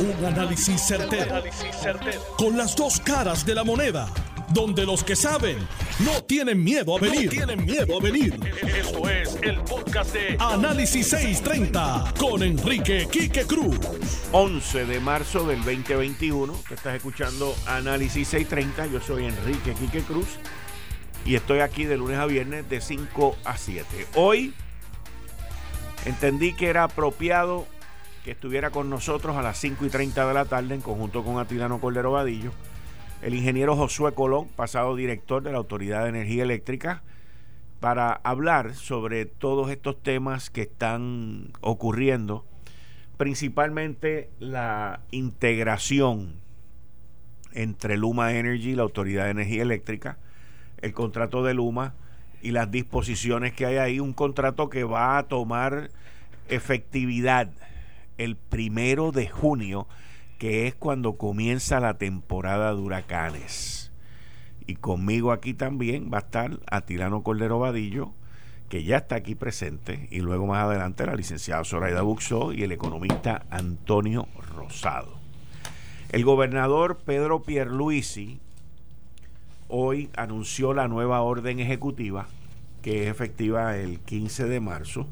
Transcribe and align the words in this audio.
Un 0.00 0.24
análisis 0.24 0.80
certero, 0.80 1.42
Con 2.36 2.56
las 2.56 2.76
dos 2.76 3.00
caras 3.00 3.44
de 3.44 3.52
la 3.52 3.64
moneda. 3.64 4.08
Donde 4.50 4.86
los 4.86 5.02
que 5.02 5.16
saben 5.16 5.58
no 5.98 6.22
tienen 6.22 6.62
miedo 6.62 6.96
a 6.96 7.00
venir. 7.00 7.28
tienen 7.28 7.64
miedo 7.64 7.98
a 7.98 8.00
venir. 8.00 8.38
Esto 8.62 9.10
es 9.10 9.36
el 9.42 9.58
podcast 9.62 10.14
de 10.14 10.36
Análisis 10.38 11.08
630 11.08 12.14
con 12.16 12.44
Enrique 12.44 13.08
Quique 13.10 13.44
Cruz. 13.44 13.76
11 14.30 14.86
de 14.86 15.00
marzo 15.00 15.44
del 15.48 15.58
2021. 15.64 16.52
Te 16.68 16.74
estás 16.74 16.94
escuchando 16.94 17.56
Análisis 17.66 18.28
630. 18.28 18.86
Yo 18.86 19.00
soy 19.00 19.24
Enrique 19.24 19.74
Quique 19.74 20.02
Cruz. 20.02 20.28
Y 21.24 21.34
estoy 21.34 21.58
aquí 21.58 21.84
de 21.84 21.96
lunes 21.96 22.18
a 22.18 22.26
viernes 22.26 22.70
de 22.70 22.80
5 22.80 23.36
a 23.44 23.58
7. 23.58 24.06
Hoy 24.14 24.54
entendí 26.06 26.54
que 26.54 26.68
era 26.68 26.84
apropiado 26.84 27.66
que 28.24 28.32
estuviera 28.32 28.70
con 28.70 28.90
nosotros 28.90 29.36
a 29.36 29.42
las 29.42 29.58
5 29.58 29.86
y 29.86 29.90
30 29.90 30.26
de 30.26 30.34
la 30.34 30.44
tarde 30.44 30.74
en 30.74 30.80
conjunto 30.80 31.24
con 31.24 31.38
Atilano 31.38 31.80
Cordero 31.80 32.12
Vadillo, 32.12 32.52
el 33.22 33.34
ingeniero 33.34 33.76
Josué 33.76 34.14
Colón, 34.14 34.48
pasado 34.48 34.94
director 34.96 35.42
de 35.42 35.52
la 35.52 35.58
Autoridad 35.58 36.04
de 36.04 36.10
Energía 36.10 36.44
Eléctrica, 36.44 37.02
para 37.80 38.12
hablar 38.12 38.74
sobre 38.74 39.24
todos 39.24 39.70
estos 39.70 40.02
temas 40.02 40.50
que 40.50 40.62
están 40.62 41.52
ocurriendo, 41.60 42.44
principalmente 43.16 44.30
la 44.38 45.00
integración 45.10 46.34
entre 47.52 47.96
Luma 47.96 48.32
Energy, 48.34 48.74
la 48.74 48.82
Autoridad 48.82 49.24
de 49.24 49.30
Energía 49.30 49.62
Eléctrica, 49.62 50.18
el 50.80 50.92
contrato 50.92 51.44
de 51.44 51.54
Luma 51.54 51.94
y 52.42 52.52
las 52.52 52.70
disposiciones 52.70 53.52
que 53.52 53.66
hay 53.66 53.76
ahí, 53.76 54.00
un 54.00 54.12
contrato 54.12 54.68
que 54.68 54.84
va 54.84 55.18
a 55.18 55.24
tomar 55.24 55.90
efectividad 56.48 57.50
el 58.18 58.36
primero 58.36 59.12
de 59.12 59.28
junio, 59.28 59.86
que 60.38 60.66
es 60.66 60.74
cuando 60.74 61.16
comienza 61.16 61.80
la 61.80 61.94
temporada 61.94 62.74
de 62.74 62.80
huracanes. 62.80 63.90
Y 64.66 64.76
conmigo 64.76 65.32
aquí 65.32 65.54
también 65.54 66.10
va 66.12 66.18
a 66.18 66.22
estar 66.22 66.60
Atilano 66.70 67.22
Cordero 67.22 67.58
Vadillo, 67.58 68.12
que 68.68 68.84
ya 68.84 68.98
está 68.98 69.14
aquí 69.16 69.34
presente, 69.34 70.08
y 70.10 70.20
luego 70.20 70.46
más 70.46 70.64
adelante 70.64 71.06
la 71.06 71.14
licenciada 71.14 71.64
Zoraida 71.64 72.02
Buxó 72.02 72.52
y 72.52 72.62
el 72.64 72.72
economista 72.72 73.46
Antonio 73.50 74.28
Rosado. 74.54 75.16
El 76.10 76.24
gobernador 76.24 76.98
Pedro 76.98 77.42
Pierluisi 77.42 78.40
hoy 79.68 80.10
anunció 80.16 80.74
la 80.74 80.88
nueva 80.88 81.20
orden 81.22 81.60
ejecutiva, 81.60 82.28
que 82.82 83.04
es 83.04 83.08
efectiva 83.10 83.76
el 83.76 84.00
15 84.00 84.44
de 84.44 84.60
marzo, 84.60 85.06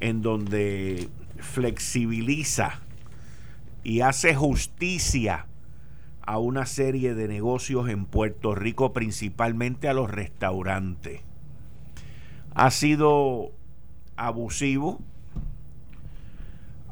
en 0.00 0.22
donde 0.22 1.08
flexibiliza 1.38 2.80
y 3.82 4.00
hace 4.00 4.34
justicia 4.34 5.46
a 6.22 6.38
una 6.38 6.66
serie 6.66 7.14
de 7.14 7.26
negocios 7.26 7.88
en 7.88 8.04
Puerto 8.04 8.54
Rico, 8.54 8.92
principalmente 8.92 9.88
a 9.88 9.94
los 9.94 10.10
restaurantes. 10.10 11.22
Ha 12.54 12.70
sido 12.70 13.52
abusivo, 14.16 15.00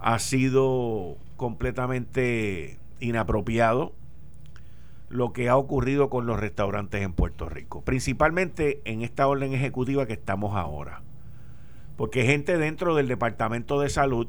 ha 0.00 0.18
sido 0.18 1.16
completamente 1.36 2.78
inapropiado 3.00 3.92
lo 5.08 5.32
que 5.32 5.48
ha 5.48 5.56
ocurrido 5.56 6.08
con 6.08 6.26
los 6.26 6.40
restaurantes 6.40 7.02
en 7.02 7.12
Puerto 7.12 7.48
Rico, 7.48 7.82
principalmente 7.82 8.80
en 8.84 9.02
esta 9.02 9.28
orden 9.28 9.52
ejecutiva 9.52 10.06
que 10.06 10.14
estamos 10.14 10.56
ahora 10.56 11.02
porque 11.96 12.24
gente 12.24 12.58
dentro 12.58 12.94
del 12.94 13.08
Departamento 13.08 13.80
de 13.80 13.88
Salud 13.88 14.28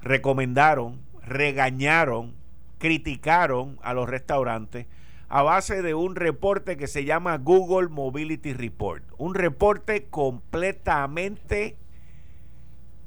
recomendaron, 0.00 1.00
regañaron, 1.22 2.34
criticaron 2.78 3.78
a 3.82 3.94
los 3.94 4.08
restaurantes 4.08 4.86
a 5.28 5.42
base 5.42 5.82
de 5.82 5.94
un 5.94 6.14
reporte 6.14 6.76
que 6.76 6.86
se 6.86 7.04
llama 7.04 7.36
Google 7.38 7.88
Mobility 7.88 8.52
Report. 8.52 9.02
Un 9.18 9.34
reporte 9.34 10.04
completamente, 10.04 11.76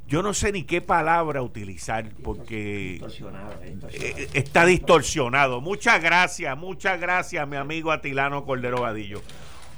yo 0.06 0.22
no 0.22 0.34
sé 0.34 0.52
ni 0.52 0.63
qué 0.63 0.81
palabra 0.81 1.42
utilizar 1.42 2.09
porque 2.24 2.96
¿eh? 2.96 3.02
Eh, 3.94 4.30
está 4.34 4.66
distorsionado. 4.66 5.62
Muchas 5.62 6.02
gracias, 6.02 6.58
muchas 6.58 7.00
gracias 7.00 7.47
mi 7.47 7.56
amigo 7.56 7.92
Atilano 7.92 8.44
Cordero 8.46 8.81
Vadillo. 8.81 9.22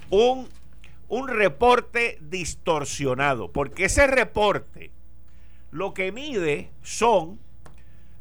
Un 0.10 0.48
un 1.12 1.28
reporte 1.28 2.18
distorsionado, 2.22 3.52
porque 3.52 3.86
ese 3.86 4.08
reporte 4.08 4.92
lo 5.70 5.94
que 5.94 6.14
mide 6.14 6.72
son 6.84 7.38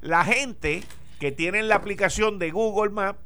la 0.01 0.25
gente 0.25 0.83
que 1.21 1.31
tiene 1.31 1.63
la 1.63 1.77
aplicación 1.77 2.41
de 2.41 2.51
Google 2.51 2.91
Maps 2.91 3.21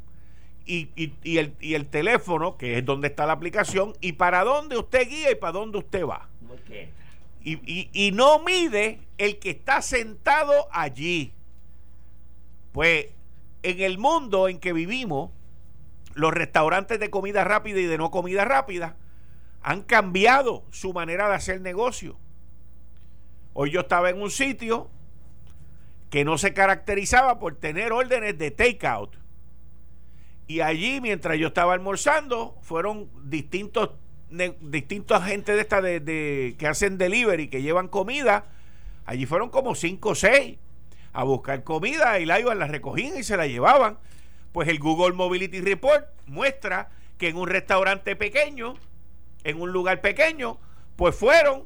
y, 0.66 0.90
el, 0.96 1.54
y, 1.60 1.74
el, 1.74 1.86
teléfono, 1.86 2.58
que 2.58 2.76
es 2.76 2.84
donde 2.84 3.08
está 3.08 3.24
la 3.24 3.32
aplicación, 3.32 3.94
y 4.02 4.12
para 4.12 4.44
dónde 4.44 4.76
usted 4.76 5.08
guía 5.08 5.30
y 5.30 5.34
para 5.34 5.52
dónde 5.52 5.78
usted 5.78 6.04
va. 6.04 6.28
Y, 7.42 7.88
y, 7.90 8.12
no 8.12 8.40
mide 8.40 9.00
el 9.16 9.38
que 9.38 9.48
está 9.48 9.80
sentado 9.80 10.68
allí. 10.72 11.32
Pues 12.72 13.06
en 13.62 13.80
el 13.80 13.96
mundo 13.96 14.48
en 14.48 14.58
que 14.58 14.74
vivimos, 14.74 15.30
los 16.12 16.34
restaurantes 16.34 17.00
de 17.00 17.08
comida 17.08 17.44
rápida 17.44 17.80
y 17.80 17.86
de 17.86 17.96
no 17.96 18.10
comida 18.10 18.44
rápida 18.44 18.96
han 19.64 19.82
cambiado 19.82 20.62
su 20.70 20.92
manera 20.92 21.26
de 21.28 21.34
hacer 21.34 21.60
negocio. 21.62 22.18
Hoy 23.54 23.70
yo 23.70 23.80
estaba 23.80 24.10
en 24.10 24.20
un 24.20 24.30
sitio 24.30 24.90
que 26.10 26.24
no 26.24 26.36
se 26.36 26.52
caracterizaba 26.52 27.38
por 27.38 27.56
tener 27.56 27.90
órdenes 27.90 28.38
de 28.38 28.50
takeout. 28.50 29.16
Y 30.46 30.60
allí, 30.60 31.00
mientras 31.00 31.38
yo 31.38 31.48
estaba 31.48 31.72
almorzando, 31.72 32.58
fueron 32.60 33.08
distintos 33.24 33.90
distintos 34.60 35.22
agentes 35.22 35.54
de 35.54 35.60
esta 35.60 35.80
de, 35.80 36.56
que 36.58 36.66
hacen 36.66 36.98
delivery, 36.98 37.48
que 37.48 37.62
llevan 37.62 37.88
comida. 37.88 38.46
Allí 39.06 39.24
fueron 39.24 39.48
como 39.48 39.74
cinco 39.74 40.10
o 40.10 40.14
seis 40.14 40.58
a 41.12 41.24
buscar 41.24 41.62
comida 41.62 42.18
y 42.18 42.26
la 42.26 42.40
iban, 42.40 42.58
la 42.58 42.66
recogían 42.66 43.16
y 43.16 43.22
se 43.22 43.36
la 43.36 43.46
llevaban. 43.46 43.96
Pues 44.52 44.68
el 44.68 44.78
Google 44.78 45.14
Mobility 45.14 45.60
Report 45.60 46.06
muestra 46.26 46.90
que 47.16 47.28
en 47.28 47.36
un 47.36 47.48
restaurante 47.48 48.14
pequeño 48.14 48.74
en 49.44 49.60
un 49.60 49.72
lugar 49.72 50.00
pequeño, 50.00 50.58
pues 50.96 51.14
fueron 51.14 51.64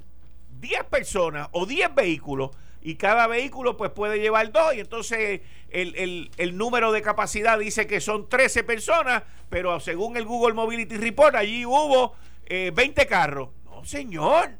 10 0.61 0.84
personas 0.84 1.49
o 1.53 1.66
10 1.66 1.94
vehículos 1.94 2.50
y 2.81 2.97
cada 2.97 3.27
vehículo 3.27 3.77
pues 3.77 3.91
puede 3.91 4.21
llevar 4.21 4.53
dos 4.53 4.75
y 4.75 4.81
entonces 4.81 5.41
el, 5.71 6.56
número 6.56 6.93
de 6.93 7.03
capacidad 7.03 7.59
dice 7.59 7.87
que 7.87 8.00
son 8.00 8.28
13 8.28 8.65
personas, 8.65 9.22
pero 9.49 9.78
según 9.81 10.16
el 10.16 10.25
Google 10.25 10.55
Mobility 10.55 10.97
Report 10.97 11.34
allí 11.34 11.66
hubo 11.66 12.15
20 12.49 13.03
eh, 13.03 13.06
carros. 13.06 13.50
No, 13.65 13.84
señor, 13.84 14.50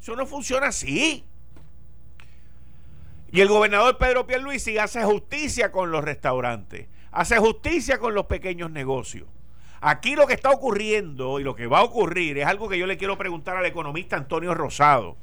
eso 0.00 0.16
no 0.16 0.26
funciona 0.26 0.68
así. 0.68 1.24
Y 3.30 3.40
el 3.40 3.48
gobernador 3.48 3.96
Pedro 3.96 4.26
Pierluisi 4.26 4.76
hace 4.76 5.02
justicia 5.04 5.72
con 5.72 5.90
los 5.90 6.04
restaurantes, 6.04 6.88
hace 7.10 7.38
justicia 7.38 7.98
con 7.98 8.14
los 8.14 8.26
pequeños 8.26 8.70
negocios. 8.70 9.26
Aquí 9.84 10.14
lo 10.14 10.28
que 10.28 10.34
está 10.34 10.50
ocurriendo 10.50 11.40
y 11.40 11.42
lo 11.42 11.56
que 11.56 11.66
va 11.66 11.80
a 11.80 11.82
ocurrir 11.82 12.38
es 12.38 12.46
algo 12.46 12.68
que 12.68 12.78
yo 12.78 12.86
le 12.86 12.96
quiero 12.96 13.18
preguntar 13.18 13.56
al 13.56 13.66
economista 13.66 14.16
Antonio 14.16 14.54
Rosado. 14.54 15.16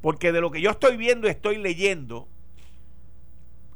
Porque 0.00 0.32
de 0.32 0.40
lo 0.40 0.50
que 0.50 0.60
yo 0.60 0.72
estoy 0.72 0.96
viendo 0.96 1.28
y 1.28 1.30
estoy 1.30 1.58
leyendo, 1.58 2.26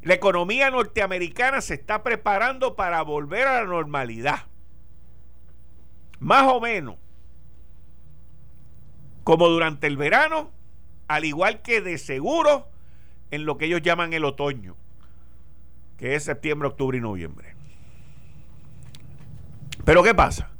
la 0.03 0.15
economía 0.15 0.69
norteamericana 0.72 1.61
se 1.61 1.75
está 1.75 2.03
preparando 2.03 2.75
para 2.75 3.03
volver 3.03 3.47
a 3.47 3.62
la 3.62 3.69
normalidad. 3.69 4.47
Más 6.19 6.53
o 6.53 6.61
menos. 6.61 6.97
Como 9.22 9.47
durante 9.47 9.87
el 9.87 9.97
verano, 9.97 10.50
al 11.06 11.25
igual 11.25 11.62
que 11.62 11.81
de 11.81 11.99
seguro 11.99 12.67
en 13.31 13.44
lo 13.44 13.59
que 13.59 13.67
ellos 13.67 13.83
llaman 13.83 14.12
el 14.12 14.25
otoño, 14.25 14.75
que 15.99 16.17
es 16.17 16.25
septiembre, 16.25 16.67
octubre 16.67 16.99
y 16.99 17.00
noviembre. 17.00 17.57
Pero 19.88 20.02
¿qué 20.02 20.14
pasa? 20.14 20.50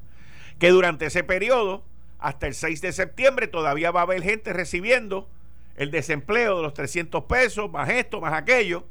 Que 0.59 0.71
durante 0.71 1.05
ese 1.05 1.23
periodo, 1.23 1.85
hasta 2.19 2.47
el 2.47 2.55
6 2.55 2.81
de 2.81 2.93
septiembre, 2.93 3.47
todavía 3.47 3.91
va 3.91 4.01
a 4.01 4.05
haber 4.05 4.23
gente 4.23 4.55
recibiendo 4.55 5.29
el 5.77 5.91
desempleo 5.91 6.57
de 6.57 6.63
los 6.63 6.73
300 6.73 7.25
pesos, 7.25 7.71
más 7.71 7.91
esto, 7.91 8.23
más 8.23 8.33
aquello. 8.33 8.87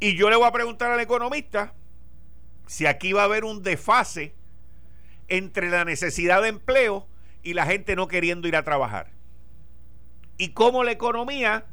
Y 0.00 0.16
yo 0.16 0.30
le 0.30 0.36
voy 0.36 0.46
a 0.46 0.52
preguntar 0.52 0.90
al 0.90 1.00
economista 1.00 1.74
si 2.66 2.86
aquí 2.86 3.12
va 3.12 3.20
a 3.20 3.24
haber 3.26 3.44
un 3.44 3.62
desfase 3.62 4.34
entre 5.28 5.68
la 5.68 5.84
necesidad 5.84 6.40
de 6.40 6.48
empleo 6.48 7.06
y 7.42 7.52
la 7.52 7.66
gente 7.66 7.94
no 7.94 8.08
queriendo 8.08 8.48
ir 8.48 8.56
a 8.56 8.64
trabajar. 8.64 9.10
Y 10.38 10.54
cómo 10.54 10.82
la 10.82 10.92
economía 10.92 11.66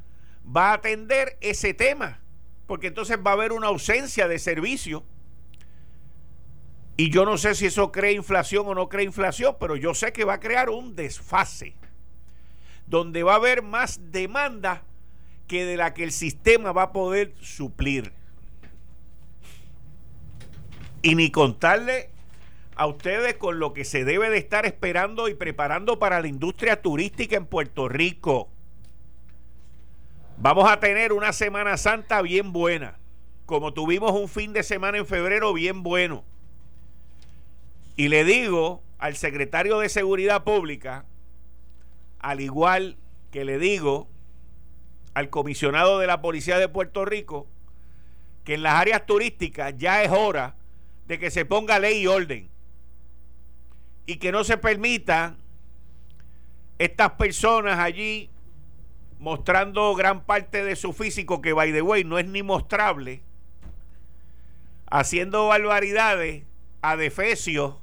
va 0.46 0.72
a 0.72 0.74
atender 0.74 1.38
ese 1.40 1.74
tema. 1.74 2.20
Porque 2.68 2.88
entonces 2.88 3.20
va 3.26 3.32
a 3.32 3.36
haber 3.36 3.54
una 3.54 3.68
ausencia 3.68 4.28
de 4.28 4.38
servicio 4.38 5.06
y 7.00 7.12
yo 7.12 7.24
no 7.24 7.38
sé 7.38 7.56
si 7.56 7.68
eso 7.68 7.94
crea 7.94 8.12
inflación 8.12 8.68
o 8.68 8.76
no 8.76 8.90
crea 8.90 9.06
inflación, 9.06 9.56
pero 9.58 9.78
yo 9.78 9.94
sé 9.94 10.12
que 10.12 10.26
va 10.26 10.34
a 10.34 10.40
crear 10.42 10.70
un 10.70 10.98
desfase, 10.98 11.74
donde 12.88 13.24
va 13.24 13.32
a 13.32 13.36
haber 13.38 13.62
más 13.62 14.12
demanda 14.12 14.84
que 15.48 15.64
de 15.64 15.78
la 15.78 15.94
que 15.94 16.04
el 16.04 16.12
sistema 16.12 16.74
va 16.74 16.82
a 16.82 16.92
poder 16.92 17.34
suplir. 17.40 18.12
Y 21.02 21.16
ni 21.16 21.32
contarle 21.32 22.10
a 22.76 22.86
ustedes 22.88 23.36
con 23.36 23.60
lo 23.60 23.72
que 23.72 23.86
se 23.86 24.04
debe 24.04 24.30
de 24.30 24.38
estar 24.38 24.66
esperando 24.66 25.30
y 25.30 25.36
preparando 25.36 26.00
para 26.00 26.20
la 26.20 26.28
industria 26.28 26.82
turística 26.82 27.38
en 27.38 27.46
Puerto 27.46 27.88
Rico. 27.88 28.50
Vamos 30.36 30.70
a 30.70 30.82
tener 30.82 31.14
una 31.14 31.32
Semana 31.32 31.78
Santa 31.78 32.22
bien 32.22 32.52
buena, 32.52 33.00
como 33.46 33.72
tuvimos 33.74 34.12
un 34.12 34.28
fin 34.28 34.52
de 34.52 34.64
semana 34.64 34.98
en 34.98 35.06
febrero 35.06 35.54
bien 35.54 35.82
bueno. 35.82 36.26
Y 38.00 38.08
le 38.08 38.24
digo 38.24 38.82
al 38.98 39.18
secretario 39.18 39.80
de 39.80 39.90
Seguridad 39.90 40.46
Pública, 40.46 41.04
al 42.20 42.40
igual 42.40 42.96
que 43.30 43.44
le 43.44 43.60
digo 43.60 44.08
al 45.14 45.30
comisionado 45.30 46.00
de 46.00 46.08
la 46.08 46.22
Policía 46.22 46.58
de 46.60 46.70
Puerto 46.70 47.04
Rico, 47.04 47.46
que 48.46 48.54
en 48.54 48.64
las 48.64 48.76
áreas 48.76 49.06
turísticas 49.06 49.74
ya 49.76 50.02
es 50.02 50.12
hora 50.12 50.56
de 51.08 51.20
que 51.20 51.30
se 51.30 51.44
ponga 51.44 51.78
ley 51.78 52.04
y 52.04 52.08
orden 52.08 52.50
y 54.06 54.16
que 54.16 54.32
no 54.32 54.46
se 54.46 54.56
permita 54.56 55.36
estas 56.78 57.12
personas 57.12 57.80
allí 57.80 58.30
mostrando 59.20 59.94
gran 59.94 60.24
parte 60.24 60.64
de 60.64 60.78
su 60.78 60.94
físico 60.94 61.42
que 61.42 61.52
by 61.52 61.74
the 61.74 61.82
way 61.82 62.06
no 62.06 62.18
es 62.18 62.28
ni 62.28 62.44
mostrable 62.44 63.24
haciendo 64.90 65.48
barbaridades 65.48 66.46
a 66.82 66.96
defecio 66.96 67.82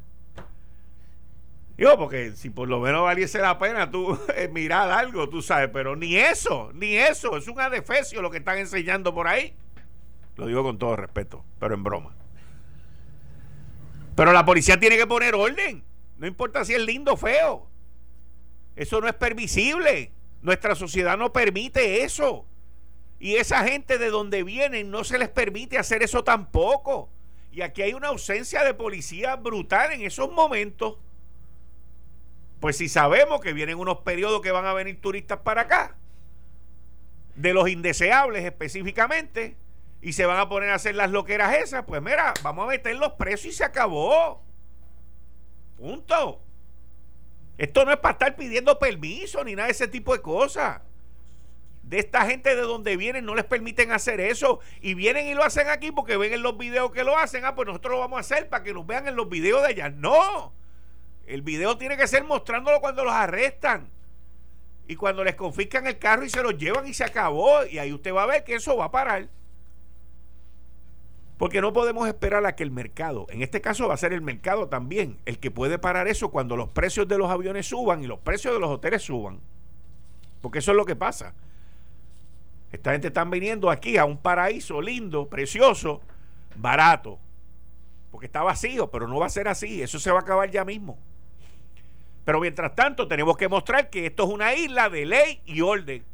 Digo, 1.76 1.98
porque 1.98 2.32
si 2.32 2.48
por 2.48 2.68
lo 2.68 2.80
menos 2.80 3.02
valiese 3.02 3.38
la 3.38 3.58
pena 3.58 3.90
tú 3.90 4.18
eh, 4.36 4.48
mirar 4.48 4.90
algo, 4.90 5.28
tú 5.28 5.42
sabes, 5.42 5.68
pero 5.72 5.94
ni 5.94 6.16
eso, 6.16 6.70
ni 6.74 6.96
eso, 6.96 7.36
es 7.36 7.48
un 7.48 7.60
adefesio 7.60 8.22
lo 8.22 8.30
que 8.30 8.38
están 8.38 8.58
enseñando 8.58 9.14
por 9.14 9.28
ahí. 9.28 9.54
Lo 10.36 10.46
digo 10.46 10.62
con 10.62 10.78
todo 10.78 10.96
respeto, 10.96 11.44
pero 11.58 11.74
en 11.74 11.82
broma. 11.82 12.14
Pero 14.14 14.32
la 14.32 14.44
policía 14.44 14.80
tiene 14.80 14.96
que 14.96 15.06
poner 15.06 15.34
orden. 15.34 15.84
No 16.16 16.26
importa 16.26 16.64
si 16.64 16.72
es 16.72 16.80
lindo 16.80 17.12
o 17.12 17.16
feo. 17.16 17.68
Eso 18.74 19.00
no 19.00 19.08
es 19.08 19.14
permisible. 19.14 20.12
Nuestra 20.40 20.74
sociedad 20.74 21.18
no 21.18 21.32
permite 21.32 22.02
eso. 22.02 22.46
Y 23.18 23.36
esa 23.36 23.64
gente 23.64 23.98
de 23.98 24.08
donde 24.08 24.42
vienen 24.42 24.90
no 24.90 25.04
se 25.04 25.18
les 25.18 25.28
permite 25.28 25.78
hacer 25.78 26.02
eso 26.02 26.24
tampoco. 26.24 27.10
Y 27.52 27.62
aquí 27.62 27.82
hay 27.82 27.94
una 27.94 28.08
ausencia 28.08 28.62
de 28.64 28.74
policía 28.74 29.36
brutal 29.36 29.92
en 29.92 30.02
esos 30.02 30.30
momentos. 30.30 30.96
Pues 32.60 32.76
si 32.76 32.88
sabemos 32.88 33.40
que 33.40 33.52
vienen 33.52 33.78
unos 33.78 33.98
periodos 33.98 34.40
que 34.40 34.50
van 34.50 34.66
a 34.66 34.72
venir 34.72 35.00
turistas 35.00 35.38
para 35.38 35.62
acá, 35.62 35.96
de 37.34 37.52
los 37.52 37.68
indeseables 37.68 38.44
específicamente, 38.44 39.56
y 40.00 40.12
se 40.12 40.24
van 40.26 40.38
a 40.38 40.48
poner 40.48 40.70
a 40.70 40.74
hacer 40.74 40.94
las 40.94 41.10
loqueras 41.10 41.54
esas, 41.56 41.84
pues 41.84 42.00
mira, 42.00 42.32
vamos 42.42 42.64
a 42.64 42.68
meter 42.68 42.96
los 42.96 43.12
precios 43.12 43.54
y 43.54 43.56
se 43.56 43.64
acabó. 43.64 44.42
Punto. 45.76 46.42
Esto 47.58 47.84
no 47.84 47.92
es 47.92 47.98
para 47.98 48.12
estar 48.12 48.36
pidiendo 48.36 48.78
permiso 48.78 49.42
ni 49.44 49.54
nada 49.54 49.66
de 49.66 49.72
ese 49.72 49.88
tipo 49.88 50.12
de 50.12 50.20
cosas. 50.20 50.80
De 51.82 51.98
esta 51.98 52.26
gente 52.26 52.54
de 52.54 52.62
donde 52.62 52.96
vienen 52.96 53.24
no 53.24 53.34
les 53.34 53.44
permiten 53.44 53.92
hacer 53.92 54.20
eso. 54.20 54.60
Y 54.80 54.94
vienen 54.94 55.26
y 55.26 55.34
lo 55.34 55.44
hacen 55.44 55.68
aquí 55.68 55.92
porque 55.92 56.16
ven 56.16 56.32
en 56.32 56.42
los 56.42 56.58
videos 56.58 56.90
que 56.90 57.04
lo 57.04 57.16
hacen. 57.16 57.44
Ah, 57.44 57.54
pues 57.54 57.66
nosotros 57.66 57.92
lo 57.92 58.00
vamos 58.00 58.18
a 58.18 58.20
hacer 58.20 58.48
para 58.48 58.64
que 58.64 58.74
nos 58.74 58.86
vean 58.86 59.06
en 59.08 59.16
los 59.16 59.28
videos 59.28 59.62
de 59.62 59.68
allá. 59.68 59.88
No. 59.88 60.52
El 61.26 61.42
video 61.42 61.76
tiene 61.76 61.96
que 61.96 62.06
ser 62.06 62.24
mostrándolo 62.24 62.80
cuando 62.80 63.04
los 63.04 63.12
arrestan. 63.12 63.90
Y 64.88 64.94
cuando 64.94 65.24
les 65.24 65.34
confiscan 65.34 65.86
el 65.86 65.98
carro 65.98 66.24
y 66.24 66.30
se 66.30 66.42
lo 66.42 66.52
llevan 66.52 66.86
y 66.86 66.94
se 66.94 67.04
acabó. 67.04 67.64
Y 67.64 67.78
ahí 67.78 67.92
usted 67.92 68.14
va 68.14 68.22
a 68.22 68.26
ver 68.26 68.44
que 68.44 68.54
eso 68.54 68.76
va 68.76 68.86
a 68.86 68.90
parar. 68.90 69.28
Porque 71.38 71.60
no 71.60 71.72
podemos 71.72 72.08
esperar 72.08 72.46
a 72.46 72.54
que 72.54 72.62
el 72.62 72.70
mercado, 72.70 73.26
en 73.28 73.42
este 73.42 73.60
caso 73.60 73.88
va 73.88 73.94
a 73.94 73.98
ser 73.98 74.14
el 74.14 74.22
mercado 74.22 74.68
también, 74.68 75.18
el 75.26 75.38
que 75.38 75.50
puede 75.50 75.78
parar 75.78 76.08
eso 76.08 76.30
cuando 76.30 76.56
los 76.56 76.70
precios 76.70 77.06
de 77.08 77.18
los 77.18 77.30
aviones 77.30 77.66
suban 77.66 78.02
y 78.02 78.06
los 78.06 78.20
precios 78.20 78.54
de 78.54 78.60
los 78.60 78.70
hoteles 78.70 79.02
suban. 79.02 79.40
Porque 80.40 80.60
eso 80.60 80.70
es 80.70 80.76
lo 80.78 80.86
que 80.86 80.96
pasa. 80.96 81.34
Esta 82.72 82.92
gente 82.92 83.08
está 83.08 83.24
viniendo 83.24 83.70
aquí 83.70 83.98
a 83.98 84.06
un 84.06 84.16
paraíso 84.16 84.80
lindo, 84.80 85.28
precioso, 85.28 86.00
barato. 86.56 87.18
Porque 88.10 88.26
está 88.26 88.42
vacío, 88.42 88.90
pero 88.90 89.06
no 89.06 89.18
va 89.18 89.26
a 89.26 89.30
ser 89.30 89.46
así. 89.46 89.82
Eso 89.82 89.98
se 89.98 90.10
va 90.10 90.20
a 90.20 90.22
acabar 90.22 90.50
ya 90.50 90.64
mismo. 90.64 90.98
Pero 92.26 92.40
mientras 92.40 92.74
tanto 92.74 93.06
tenemos 93.06 93.36
que 93.36 93.48
mostrar 93.48 93.88
que 93.88 94.06
esto 94.06 94.24
es 94.24 94.30
una 94.30 94.52
isla 94.52 94.90
de 94.90 95.06
ley 95.06 95.40
y 95.46 95.60
orden, 95.60 96.04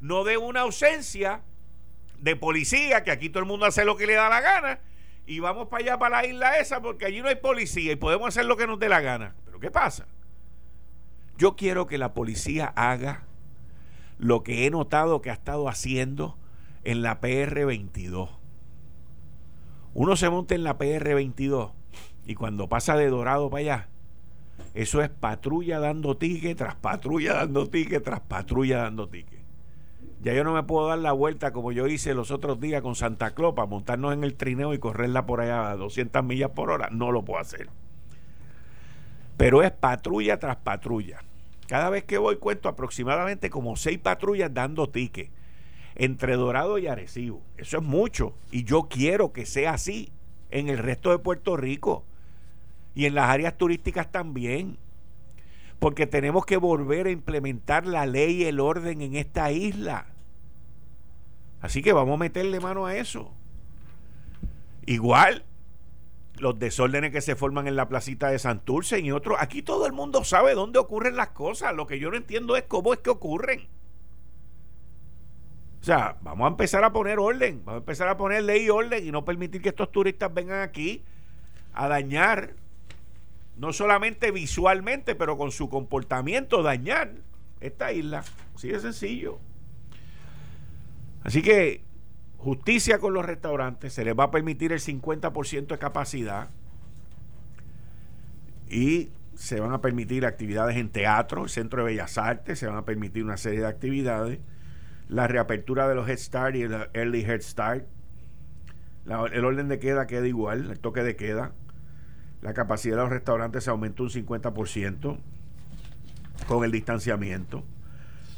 no 0.00 0.24
de 0.24 0.36
una 0.36 0.62
ausencia 0.62 1.42
de 2.18 2.34
policía, 2.34 3.04
que 3.04 3.12
aquí 3.12 3.30
todo 3.30 3.44
el 3.44 3.48
mundo 3.48 3.66
hace 3.66 3.84
lo 3.84 3.96
que 3.96 4.08
le 4.08 4.14
da 4.14 4.28
la 4.28 4.40
gana, 4.40 4.80
y 5.26 5.38
vamos 5.38 5.68
para 5.68 5.84
allá, 5.84 5.98
para 6.00 6.22
la 6.22 6.26
isla 6.26 6.58
esa, 6.58 6.82
porque 6.82 7.06
allí 7.06 7.22
no 7.22 7.28
hay 7.28 7.36
policía 7.36 7.92
y 7.92 7.96
podemos 7.96 8.26
hacer 8.26 8.46
lo 8.46 8.56
que 8.56 8.66
nos 8.66 8.80
dé 8.80 8.88
la 8.88 9.00
gana. 9.00 9.36
Pero 9.44 9.60
¿qué 9.60 9.70
pasa? 9.70 10.08
Yo 11.38 11.54
quiero 11.54 11.86
que 11.86 11.98
la 11.98 12.14
policía 12.14 12.72
haga 12.74 13.22
lo 14.18 14.42
que 14.42 14.66
he 14.66 14.70
notado 14.70 15.22
que 15.22 15.30
ha 15.30 15.34
estado 15.34 15.68
haciendo 15.68 16.36
en 16.82 17.02
la 17.02 17.20
PR22. 17.20 18.28
Uno 19.94 20.16
se 20.16 20.30
monta 20.30 20.56
en 20.56 20.64
la 20.64 20.78
PR22 20.78 21.70
y 22.26 22.34
cuando 22.34 22.68
pasa 22.68 22.96
de 22.96 23.08
Dorado 23.08 23.50
para 23.50 23.60
allá, 23.60 23.88
eso 24.74 25.02
es 25.02 25.10
patrulla 25.10 25.80
dando 25.80 26.16
ticket 26.16 26.56
tras 26.56 26.76
patrulla 26.76 27.34
dando 27.34 27.68
ticket 27.68 28.04
tras 28.04 28.20
patrulla 28.20 28.82
dando 28.82 29.08
ticket. 29.08 29.40
Ya 30.22 30.34
yo 30.34 30.44
no 30.44 30.52
me 30.52 30.62
puedo 30.62 30.86
dar 30.88 30.98
la 30.98 31.12
vuelta 31.12 31.52
como 31.52 31.72
yo 31.72 31.86
hice 31.86 32.14
los 32.14 32.30
otros 32.30 32.60
días 32.60 32.82
con 32.82 32.94
Santa 32.94 33.30
Claus 33.30 33.54
para 33.54 33.66
montarnos 33.66 34.12
en 34.12 34.22
el 34.22 34.34
trineo 34.34 34.74
y 34.74 34.78
correrla 34.78 35.24
por 35.24 35.40
allá 35.40 35.70
a 35.70 35.76
200 35.76 36.22
millas 36.22 36.50
por 36.50 36.70
hora. 36.70 36.88
No 36.90 37.10
lo 37.10 37.24
puedo 37.24 37.40
hacer. 37.40 37.70
Pero 39.38 39.62
es 39.62 39.70
patrulla 39.70 40.38
tras 40.38 40.56
patrulla. 40.56 41.24
Cada 41.66 41.88
vez 41.88 42.04
que 42.04 42.18
voy 42.18 42.36
cuento 42.36 42.68
aproximadamente 42.68 43.48
como 43.48 43.76
seis 43.76 43.98
patrullas 43.98 44.52
dando 44.52 44.90
ticket 44.90 45.30
entre 45.94 46.36
Dorado 46.36 46.78
y 46.78 46.86
Arecibo. 46.86 47.42
Eso 47.56 47.78
es 47.78 47.82
mucho. 47.82 48.34
Y 48.50 48.64
yo 48.64 48.88
quiero 48.90 49.32
que 49.32 49.46
sea 49.46 49.72
así 49.72 50.12
en 50.50 50.68
el 50.68 50.78
resto 50.78 51.10
de 51.10 51.18
Puerto 51.18 51.56
Rico 51.56 52.04
y 52.94 53.06
en 53.06 53.14
las 53.14 53.28
áreas 53.28 53.56
turísticas 53.56 54.10
también 54.10 54.78
porque 55.80 56.06
tenemos 56.06 56.44
que 56.44 56.58
volver 56.58 57.06
a 57.06 57.10
implementar 57.10 57.86
la 57.86 58.06
ley 58.06 58.42
y 58.42 58.44
el 58.44 58.60
orden 58.60 59.00
en 59.00 59.16
esta 59.16 59.50
isla. 59.50 60.06
Así 61.62 61.82
que 61.82 61.94
vamos 61.94 62.14
a 62.14 62.18
meterle 62.18 62.60
mano 62.60 62.84
a 62.84 62.96
eso. 62.96 63.32
Igual, 64.84 65.44
los 66.36 66.58
desórdenes 66.58 67.12
que 67.12 67.22
se 67.22 67.34
forman 67.34 67.66
en 67.66 67.76
la 67.76 67.88
placita 67.88 68.28
de 68.28 68.38
Santurce 68.38 69.00
y 69.00 69.10
otros. 69.10 69.38
Aquí 69.40 69.62
todo 69.62 69.86
el 69.86 69.92
mundo 69.92 70.22
sabe 70.22 70.54
dónde 70.54 70.78
ocurren 70.78 71.16
las 71.16 71.28
cosas. 71.28 71.74
Lo 71.74 71.86
que 71.86 71.98
yo 71.98 72.10
no 72.10 72.18
entiendo 72.18 72.56
es 72.56 72.64
cómo 72.64 72.92
es 72.92 73.00
que 73.00 73.10
ocurren. 73.10 73.66
O 75.80 75.84
sea, 75.84 76.18
vamos 76.20 76.44
a 76.44 76.48
empezar 76.48 76.84
a 76.84 76.92
poner 76.92 77.18
orden. 77.18 77.62
Vamos 77.64 77.78
a 77.78 77.82
empezar 77.82 78.08
a 78.08 78.18
poner 78.18 78.42
ley 78.42 78.66
y 78.66 78.70
orden 78.70 79.06
y 79.06 79.10
no 79.10 79.24
permitir 79.24 79.62
que 79.62 79.70
estos 79.70 79.90
turistas 79.90 80.32
vengan 80.32 80.60
aquí 80.60 81.02
a 81.72 81.88
dañar 81.88 82.54
no 83.60 83.74
solamente 83.74 84.30
visualmente, 84.30 85.14
pero 85.14 85.36
con 85.36 85.52
su 85.52 85.68
comportamiento 85.68 86.62
dañar 86.62 87.12
esta 87.60 87.92
isla. 87.92 88.24
Así 88.54 88.68
de 88.68 88.80
sencillo. 88.80 89.38
Así 91.22 91.42
que 91.42 91.82
justicia 92.38 92.98
con 92.98 93.12
los 93.12 93.22
restaurantes, 93.22 93.92
se 93.92 94.02
les 94.02 94.18
va 94.18 94.24
a 94.24 94.30
permitir 94.30 94.72
el 94.72 94.80
50% 94.80 95.66
de 95.66 95.78
capacidad. 95.78 96.48
Y 98.70 99.10
se 99.34 99.60
van 99.60 99.74
a 99.74 99.82
permitir 99.82 100.24
actividades 100.24 100.78
en 100.78 100.88
teatro, 100.88 101.44
el 101.44 101.50
Centro 101.50 101.84
de 101.84 101.90
Bellas 101.90 102.16
Artes, 102.16 102.58
se 102.58 102.66
van 102.66 102.78
a 102.78 102.86
permitir 102.86 103.24
una 103.24 103.36
serie 103.36 103.60
de 103.60 103.66
actividades, 103.66 104.38
la 105.10 105.28
reapertura 105.28 105.86
de 105.86 105.96
los 105.96 106.08
Head 106.08 106.16
Start 106.18 106.56
y 106.56 106.62
el 106.62 106.88
Early 106.94 107.26
Head 107.26 107.42
Start, 107.42 107.84
el 109.04 109.44
orden 109.44 109.68
de 109.68 109.78
queda 109.78 110.06
queda 110.06 110.26
igual, 110.26 110.70
el 110.70 110.78
toque 110.78 111.02
de 111.02 111.16
queda, 111.16 111.52
la 112.42 112.54
capacidad 112.54 112.96
de 112.96 113.02
los 113.02 113.10
restaurantes 113.10 113.64
se 113.64 113.70
aumentó 113.70 114.04
un 114.04 114.10
50% 114.10 115.18
con 116.46 116.64
el 116.64 116.72
distanciamiento. 116.72 117.64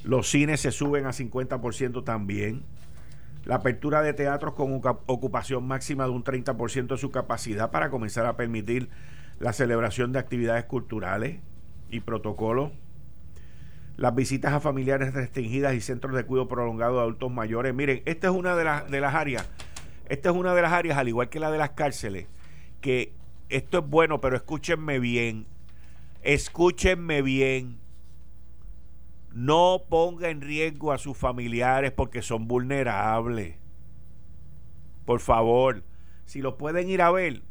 Los 0.05 0.29
cines 0.29 0.61
se 0.61 0.73
suben 0.73 1.07
a 1.07 1.11
50% 1.11 2.05
también. 2.05 2.65
La 3.45 3.57
apertura 3.57 4.03
de 4.03 4.13
teatros 4.13 4.55
con 4.55 4.81
ocupación 5.07 5.67
máxima 5.67 6.05
de 6.05 6.11
un 6.11 6.25
30% 6.25 6.89
de 6.89 6.97
su 6.97 7.11
capacidad 7.11 7.71
para 7.71 7.91
comenzar 7.91 8.27
a 8.27 8.37
permitir 8.37 8.89
la 9.39 9.53
celebración 9.53 10.13
de 10.13 10.19
actividades 10.19 10.65
culturales 10.65 11.41
y 11.91 12.01
protocolos. 12.01 12.73
Las 13.97 14.15
visitas 14.15 14.53
a 14.53 14.61
familiares 14.61 15.15
restringidas 15.15 15.75
y 15.75 15.81
centros 15.81 16.15
de 16.15 16.25
cuidado 16.25 16.49
prolongado 16.49 16.97
de 16.97 17.01
adultos 17.03 17.31
mayores. 17.31 17.75
Miren, 17.75 18.03
esta 18.05 18.29
es 18.29 18.33
una 18.33 18.57
de, 18.57 18.65
las 18.65 18.91
de 18.91 19.01
las 19.01 19.15
áreas, 19.15 19.49
esta 20.09 20.31
es 20.31 20.37
una 20.37 20.55
de 20.55 20.63
las 20.63 20.73
áreas, 20.73 20.99
al 20.99 21.09
igual 21.09 21.29
que 21.29 21.41
la 21.41 21.51
de 21.51 21.59
las 21.59 21.71
cárceles, 21.71 22.27
que 22.81 23.13
esto 23.53 23.79
es 23.79 23.87
bueno, 23.87 24.21
pero 24.21 24.37
escúchenme 24.37 24.99
bien, 24.99 25.47
escúchenme 26.23 27.23
bien. 27.23 27.79
No 29.33 29.83
ponga 29.89 30.29
en 30.31 30.41
riesgo 30.41 30.93
a 30.93 30.99
sus 30.99 31.17
familiares 31.17 31.93
porque 31.93 32.23
son 32.23 32.49
vulnerables. 32.49 33.57
Por 35.05 35.21
favor, 35.21 35.83
si 36.27 36.41
lo 36.41 36.59
pueden 36.59 36.89
ir 36.89 37.03
a 37.03 37.11
ver, 37.11 37.43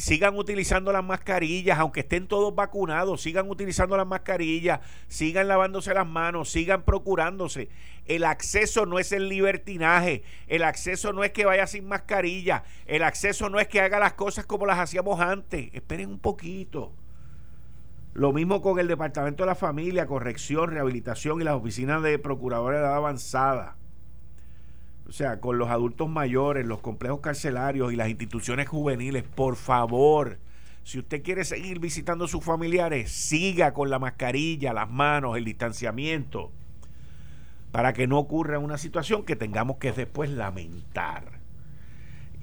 sigan 0.00 0.36
utilizando 0.36 0.92
las 0.92 1.04
mascarillas, 1.04 1.78
aunque 1.78 2.00
estén 2.00 2.26
todos 2.26 2.54
vacunados, 2.54 3.22
sigan 3.22 3.48
utilizando 3.50 3.96
las 3.96 4.06
mascarillas, 4.06 4.80
sigan 5.08 5.48
lavándose 5.48 5.94
las 5.94 6.06
manos, 6.06 6.50
sigan 6.50 6.82
procurándose. 6.82 7.68
El 8.06 8.24
acceso 8.24 8.86
no 8.86 8.98
es 8.98 9.12
el 9.12 9.28
libertinaje, 9.28 10.22
el 10.48 10.64
acceso 10.64 11.12
no 11.12 11.22
es 11.22 11.32
que 11.32 11.44
vaya 11.44 11.66
sin 11.66 11.86
mascarilla, 11.86 12.64
el 12.86 13.02
acceso 13.02 13.48
no 13.50 13.60
es 13.60 13.68
que 13.68 13.80
haga 13.80 13.98
las 13.98 14.14
cosas 14.14 14.46
como 14.46 14.66
las 14.66 14.78
hacíamos 14.78 15.20
antes. 15.20 15.68
Esperen 15.72 16.10
un 16.10 16.18
poquito. 16.18 16.92
Lo 18.14 18.32
mismo 18.32 18.60
con 18.60 18.80
el 18.80 18.88
Departamento 18.88 19.44
de 19.44 19.48
la 19.48 19.54
Familia, 19.54 20.06
Corrección, 20.06 20.70
Rehabilitación 20.70 21.40
y 21.40 21.44
las 21.44 21.54
oficinas 21.54 22.02
de 22.02 22.18
procuradores 22.18 22.80
de 22.80 22.86
edad 22.86 22.96
avanzada 22.96 23.76
o 25.10 25.12
sea, 25.12 25.40
con 25.40 25.58
los 25.58 25.68
adultos 25.70 26.08
mayores, 26.08 26.64
los 26.64 26.78
complejos 26.78 27.18
carcelarios 27.18 27.92
y 27.92 27.96
las 27.96 28.08
instituciones 28.08 28.68
juveniles, 28.68 29.24
por 29.24 29.56
favor, 29.56 30.38
si 30.84 31.00
usted 31.00 31.24
quiere 31.24 31.44
seguir 31.44 31.80
visitando 31.80 32.26
a 32.26 32.28
sus 32.28 32.44
familiares, 32.44 33.10
siga 33.10 33.74
con 33.74 33.90
la 33.90 33.98
mascarilla, 33.98 34.72
las 34.72 34.88
manos, 34.88 35.36
el 35.36 35.44
distanciamiento, 35.44 36.52
para 37.72 37.92
que 37.92 38.06
no 38.06 38.18
ocurra 38.18 38.60
una 38.60 38.78
situación 38.78 39.24
que 39.24 39.34
tengamos 39.34 39.78
que 39.78 39.90
después 39.90 40.30
lamentar. 40.30 41.40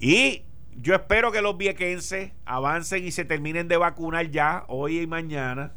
Y 0.02 0.42
yo 0.76 0.94
espero 0.94 1.32
que 1.32 1.42
los 1.42 1.58
viequenses 1.58 2.34
avancen 2.44 3.06
y 3.06 3.12
se 3.12 3.24
terminen 3.24 3.70
de 3.70 3.78
vacunar 3.78 4.30
ya, 4.30 4.66
hoy 4.68 5.00
y 5.00 5.08
mañana, 5.08 5.72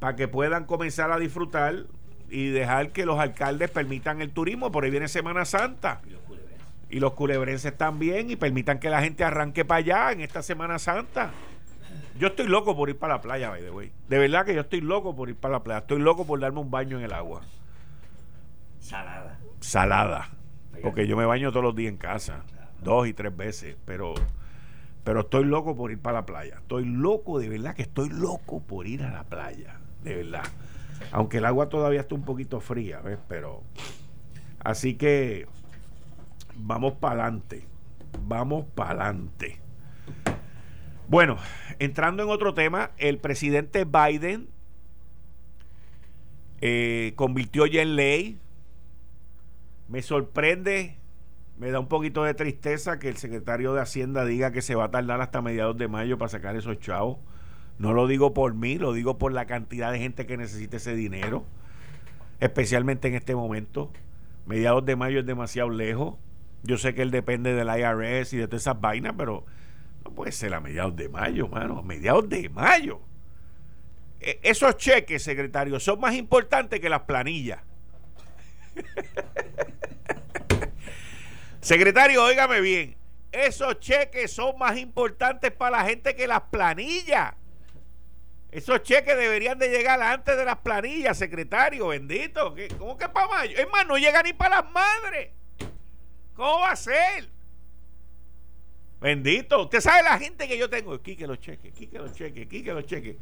para 0.00 0.16
que 0.16 0.28
puedan 0.28 0.66
comenzar 0.66 1.10
a 1.12 1.18
disfrutar 1.18 1.86
y 2.34 2.48
dejar 2.48 2.90
que 2.90 3.06
los 3.06 3.20
alcaldes 3.20 3.70
permitan 3.70 4.20
el 4.20 4.32
turismo, 4.32 4.72
por 4.72 4.82
ahí 4.82 4.90
viene 4.90 5.06
Semana 5.06 5.44
Santa. 5.44 6.00
Y 6.90 6.98
los 6.98 7.12
culebrenses 7.12 7.76
también, 7.78 8.28
y 8.28 8.34
permitan 8.34 8.80
que 8.80 8.90
la 8.90 9.00
gente 9.00 9.22
arranque 9.22 9.64
para 9.64 9.78
allá 9.78 10.12
en 10.12 10.20
esta 10.20 10.42
Semana 10.42 10.80
Santa. 10.80 11.30
Yo 12.18 12.26
estoy 12.26 12.48
loco 12.48 12.76
por 12.76 12.88
ir 12.88 12.98
para 12.98 13.14
la 13.14 13.20
playa, 13.20 13.50
by 13.50 13.62
the 13.62 13.70
way. 13.70 13.92
De 14.08 14.18
verdad 14.18 14.44
que 14.44 14.52
yo 14.52 14.62
estoy 14.62 14.80
loco 14.80 15.14
por 15.14 15.28
ir 15.28 15.36
para 15.36 15.52
la 15.52 15.62
playa. 15.62 15.78
Estoy 15.78 16.00
loco 16.00 16.26
por 16.26 16.40
darme 16.40 16.58
un 16.58 16.72
baño 16.72 16.98
en 16.98 17.04
el 17.04 17.12
agua. 17.12 17.42
Salada. 18.80 19.38
Salada. 19.60 20.30
Porque 20.82 21.06
yo 21.06 21.16
me 21.16 21.26
baño 21.26 21.50
todos 21.52 21.62
los 21.62 21.76
días 21.76 21.92
en 21.92 21.98
casa. 21.98 22.42
Dos 22.82 23.06
y 23.06 23.12
tres 23.12 23.36
veces. 23.36 23.76
Pero, 23.84 24.14
pero 25.04 25.20
estoy 25.20 25.44
loco 25.44 25.76
por 25.76 25.92
ir 25.92 26.00
para 26.00 26.18
la 26.18 26.26
playa. 26.26 26.56
Estoy 26.56 26.84
loco, 26.84 27.38
de 27.38 27.48
verdad 27.48 27.76
que 27.76 27.82
estoy 27.82 28.08
loco 28.08 28.60
por 28.60 28.88
ir 28.88 29.04
a 29.04 29.12
la 29.12 29.22
playa. 29.22 29.78
De 30.02 30.16
verdad. 30.16 30.44
Aunque 31.12 31.38
el 31.38 31.44
agua 31.44 31.68
todavía 31.68 32.00
está 32.00 32.14
un 32.14 32.24
poquito 32.24 32.60
fría, 32.60 33.00
¿ves? 33.00 33.18
Pero. 33.28 33.62
Así 34.60 34.94
que. 34.94 35.46
Vamos 36.56 36.94
para 36.94 37.24
adelante. 37.24 37.66
Vamos 38.22 38.66
para 38.74 38.90
adelante. 38.90 39.60
Bueno, 41.08 41.36
entrando 41.78 42.22
en 42.22 42.30
otro 42.30 42.54
tema, 42.54 42.92
el 42.96 43.18
presidente 43.18 43.84
Biden 43.84 44.48
eh, 46.60 47.12
convirtió 47.16 47.66
ya 47.66 47.82
en 47.82 47.96
ley. 47.96 48.38
Me 49.88 50.00
sorprende, 50.00 50.96
me 51.58 51.70
da 51.70 51.78
un 51.78 51.88
poquito 51.88 52.24
de 52.24 52.32
tristeza 52.32 52.98
que 52.98 53.10
el 53.10 53.18
secretario 53.18 53.74
de 53.74 53.82
Hacienda 53.82 54.24
diga 54.24 54.50
que 54.50 54.62
se 54.62 54.74
va 54.74 54.84
a 54.84 54.90
tardar 54.90 55.20
hasta 55.20 55.42
mediados 55.42 55.76
de 55.76 55.88
mayo 55.88 56.16
para 56.16 56.30
sacar 56.30 56.56
esos 56.56 56.78
chavos. 56.80 57.18
No 57.78 57.92
lo 57.92 58.06
digo 58.06 58.34
por 58.34 58.54
mí, 58.54 58.78
lo 58.78 58.92
digo 58.92 59.18
por 59.18 59.32
la 59.32 59.46
cantidad 59.46 59.90
de 59.90 59.98
gente 59.98 60.26
que 60.26 60.36
necesita 60.36 60.76
ese 60.76 60.94
dinero, 60.94 61.44
especialmente 62.40 63.08
en 63.08 63.14
este 63.14 63.34
momento. 63.34 63.90
Mediados 64.46 64.84
de 64.84 64.96
mayo 64.96 65.20
es 65.20 65.26
demasiado 65.26 65.70
lejos. 65.70 66.16
Yo 66.62 66.78
sé 66.78 66.94
que 66.94 67.02
él 67.02 67.10
depende 67.10 67.54
del 67.54 67.68
IRS 67.68 68.32
y 68.34 68.38
de 68.38 68.46
todas 68.46 68.62
esas 68.62 68.80
vainas, 68.80 69.14
pero 69.16 69.44
no 70.04 70.12
puede 70.12 70.32
ser 70.32 70.54
a 70.54 70.60
mediados 70.60 70.94
de 70.96 71.08
mayo, 71.08 71.48
mano. 71.48 71.78
A 71.78 71.82
mediados 71.82 72.28
de 72.28 72.48
mayo. 72.48 73.00
E, 74.20 74.38
esos 74.42 74.76
cheques, 74.76 75.22
secretario, 75.22 75.78
son 75.80 76.00
más 76.00 76.14
importantes 76.14 76.80
que 76.80 76.88
las 76.88 77.02
planillas. 77.02 77.60
secretario, 81.60 82.24
óigame 82.24 82.60
bien. 82.60 82.96
Esos 83.32 83.80
cheques 83.80 84.30
son 84.30 84.56
más 84.58 84.78
importantes 84.78 85.50
para 85.50 85.78
la 85.78 85.84
gente 85.84 86.14
que 86.14 86.26
las 86.26 86.42
planillas. 86.42 87.34
Esos 88.54 88.84
cheques 88.84 89.18
deberían 89.18 89.58
de 89.58 89.68
llegar 89.68 90.00
antes 90.00 90.36
de 90.36 90.44
las 90.44 90.58
planillas, 90.58 91.18
secretario, 91.18 91.88
bendito. 91.88 92.54
¿Cómo 92.78 92.96
que 92.96 93.08
para 93.08 93.26
mayo? 93.26 93.58
Es 93.58 93.68
más, 93.68 93.84
no 93.84 93.98
llega 93.98 94.22
ni 94.22 94.32
para 94.32 94.62
las 94.62 94.70
madres. 94.70 95.30
¿Cómo 96.36 96.60
va 96.60 96.70
a 96.70 96.76
ser? 96.76 97.28
Bendito. 99.00 99.64
Usted 99.64 99.80
sabe 99.80 100.04
la 100.04 100.20
gente 100.20 100.46
que 100.46 100.56
yo 100.56 100.70
tengo. 100.70 100.94
Aquí 100.94 101.16
que 101.16 101.26
los 101.26 101.40
cheques, 101.40 101.72
aquí 101.72 101.88
que 101.88 101.98
los 101.98 102.12
cheques, 102.12 102.46
aquí 102.46 102.62
que 102.62 102.72
los 102.72 102.86
cheques. 102.86 103.16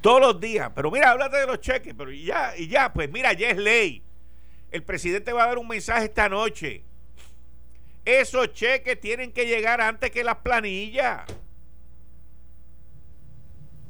Todos 0.00 0.20
los 0.20 0.40
días. 0.40 0.70
Pero 0.72 0.92
mira, 0.92 1.10
háblate 1.10 1.38
de 1.38 1.46
los 1.48 1.60
cheques. 1.60 1.92
Pero 1.98 2.12
ya, 2.12 2.56
y 2.56 2.68
ya, 2.68 2.92
pues 2.92 3.10
mira, 3.10 3.32
ya 3.32 3.48
es 3.48 3.56
ley. 3.56 4.04
El 4.70 4.84
presidente 4.84 5.32
va 5.32 5.42
a 5.42 5.46
dar 5.48 5.58
un 5.58 5.66
mensaje 5.66 6.04
esta 6.04 6.28
noche. 6.28 6.84
Esos 8.04 8.52
cheques 8.52 9.00
tienen 9.00 9.32
que 9.32 9.44
llegar 9.44 9.80
antes 9.80 10.12
que 10.12 10.22
las 10.22 10.36
planillas. 10.36 11.22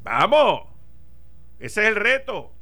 Vamos. 0.02 0.62
Ese 1.58 1.82
es 1.82 1.88
el 1.88 1.96
reto. 1.96 2.52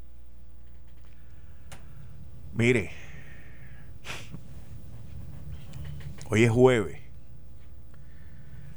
Mire. 2.52 2.90
Hoy 6.28 6.44
es 6.44 6.50
jueves. 6.50 7.00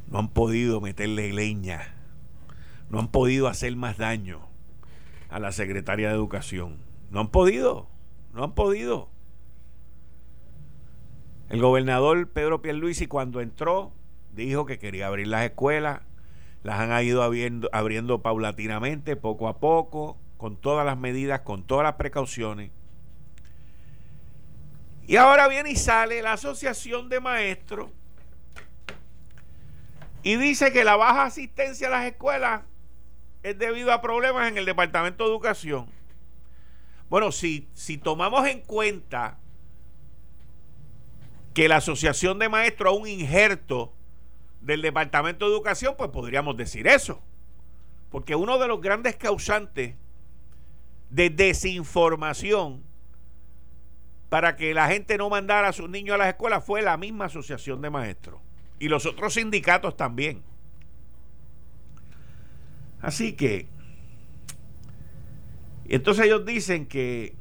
No 0.08 0.20
han 0.20 0.30
podido 0.30 0.80
meterle 0.80 1.34
leña. 1.34 1.94
No 2.90 3.00
han 3.00 3.08
podido 3.10 3.48
hacer 3.48 3.76
más 3.76 3.98
daño 3.98 4.48
a 5.30 5.40
la 5.40 5.52
secretaria 5.52 6.10
de 6.10 6.14
Educación. 6.14 6.78
No 7.10 7.20
han 7.20 7.30
podido. 7.30 7.88
No 8.34 8.44
han 8.44 8.54
podido. 8.54 9.10
El 11.50 11.62
gobernador 11.62 12.30
Pedro 12.30 12.62
Pierluisi 12.62 13.08
cuando 13.08 13.42
entró 13.42 13.92
dijo 14.34 14.66
que 14.66 14.80
quería 14.80 15.08
abrir 15.08 15.28
las 15.28 15.44
escuelas 15.44 16.02
las 16.64 16.80
han 16.80 17.06
ido 17.06 17.22
abriendo, 17.24 18.22
paulatinamente, 18.22 19.16
poco 19.16 19.48
a 19.50 19.60
poco, 19.60 20.18
con 20.38 20.56
todas 20.56 20.86
las 20.86 20.98
medidas, 20.98 21.42
con 21.42 21.64
todas 21.64 21.84
las 21.84 21.96
precauciones. 21.96 22.72
Y 25.06 25.18
ahora 25.18 25.50
viene 25.50 25.72
y 25.72 25.76
sale 25.76 26.22
la 26.22 26.34
Asociación 26.34 27.10
de 27.10 27.20
Maestros 27.20 27.92
y 30.24 30.38
dice 30.38 30.72
que 30.72 30.86
la 30.86 30.96
baja 30.96 31.26
asistencia 31.26 31.88
a 31.88 31.92
las 31.92 32.06
escuelas 32.06 32.62
es 33.44 33.60
debido 33.60 33.92
a 33.92 34.02
problemas 34.02 34.50
en 34.50 34.58
el 34.58 34.66
Departamento 34.66 35.26
de 35.26 35.32
Educación. 35.32 35.88
Bueno, 37.10 37.34
si, 37.34 37.68
si 37.74 37.98
tomamos 37.98 38.48
en 38.48 38.62
cuenta 38.62 39.38
que 41.54 41.68
la 41.68 41.76
Asociación 41.78 42.40
de 42.40 42.48
Maestros 42.48 42.94
a 42.94 42.98
un 42.98 43.06
injerto 43.06 43.94
del 44.64 44.82
Departamento 44.82 45.46
de 45.46 45.52
Educación, 45.54 45.96
pues 45.98 46.10
podríamos 46.10 46.58
decir 46.58 46.88
eso. 46.88 47.22
Porque 48.10 48.36
uno 48.36 48.58
de 48.58 48.68
los 48.68 48.82
grandes 48.82 49.16
causantes 49.16 49.96
de 51.10 51.30
desinformación 51.30 52.84
para 54.30 54.56
que 54.56 54.74
la 54.74 54.88
gente 54.88 55.18
no 55.18 55.30
mandara 55.30 55.68
a 55.68 55.74
sus 55.74 55.90
niños 55.90 56.16
a 56.16 56.18
las 56.18 56.28
escuelas 56.30 56.66
fue 56.66 56.82
la 56.82 56.98
misma 56.98 57.26
asociación 57.26 57.82
de 57.82 57.90
maestros 57.90 58.42
y 58.80 58.88
los 58.88 59.06
otros 59.06 59.36
sindicatos 59.36 59.96
también. 59.96 60.42
Así 63.02 63.34
que, 63.34 63.68
entonces 65.86 66.26
ellos 66.26 66.46
dicen 66.46 66.88
que 66.88 67.36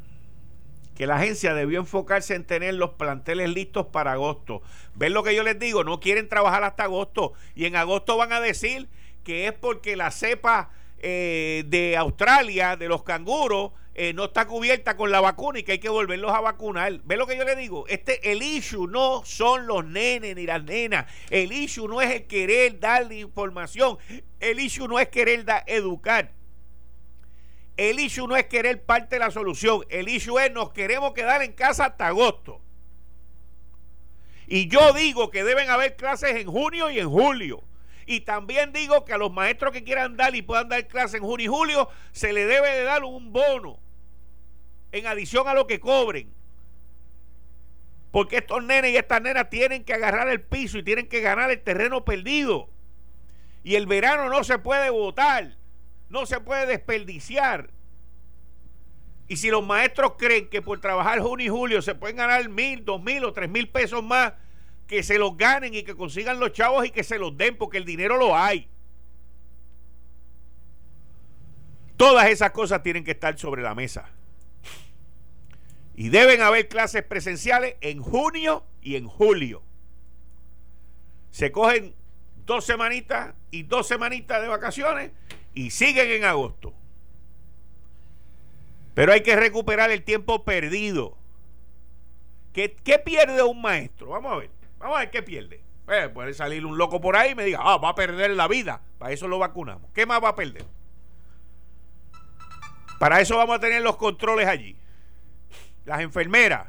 que 1.03 1.09
la 1.09 1.17
agencia 1.17 1.53
debió 1.53 1.81
enfocarse 1.81 2.37
en 2.37 2.45
tener 2.45 2.75
los 2.75 2.91
planteles 2.91 3.51
listos 3.51 3.87
para 3.87 4.13
agosto. 4.13 4.63
¿Ven 4.95 5.13
lo 5.15 5.25
que 5.25 5.35
yo 5.35 5.43
les 5.43 5.59
digo? 5.59 5.83
No 5.83 5.99
quieren 5.99 6.29
trabajar 6.29 6.63
hasta 6.63 6.85
agosto 6.85 7.33
y 7.57 7.65
en 7.65 7.75
agosto 7.75 8.17
van 8.17 8.33
a 8.33 8.41
decir 8.41 8.89
que 9.25 9.49
es 9.49 9.53
porque 9.53 9.97
la 9.97 10.13
cepa 10.13 10.71
eh, 11.01 11.65
de 11.67 11.97
Australia, 11.97 12.77
de 12.77 12.87
los 12.87 13.03
canguros, 13.03 13.73
eh, 13.97 14.13
no 14.13 14.27
está 14.27 14.47
cubierta 14.47 14.97
con 14.97 15.11
la 15.11 15.21
vacuna 15.21 15.59
y 15.59 15.65
que 15.65 15.73
hay 15.73 15.79
que 15.81 15.89
volverlos 15.89 16.31
a 16.31 16.41
vacunar. 16.41 17.01
¿Ven 17.03 17.19
lo 17.19 17.27
que 17.27 17.37
yo 17.37 17.43
les 17.43 17.59
digo? 17.59 17.85
Este, 17.89 18.31
el 18.31 18.41
issue 18.41 18.87
no 18.87 19.23
son 19.25 19.67
los 19.67 19.85
nenes 19.85 20.37
ni 20.37 20.47
las 20.47 20.63
nenas. 20.63 21.07
El 21.31 21.51
issue 21.51 21.89
no 21.89 22.01
es 22.01 22.15
el 22.15 22.27
querer 22.29 22.79
darle 22.79 23.19
información. 23.19 23.99
El 24.39 24.61
issue 24.61 24.87
no 24.87 25.01
es 25.01 25.09
querer 25.09 25.45
educar. 25.67 26.31
El 27.77 27.99
issue 28.01 28.27
no 28.27 28.37
es 28.37 28.47
querer 28.47 28.85
parte 28.85 29.17
de 29.17 29.21
la 29.21 29.31
solución. 29.31 29.85
El 29.89 30.09
issue 30.09 30.39
es 30.39 30.53
nos 30.53 30.71
queremos 30.73 31.13
quedar 31.15 31.43
en 31.43 31.53
casa 31.53 31.87
hasta 31.87 32.09
agosto. 32.09 32.61
Y 34.47 34.69
yo 34.69 34.93
digo 34.93 35.31
que 35.31 35.45
deben 35.45 35.71
haber 35.71 35.97
clases 35.97 36.37
en 36.37 36.47
junio 36.47 36.91
y 36.91 36.99
en 36.99 37.09
julio. 37.09 37.63
Y 38.05 38.21
también 38.21 38.73
digo 38.73 39.05
que 39.05 39.15
a 39.15 39.19
los 39.19 39.33
maestros 39.33 39.73
que 39.73 39.85
quieran 39.85 40.17
dar 40.17 40.35
y 40.35 40.43
puedan 40.43 40.69
dar 40.69 40.87
clases 40.89 41.21
en 41.21 41.23
junio 41.23 41.45
y 41.45 41.49
julio, 41.49 41.89
se 42.11 42.33
le 42.33 42.45
debe 42.45 42.69
de 42.71 42.83
dar 42.83 43.05
un 43.05 43.33
bono. 43.33 43.79
en 44.91 45.07
adición 45.07 45.49
a 45.49 45.55
lo 45.55 45.67
que 45.67 45.81
cobren. 45.81 46.31
Porque 48.11 48.37
estos 48.37 48.63
nenes 48.63 48.91
y 48.91 48.97
estas 48.97 49.23
nenas 49.23 49.49
tienen 49.49 49.85
que 49.85 49.95
agarrar 49.95 50.29
el 50.29 50.43
piso 50.43 50.77
y 50.77 50.83
tienen 50.83 51.09
que 51.09 51.21
ganar 51.21 51.51
el 51.51 51.63
terreno 51.63 52.05
perdido. 52.05 52.69
Y 53.65 53.77
el 53.77 53.87
verano 53.87 54.29
no 54.29 54.45
se 54.45 54.59
puede 54.59 54.91
votar, 54.91 55.57
no 56.13 56.27
se 56.27 56.41
puede 56.41 56.67
desperdiciar. 56.67 57.71
Y 59.29 59.39
si 59.39 59.51
los 59.51 59.65
maestros 59.65 60.13
creen 60.19 60.51
que 60.51 60.61
por 60.61 60.79
trabajar 60.79 61.21
junio 61.21 61.47
y 61.47 61.49
julio 61.49 61.81
se 61.81 61.95
pueden 61.95 62.17
ganar 62.17 62.47
mil, 62.51 62.85
dos 62.85 63.03
mil 63.03 63.25
o 63.25 63.33
tres 63.33 63.49
mil 63.49 63.71
pesos 63.71 64.05
más, 64.05 64.35
que 64.87 65.03
se 65.03 65.19
los 65.19 65.39
ganen 65.39 65.75
y 65.75 65.85
que 65.85 65.97
consigan 65.97 66.39
los 66.39 66.53
chavos 66.53 66.85
y 66.85 66.91
que 66.91 67.03
se 67.03 67.19
los 67.19 67.35
den, 67.39 67.57
porque 67.57 67.79
el 67.79 67.87
dinero 67.87 68.19
lo 68.19 68.37
hay. 68.37 68.69
Todas 71.97 72.29
esas 72.29 72.51
cosas 72.51 72.83
tienen 72.83 73.05
que 73.05 73.13
estar 73.13 73.39
sobre 73.39 73.63
la 73.63 73.75
mesa. 73.75 74.11
Y 75.95 76.11
deben 76.11 76.43
haber 76.43 76.69
clases 76.69 77.05
presenciales 77.05 77.77
en 77.81 78.03
junio 78.03 78.67
y 78.83 78.97
en 78.97 79.07
julio. 79.09 79.63
Se 81.31 81.51
cogen 81.53 81.95
dos 82.45 82.67
semanitas 82.67 83.35
y 83.51 83.63
dos 83.63 83.89
semanitas 83.89 84.43
de 84.43 84.49
vacaciones 84.49 85.13
y 85.55 85.71
siguen 85.71 86.11
en 86.11 86.25
agosto. 86.25 86.73
Pero 88.95 89.13
hay 89.13 89.23
que 89.23 89.37
recuperar 89.37 89.91
el 89.91 90.03
tiempo 90.03 90.45
perdido. 90.45 91.17
¿Qué, 92.53 92.69
pierde 93.05 93.43
un 93.43 93.63
maestro? 93.63 94.11
Vamos 94.11 94.33
a 94.33 94.37
ver. 94.37 94.51
Vamos 94.79 94.97
a 94.97 95.01
ver 95.01 95.11
qué 95.11 95.23
pierde. 95.23 95.63
Eh, 95.89 96.09
puede 96.13 96.35
salir 96.35 96.67
un 96.67 96.77
loco 96.77 97.01
por 97.01 97.17
ahí 97.17 97.33
y 97.33 97.35
me 97.35 97.45
diga, 97.45 97.61
ah, 97.63 97.79
va 97.79 97.91
a 97.91 97.95
perder 97.95 98.31
la 98.33 98.49
vida. 98.49 98.83
Para 98.99 99.13
eso 99.13 99.29
lo 99.29 99.39
vacunamos. 99.39 99.91
¿Qué 99.95 100.05
más 100.05 100.23
va 100.23 100.29
a 100.29 100.37
perder? 100.37 100.65
Para 102.99 103.21
eso 103.21 103.37
vamos 103.37 103.57
a 103.57 103.61
tener 103.61 103.83
los 103.83 103.97
controles 103.97 104.47
allí 104.47 104.77
las 105.85 106.01
enfermeras. 106.01 106.69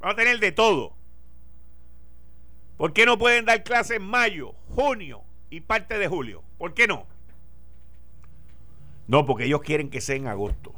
Vamos 0.00 0.14
a 0.14 0.16
tener 0.16 0.38
de 0.38 0.52
todo. 0.52 0.94
¿Por 2.76 2.92
qué 2.92 3.06
no 3.06 3.18
pueden 3.18 3.44
dar 3.44 3.64
clases 3.64 3.96
en 3.96 4.04
mayo, 4.04 4.54
junio 4.74 5.22
y 5.50 5.60
parte 5.60 5.98
de 5.98 6.06
julio? 6.06 6.44
¿Por 6.58 6.74
qué 6.74 6.86
no? 6.86 7.06
No, 9.08 9.26
porque 9.26 9.44
ellos 9.44 9.62
quieren 9.62 9.90
que 9.90 10.00
sea 10.00 10.16
en 10.16 10.28
agosto. 10.28 10.74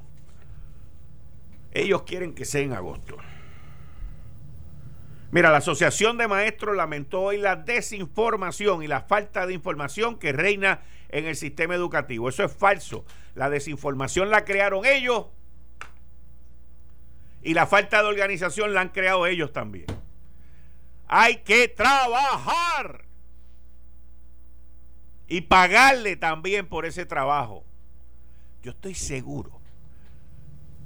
Ellos 1.73 2.03
quieren 2.03 2.35
que 2.35 2.45
sea 2.45 2.63
en 2.63 2.73
agosto. 2.73 3.17
Mira, 5.33 5.51
la 5.51 5.59
Asociación 5.59 6.17
de 6.17 6.27
Maestros 6.27 6.77
lamentó 6.77 7.23
hoy 7.23 7.39
la 7.39 7.57
desinformación 7.57 8.83
y 8.83 8.89
la 8.89 9.03
falta 9.03 9.47
de 9.47 9.55
información 9.55 10.19
que 10.19 10.33
reina 10.33 10.81
en 11.09 11.27
el 11.27 11.37
sistema 11.37 11.75
educativo. 11.75 12.29
Eso 12.29 12.45
es 12.45 12.53
falso. 12.53 13.05
La 13.35 13.51
desinformación 13.51 14.31
la 14.31 14.45
crearon 14.45 14.85
ellos 14.85 15.27
y 17.43 17.55
la 17.55 17.67
falta 17.67 18.03
de 18.03 18.09
organización 18.09 18.75
la 18.75 18.81
han 18.81 18.89
creado 18.89 19.27
ellos 19.27 19.53
también. 19.53 19.87
Hay 21.07 21.39
que 21.39 21.69
trabajar 21.69 23.05
y 25.27 25.43
pagarle 25.43 26.17
también 26.17 26.67
por 26.67 26.87
ese 26.87 27.07
trabajo. 27.07 27.65
Yo 28.63 28.73
estoy 28.73 28.95
seguro. 28.95 29.61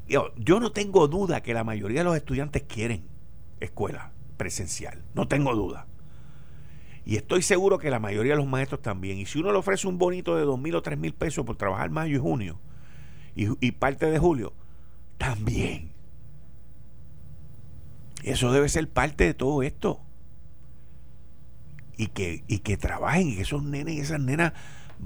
Yo, 0.07 0.61
no 0.61 0.73
tengo 0.73 1.09
duda 1.09 1.43
que 1.43 1.55
la 1.55 1.65
mayoría 1.65 2.01
de 2.01 2.05
los 2.05 2.17
estudiantes 2.17 2.63
quieren 2.63 3.05
escuela 3.61 4.13
presencial. 4.37 5.03
No 5.15 5.29
tengo 5.29 5.55
duda. 5.55 5.87
Y 7.07 7.17
estoy 7.17 7.43
seguro 7.43 7.79
que 7.79 7.91
la 7.91 7.99
mayoría 7.99 8.33
de 8.33 8.39
los 8.39 8.47
maestros 8.47 8.83
también. 8.83 9.19
Y 9.19 9.27
si 9.27 9.39
uno 9.39 9.53
le 9.53 9.59
ofrece 9.59 9.87
un 9.87 9.99
bonito 9.99 10.37
de 10.37 10.45
dos 10.45 10.59
mil 10.59 10.75
o 10.75 10.83
tres 10.83 10.99
mil 10.99 11.15
pesos 11.15 11.45
por 11.45 11.57
trabajar 11.57 11.91
mayo 11.91 12.17
y 12.17 12.21
junio 12.21 12.59
y 13.35 13.73
parte 13.73 14.11
de 14.11 14.19
julio, 14.19 14.53
también. 15.19 15.93
Eso 18.23 18.53
debe 18.53 18.69
ser 18.69 18.89
parte 18.89 19.25
de 19.25 19.35
todo 19.35 19.63
esto. 19.63 20.01
Y 21.97 22.09
que, 22.09 22.43
y 22.49 22.59
que 22.59 22.77
trabajen 22.77 23.29
y 23.29 23.37
que 23.37 23.43
esos 23.43 23.63
nenes 23.63 23.95
y 23.95 24.01
esas 24.01 24.21
nenas 24.21 24.53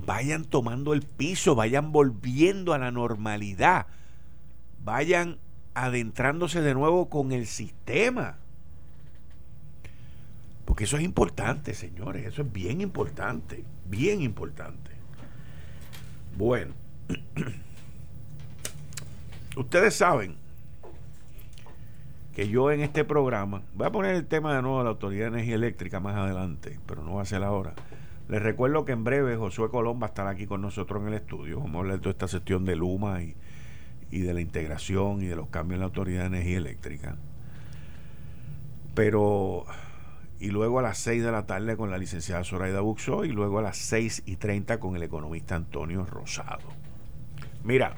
vayan 0.04 0.44
tomando 0.44 0.92
el 0.92 1.02
piso, 1.02 1.54
vayan 1.54 1.92
volviendo 1.92 2.72
a 2.72 2.78
la 2.78 2.90
normalidad, 2.90 3.86
vayan 4.84 5.38
adentrándose 5.74 6.60
de 6.60 6.74
nuevo 6.74 7.08
con 7.08 7.32
el 7.32 7.46
sistema. 7.46 8.36
Porque 10.64 10.84
eso 10.84 10.96
es 10.96 11.02
importante, 11.02 11.74
señores, 11.74 12.26
eso 12.26 12.42
es 12.42 12.52
bien 12.52 12.80
importante, 12.80 13.64
bien 13.86 14.20
importante. 14.20 14.90
Bueno, 16.36 16.74
ustedes 19.56 19.94
saben 19.94 20.36
que 22.34 22.48
yo 22.48 22.70
en 22.70 22.82
este 22.82 23.04
programa, 23.04 23.62
voy 23.74 23.86
a 23.86 23.90
poner 23.90 24.14
el 24.14 24.26
tema 24.26 24.54
de 24.54 24.62
nuevo 24.62 24.78
de 24.78 24.84
la 24.84 24.90
Autoridad 24.90 25.22
de 25.22 25.38
Energía 25.38 25.56
Eléctrica 25.56 25.98
más 25.98 26.14
adelante, 26.14 26.78
pero 26.86 27.02
no 27.02 27.14
va 27.14 27.22
a 27.22 27.24
ser 27.24 27.42
ahora. 27.42 27.74
Les 28.28 28.42
recuerdo 28.42 28.84
que 28.84 28.92
en 28.92 29.04
breve 29.04 29.36
Josué 29.36 29.70
Colón 29.70 30.00
va 30.02 30.06
a 30.06 30.08
estar 30.10 30.26
aquí 30.26 30.46
con 30.46 30.60
nosotros 30.60 31.00
en 31.00 31.08
el 31.08 31.14
estudio. 31.14 31.60
Vamos 31.60 31.76
a 31.76 31.78
hablar 31.78 31.96
de 31.96 32.02
toda 32.02 32.12
esta 32.12 32.28
sesión 32.28 32.66
de 32.66 32.76
Luma 32.76 33.22
y, 33.22 33.34
de 34.20 34.34
la 34.34 34.42
integración 34.42 35.22
y 35.22 35.26
de 35.26 35.36
los 35.36 35.48
cambios 35.48 35.76
en 35.76 35.80
la 35.80 35.86
Autoridad 35.86 36.20
de 36.22 36.26
Energía 36.26 36.58
Eléctrica. 36.58 37.16
Pero, 38.94 39.64
y 40.38 40.48
luego 40.48 40.78
a 40.78 40.82
las 40.82 40.98
6 40.98 41.22
de 41.22 41.32
la 41.32 41.46
tarde 41.46 41.78
con 41.78 41.90
la 41.90 41.96
licenciada 41.96 42.44
Zoraida 42.44 42.80
Buxó 42.80 43.24
y 43.24 43.32
luego 43.32 43.60
a 43.60 43.62
las 43.62 43.78
6 43.78 44.24
y 44.26 44.36
30 44.36 44.78
con 44.78 44.94
el 44.94 45.02
economista 45.02 45.56
Antonio 45.56 46.04
Rosado. 46.04 46.68
Mira, 47.64 47.96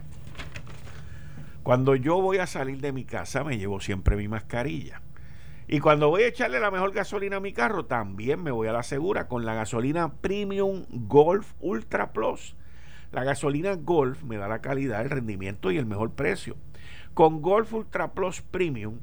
cuando 1.65 1.97
yo 1.97 2.21
voy 2.21 2.39
a 2.39 2.47
salir 2.47 2.81
de 2.81 2.93
mi 2.93 3.05
casa 3.05 3.43
me 3.43 3.59
llevo 3.59 3.81
siempre 3.81 4.17
mi 4.17 4.29
mascarilla. 4.29 5.03
Y 5.73 5.79
cuando 5.79 6.09
voy 6.09 6.23
a 6.23 6.27
echarle 6.27 6.59
la 6.59 6.73
mejor 6.73 6.91
gasolina 6.91 7.37
a 7.37 7.41
mi 7.41 7.53
carro, 7.53 7.85
también 7.85 8.43
me 8.43 8.51
voy 8.51 8.67
a 8.67 8.73
la 8.73 8.83
segura 8.83 9.29
con 9.29 9.45
la 9.45 9.55
gasolina 9.55 10.15
Premium 10.15 10.85
Golf 10.91 11.53
Ultra 11.61 12.13
Plus. 12.13 12.57
La 13.13 13.23
gasolina 13.23 13.77
Golf 13.77 14.25
me 14.25 14.37
da 14.37 14.49
la 14.49 14.63
calidad, 14.63 15.01
el 15.01 15.11
rendimiento 15.11 15.71
y 15.71 15.79
el 15.79 15.87
mejor 15.87 16.11
precio. 16.11 16.57
Con 17.15 17.41
Golf 17.41 17.73
Ultra 17.73 18.15
Plus 18.15 18.43
Premium 18.43 18.99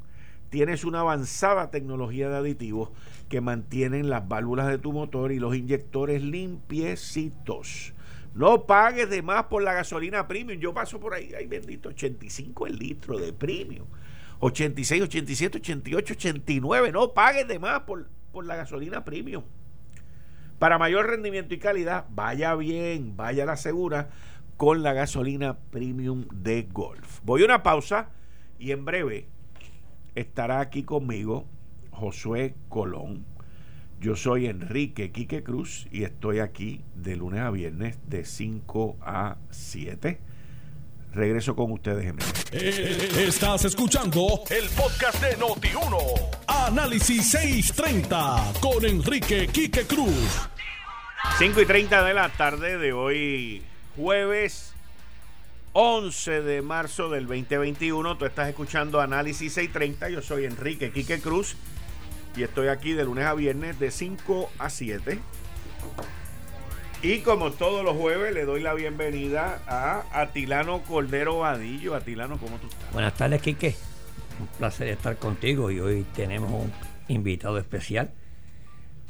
tienes 0.50 0.84
una 0.84 1.00
avanzada 1.00 1.72
tecnología 1.72 2.28
de 2.28 2.36
aditivos 2.36 2.90
que 3.30 3.40
mantienen 3.40 4.10
las 4.10 4.28
válvulas 4.28 4.68
de 4.68 4.78
tu 4.78 4.92
motor 4.92 5.32
y 5.32 5.40
los 5.40 5.56
inyectores 5.56 6.22
limpiecitos. 6.22 7.94
No 8.36 8.66
pagues 8.66 9.10
de 9.10 9.22
más 9.22 9.46
por 9.46 9.64
la 9.64 9.72
gasolina 9.72 10.28
premium. 10.28 10.60
Yo 10.60 10.74
paso 10.74 11.00
por 11.00 11.14
ahí, 11.14 11.32
ay 11.34 11.48
bendito, 11.48 11.88
85 11.88 12.68
el 12.68 12.78
litro 12.78 13.18
de 13.18 13.32
premium. 13.32 13.88
86, 14.39 15.04
87, 15.04 15.58
88, 15.58 16.13
89. 16.13 16.91
No 16.91 17.13
pagues 17.13 17.47
de 17.47 17.60
más 17.60 17.82
por, 17.82 18.10
por 18.32 18.45
la 18.45 18.56
gasolina 18.56 19.04
premium. 19.04 19.43
Para 20.60 20.78
mayor 20.78 21.08
rendimiento 21.08 21.54
y 21.54 21.60
calidad, 21.60 22.06
vaya 22.10 22.56
bien, 22.56 23.15
vaya 23.15 23.45
la 23.45 23.58
segura 23.58 24.10
con 24.58 24.82
la 24.82 24.93
gasolina 24.93 25.58
premium 25.69 26.26
de 26.34 26.63
Golf. 26.63 27.19
Voy 27.23 27.43
a 27.43 27.45
una 27.45 27.63
pausa 27.63 28.10
y 28.58 28.71
en 28.71 28.86
breve 28.86 29.28
estará 30.15 30.60
aquí 30.62 30.84
conmigo 30.84 31.45
Josué 31.91 32.56
Colón 32.69 33.26
yo 34.00 34.15
soy 34.15 34.45
Enrique 34.45 35.12
Quique 35.12 35.41
Cruz 35.41 35.88
y 35.91 36.04
estoy 36.04 36.38
aquí 36.38 36.82
de 36.93 37.15
lunes 37.15 37.41
a 37.41 37.50
viernes 37.50 37.97
de 38.06 38.26
5 38.26 38.97
a 39.02 39.38
7. 39.50 40.19
Regreso 41.18 41.56
con 41.56 41.72
ustedes 41.72 42.06
en 42.06 42.20
eh, 42.52 43.26
Estás 43.28 43.66
escuchando 43.66 44.44
el 44.52 44.70
podcast 44.70 45.20
de 45.20 45.36
Noti1. 45.36 45.98
Análisis 46.46 47.32
630 47.32 48.54
con 48.62 48.86
Enrique 48.86 49.48
Quique 49.48 49.88
Cruz. 49.88 50.48
5 51.40 51.62
y 51.62 51.66
30 51.66 52.04
de 52.04 52.14
la 52.14 52.30
tarde 52.30 52.78
de 52.78 52.94
hoy, 52.94 53.64
jueves 53.96 54.76
11 55.74 56.44
de 56.44 56.62
marzo 56.62 57.10
del 57.10 57.26
2021. 57.26 58.16
Tú 58.20 58.26
estás 58.26 58.50
escuchando 58.50 59.02
Análisis 59.02 59.54
630. 59.54 60.10
Yo 60.10 60.22
soy 60.22 60.46
Enrique 60.46 60.92
Quique 60.92 61.20
Cruz 61.20 61.56
y 62.36 62.44
estoy 62.44 62.68
aquí 62.68 62.94
de 62.94 63.06
lunes 63.06 63.26
a 63.26 63.34
viernes 63.34 63.80
de 63.80 63.90
5 63.90 64.52
a 64.60 64.70
7. 64.70 65.20
Y 67.04 67.20
como 67.20 67.52
todos 67.52 67.84
los 67.86 67.96
jueves, 67.96 68.34
le 68.34 68.44
doy 68.46 68.62
la 68.62 68.74
bienvenida 68.74 69.62
a 69.68 70.04
Atilano 70.12 70.82
Cordero 70.82 71.40
Vadillo. 71.40 71.94
Atilano, 71.94 72.40
¿cómo 72.40 72.58
tú 72.58 72.68
estás? 72.68 72.92
Buenas 72.92 73.14
tardes, 73.14 73.40
Quique. 73.40 73.76
Un 74.40 74.48
placer 74.58 74.88
estar 74.88 75.16
contigo 75.18 75.70
y 75.70 75.80
hoy 75.80 76.06
tenemos 76.16 76.52
un 76.52 76.72
invitado 77.08 77.60
especial. 77.60 78.10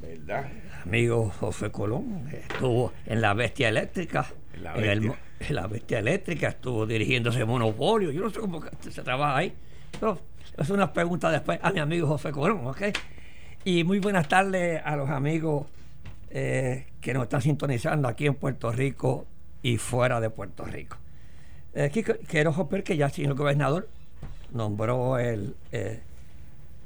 ¿Verdad? 0.02 0.48
amigo 0.84 1.32
José 1.40 1.72
Colón 1.72 2.30
estuvo 2.32 2.92
en 3.06 3.22
la 3.22 3.34
bestia 3.34 3.70
eléctrica. 3.70 4.28
En 4.54 4.64
la 4.64 4.74
bestia, 4.74 5.20
en 5.40 5.56
la 5.56 5.68
bestia 5.68 6.00
eléctrica 6.00 6.50
estuvo 6.50 6.86
dirigiéndose 6.86 7.46
monopolio. 7.46 8.12
Yo 8.12 8.22
no 8.22 8.30
sé 8.30 8.40
cómo 8.40 8.62
se 8.82 9.02
trabaja 9.02 9.38
ahí. 9.38 9.54
Pero 9.98 10.20
es 10.58 10.70
una 10.70 10.92
pregunta 10.92 11.32
después 11.32 11.58
a 11.62 11.72
mi 11.72 11.80
amigo 11.80 12.08
José 12.08 12.32
Colón, 12.32 12.68
¿ok? 12.68 12.82
Y 13.64 13.86
muy 13.86 14.00
buenas 14.00 14.28
tardes 14.28 14.82
a 14.84 14.96
los 14.98 15.10
amigos 15.10 15.68
eh, 16.30 16.88
que 17.02 17.14
nos 17.14 17.24
están 17.24 17.42
sintonizando 17.42 18.08
aquí 18.08 18.26
en 18.26 18.36
Puerto 18.36 18.72
Rico 18.72 19.26
y 19.62 19.78
fuera 19.78 20.20
de 20.20 20.30
Puerto 20.30 20.66
Rico. 20.66 20.98
Eh, 21.74 21.92
quiero 22.28 22.54
ver 22.66 22.84
que 22.84 22.98
ya, 22.98 23.10
señor 23.10 23.36
gobernador, 23.36 23.88
nombró 24.52 25.20
el, 25.20 25.56
eh, 25.72 26.02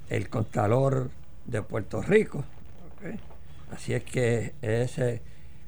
el 0.09 0.29
contador 0.29 1.09
de 1.45 1.61
Puerto 1.61 2.01
Rico. 2.01 2.43
Así 3.71 3.93
es 3.93 4.03
que 4.03 4.53
se 4.61 5.21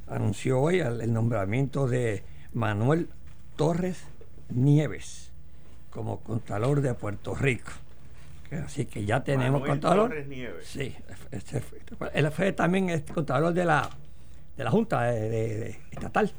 anunció 0.07 0.59
hoy 0.59 0.79
el, 0.79 1.11
nombramiento 1.11 1.87
de 1.87 2.23
Manuel 2.53 3.09
Torres 3.55 4.03
Nieves 4.49 5.31
como 5.89 6.19
contador 6.19 6.81
de 6.81 6.93
Puerto 6.93 7.33
Rico. 7.33 7.71
Así 8.57 8.85
que 8.85 9.05
ya 9.05 9.23
tenemos 9.23 9.61
Manuel 9.61 9.71
contador. 9.71 10.09
Torres 10.09 10.27
Nieves. 10.27 10.65
Sí, 10.65 10.95
él 12.13 12.31
fue 12.31 12.51
también 12.53 12.89
el 12.89 13.03
contador 13.03 13.53
de 13.53 13.65
la, 13.65 13.89
de 14.57 14.63
la 14.63 14.71
Junta 14.71 15.03
de, 15.03 15.79
Estatal. 15.91 16.31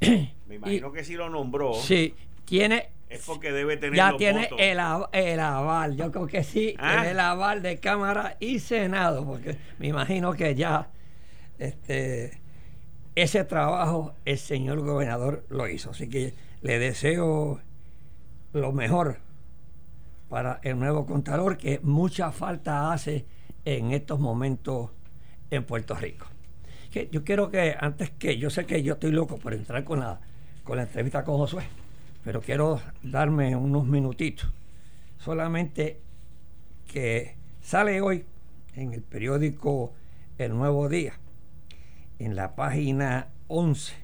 Me 0.00 0.54
imagino 0.54 0.92
que 0.92 1.04
sí 1.04 1.14
lo 1.14 1.28
nombró. 1.28 1.74
Sí, 1.74 2.14
tiene 2.44 2.90
es 3.08 3.24
porque 3.24 3.52
debe 3.52 3.76
tener 3.76 3.96
ya 3.96 4.16
tiene 4.16 4.48
El, 4.58 4.80
aval 4.80 5.96
yo 5.96 6.12
creo 6.12 6.26
que 6.26 6.44
sí 6.44 6.74
¿Ah? 6.78 7.08
el 7.08 7.18
aval 7.18 7.62
de 7.62 7.78
cámara 7.78 8.36
y 8.38 8.58
senado 8.58 9.24
porque 9.24 9.56
me 9.78 9.88
imagino 9.88 10.34
que 10.34 10.54
ya 10.54 10.90
este 11.58 12.38
ese 13.14 13.44
trabajo 13.44 14.14
el 14.24 14.38
señor 14.38 14.80
gobernador 14.80 15.44
lo 15.48 15.68
hizo 15.68 15.90
así 15.90 16.08
que 16.08 16.34
le 16.60 16.78
deseo 16.78 17.60
lo 18.52 18.72
mejor 18.72 19.20
para 20.28 20.60
el 20.62 20.78
nuevo 20.78 21.06
contador 21.06 21.56
que 21.56 21.80
mucha 21.82 22.32
falta 22.32 22.92
hace 22.92 23.26
en 23.64 23.92
estos 23.92 24.20
momentos 24.20 24.90
en 25.50 25.64
Puerto 25.64 25.94
Rico 25.94 26.26
yo 27.10 27.22
quiero 27.22 27.50
que 27.50 27.76
antes 27.78 28.10
que 28.10 28.38
yo 28.38 28.50
sé 28.50 28.66
que 28.66 28.82
yo 28.82 28.94
estoy 28.94 29.12
loco 29.12 29.38
por 29.38 29.54
entrar 29.54 29.84
con 29.84 30.00
la 30.00 30.20
con 30.64 30.76
la 30.76 30.82
entrevista 30.82 31.24
con 31.24 31.36
Josué 31.36 31.64
pero 32.28 32.42
quiero 32.42 32.80
darme 33.02 33.56
unos 33.56 33.86
minutitos. 33.86 34.52
Solamente 35.18 36.00
que 36.86 37.36
sale 37.62 38.02
hoy 38.02 38.24
en 38.74 38.92
el 38.92 39.02
periódico 39.02 39.94
El 40.36 40.52
Nuevo 40.52 40.90
Día, 40.90 41.14
en 42.18 42.36
la 42.36 42.54
página 42.54 43.28
11, 43.46 43.94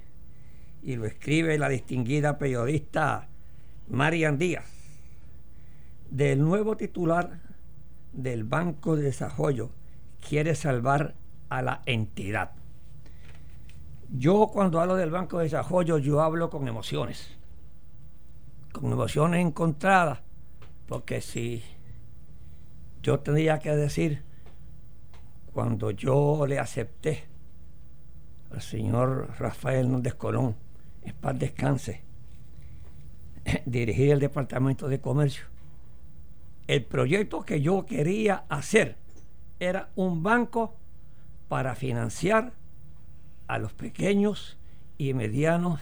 y 0.81 0.95
lo 0.95 1.05
escribe 1.05 1.57
la 1.59 1.69
distinguida 1.69 2.39
periodista 2.39 3.27
Marian 3.89 4.39
Díaz, 4.39 4.65
del 6.09 6.41
nuevo 6.41 6.77
titular 6.77 7.41
del 8.13 8.43
Banco 8.43 8.95
de 8.95 9.03
Desarrollo 9.03 9.71
quiere 10.27 10.55
salvar 10.55 11.15
a 11.49 11.61
la 11.61 11.81
entidad. 11.85 12.51
Yo 14.09 14.49
cuando 14.53 14.79
hablo 14.79 14.95
del 14.95 15.11
Banco 15.11 15.37
de 15.37 15.45
Desarrollo, 15.45 15.97
yo 15.97 16.21
hablo 16.21 16.49
con 16.49 16.67
emociones 16.67 17.35
con 18.75 18.91
emociones 18.91 19.39
encontradas, 19.39 20.19
porque 20.85 21.21
si 21.21 21.63
yo 23.01 23.19
tendría 23.19 23.59
que 23.59 23.73
decir, 23.73 24.23
cuando 25.53 25.91
yo 25.91 26.45
le 26.45 26.59
acepté 26.59 27.23
al 28.51 28.61
señor 28.61 29.29
Rafael 29.39 29.89
Núñez 29.89 30.15
Colón, 30.15 30.57
en 31.03 31.15
paz 31.15 31.39
descanse, 31.39 32.01
dirigir 33.65 34.11
el 34.11 34.19
Departamento 34.19 34.89
de 34.89 34.99
Comercio, 34.99 35.45
el 36.67 36.83
proyecto 36.83 37.41
que 37.41 37.61
yo 37.61 37.85
quería 37.85 38.45
hacer 38.49 38.97
era 39.59 39.89
un 39.95 40.23
banco 40.23 40.75
para 41.47 41.75
financiar 41.75 42.53
a 43.47 43.59
los 43.59 43.73
pequeños 43.73 44.57
y 44.97 45.13
medianos 45.13 45.79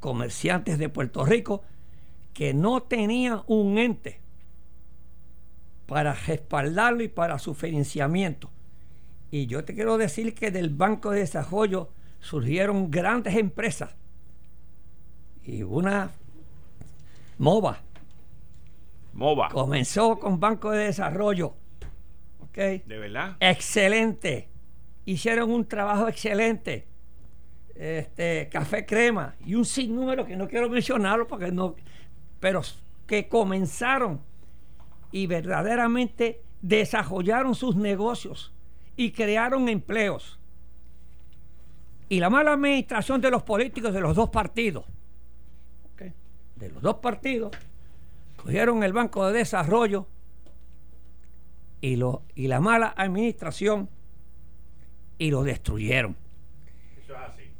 comerciantes 0.00 0.78
de 0.78 0.88
Puerto 0.88 1.24
Rico 1.24 1.62
que 2.34 2.54
no 2.54 2.82
tenía 2.82 3.42
un 3.46 3.78
ente 3.78 4.20
para 5.86 6.12
respaldarlo 6.12 7.02
y 7.02 7.08
para 7.08 7.38
su 7.38 7.54
financiamiento. 7.54 8.50
Y 9.30 9.46
yo 9.46 9.64
te 9.64 9.74
quiero 9.74 9.96
decir 9.98 10.34
que 10.34 10.50
del 10.50 10.70
Banco 10.70 11.10
de 11.10 11.20
Desarrollo 11.20 11.90
surgieron 12.20 12.90
grandes 12.90 13.36
empresas. 13.36 13.90
Y 15.42 15.62
una 15.62 16.10
MOVA. 17.38 17.80
MOVA. 19.18 19.48
Comenzó 19.48 20.16
con 20.18 20.38
Banco 20.38 20.70
de 20.70 20.84
Desarrollo. 20.84 21.54
¿Ok? 22.40 22.56
¿De 22.56 22.98
verdad? 22.98 23.36
Excelente. 23.40 24.48
Hicieron 25.04 25.50
un 25.50 25.66
trabajo 25.66 26.08
excelente. 26.08 26.86
Este, 27.74 28.48
café 28.50 28.86
crema 28.86 29.34
y 29.44 29.54
un 29.56 29.64
sinnúmero 29.64 30.24
que 30.24 30.36
no 30.36 30.48
quiero 30.48 30.68
mencionarlo 30.68 31.26
porque 31.26 31.50
no, 31.50 31.74
pero 32.40 32.62
que 33.06 33.28
comenzaron 33.28 34.20
y 35.12 35.26
verdaderamente 35.26 36.42
desarrollaron 36.60 37.54
sus 37.54 37.76
negocios 37.76 38.52
y 38.96 39.12
crearon 39.12 39.68
empleos. 39.68 40.38
Y 42.08 42.20
la 42.20 42.30
mala 42.30 42.52
administración 42.52 43.20
de 43.20 43.30
los 43.30 43.42
políticos 43.42 43.92
de 43.92 44.00
los 44.00 44.14
dos 44.14 44.30
partidos, 44.30 44.84
de 46.56 46.68
los 46.70 46.82
dos 46.82 46.96
partidos, 46.96 47.52
cogieron 48.42 48.82
el 48.82 48.92
Banco 48.92 49.26
de 49.26 49.38
Desarrollo 49.38 50.06
y, 51.80 51.96
lo, 51.96 52.22
y 52.34 52.48
la 52.48 52.60
mala 52.60 52.94
administración 52.96 53.88
y 55.18 55.30
lo 55.30 55.42
destruyeron. 55.42 56.16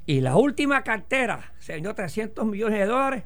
Y 0.06 0.22
la 0.22 0.36
última 0.36 0.82
cartera 0.82 1.52
se 1.58 1.74
vendió 1.74 1.94
300 1.94 2.46
millones 2.46 2.78
de 2.78 2.86
dólares 2.86 3.24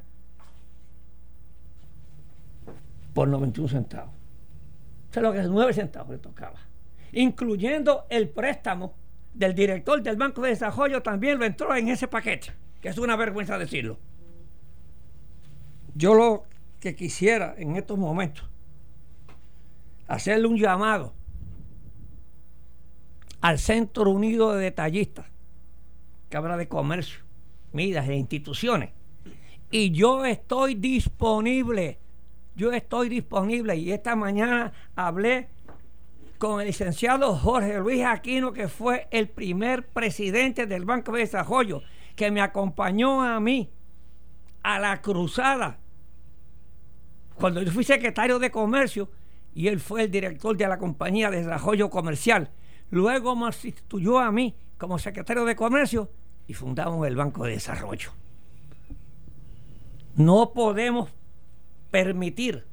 por 3.13 3.27
91 3.27 3.69
centavos. 3.69 4.13
O 5.09 5.13
sea, 5.13 5.23
lo 5.23 5.31
que 5.31 5.39
es 5.39 5.47
9 5.47 5.73
centavos 5.73 6.11
le 6.11 6.17
tocaba. 6.17 6.59
Incluyendo 7.13 8.05
el 8.09 8.27
préstamo 8.27 8.95
del 9.33 9.53
director 9.55 10.01
del 10.01 10.17
Banco 10.17 10.41
de 10.41 10.49
Desarrollo 10.49 11.01
también 11.01 11.39
lo 11.39 11.45
entró 11.45 11.73
en 11.75 11.87
ese 11.87 12.07
paquete, 12.07 12.51
que 12.81 12.89
es 12.89 12.97
una 12.97 13.15
vergüenza 13.15 13.57
decirlo. 13.57 13.97
Yo 15.95 16.15
lo 16.15 16.45
que 16.83 16.97
quisiera 16.97 17.55
en 17.57 17.77
estos 17.77 17.97
momentos, 17.97 18.45
hacerle 20.05 20.47
un 20.47 20.57
llamado 20.57 21.13
al 23.39 23.57
Centro 23.57 24.11
Unido 24.11 24.53
de 24.53 24.65
Detallistas, 24.65 25.27
Cámara 26.27 26.57
de 26.57 26.67
Comercio, 26.67 27.21
Midas 27.71 28.09
e 28.09 28.15
instituciones. 28.15 28.89
Y 29.71 29.91
yo 29.91 30.25
estoy 30.25 30.75
disponible 30.75 31.99
yo 32.55 32.71
estoy 32.71 33.07
disponible 33.09 33.77
y 33.77 33.91
esta 33.91 34.15
mañana 34.15 34.73
hablé 34.95 35.47
con 36.37 36.59
el 36.59 36.67
licenciado 36.67 37.35
Jorge 37.35 37.79
Luis 37.79 38.03
Aquino, 38.03 38.53
que 38.53 38.67
fue 38.67 39.07
el 39.09 39.29
primer 39.29 39.87
presidente 39.87 40.67
del 40.67 40.85
Banco 40.85 41.13
de 41.13 41.21
Desarrollo, 41.21 41.81
que 42.15 42.29
me 42.29 42.41
acompañó 42.41 43.23
a 43.23 43.39
mí 43.39 43.71
a 44.61 44.79
la 44.79 45.01
cruzada 45.01 45.79
cuando 47.43 47.61
yo 47.61 47.73
fui 47.73 47.83
secretario 47.83 48.39
de 48.39 48.51
Comercio 48.51 49.09
y 49.53 49.67
él 49.67 49.81
fue 49.81 50.03
el 50.03 50.09
director 50.09 50.55
de 50.55 50.65
la 50.65 50.77
compañía 50.77 51.29
de 51.29 51.43
desarrollo 51.43 51.89
comercial. 51.89 52.49
Luego 52.89 53.35
me 53.35 53.51
sustituyó 53.51 54.19
a 54.19 54.31
mí 54.31 54.55
como 54.77 54.97
secretario 54.97 55.43
de 55.43 55.53
Comercio 55.53 56.09
y 56.47 56.53
fundamos 56.53 57.05
el 57.05 57.17
Banco 57.17 57.43
de 57.43 57.51
Desarrollo. 57.51 58.11
No 60.15 60.53
podemos 60.53 61.09
permitir 61.91 62.65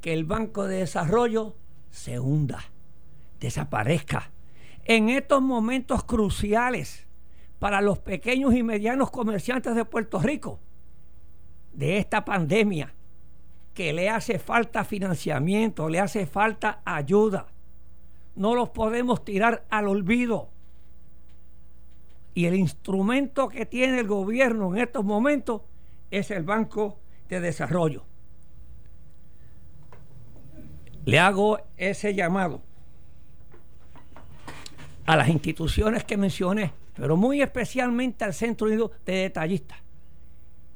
que 0.00 0.12
el 0.12 0.24
Banco 0.24 0.68
de 0.68 0.76
Desarrollo 0.76 1.56
se 1.90 2.20
hunda, 2.20 2.62
desaparezca. 3.40 4.30
En 4.84 5.08
estos 5.08 5.42
momentos 5.42 6.04
cruciales 6.04 7.08
para 7.58 7.80
los 7.80 7.98
pequeños 7.98 8.54
y 8.54 8.62
medianos 8.62 9.10
comerciantes 9.10 9.74
de 9.74 9.84
Puerto 9.84 10.20
Rico, 10.20 10.60
de 11.72 11.98
esta 11.98 12.24
pandemia, 12.24 12.94
que 13.76 13.92
le 13.92 14.10
hace 14.10 14.40
falta 14.40 14.82
financiamiento, 14.82 15.88
le 15.88 16.00
hace 16.00 16.26
falta 16.26 16.80
ayuda. 16.84 17.46
No 18.34 18.56
los 18.56 18.70
podemos 18.70 19.24
tirar 19.24 19.64
al 19.70 19.86
olvido. 19.86 20.48
Y 22.34 22.46
el 22.46 22.56
instrumento 22.56 23.48
que 23.48 23.66
tiene 23.66 24.00
el 24.00 24.08
gobierno 24.08 24.74
en 24.74 24.82
estos 24.82 25.04
momentos 25.04 25.62
es 26.10 26.32
el 26.32 26.42
Banco 26.42 26.98
de 27.28 27.40
Desarrollo 27.40 28.04
le 31.06 31.20
hago 31.20 31.60
ese 31.76 32.14
llamado 32.14 32.60
a 35.06 35.16
las 35.16 35.28
instituciones 35.28 36.04
que 36.04 36.16
mencioné, 36.16 36.72
pero 36.96 37.16
muy 37.16 37.40
especialmente 37.40 38.24
al 38.24 38.34
Centro 38.34 38.66
Unido 38.66 38.90
de 39.06 39.14
Detallistas. 39.14 39.78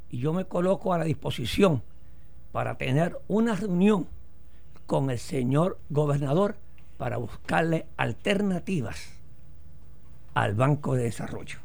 Y 0.08 0.18
yo 0.18 0.32
me 0.32 0.44
coloco 0.44 0.94
a 0.94 0.98
la 0.98 1.04
disposición 1.04 1.82
para 2.52 2.76
tener 2.76 3.16
una 3.28 3.54
reunión 3.54 4.08
con 4.86 5.10
el 5.10 5.18
señor 5.18 5.78
gobernador 5.88 6.56
para 6.98 7.16
buscarle 7.16 7.86
alternativas 7.96 9.12
al 10.34 10.54
Banco 10.54 10.96
de 10.96 11.04
Desarrollo. 11.04 11.58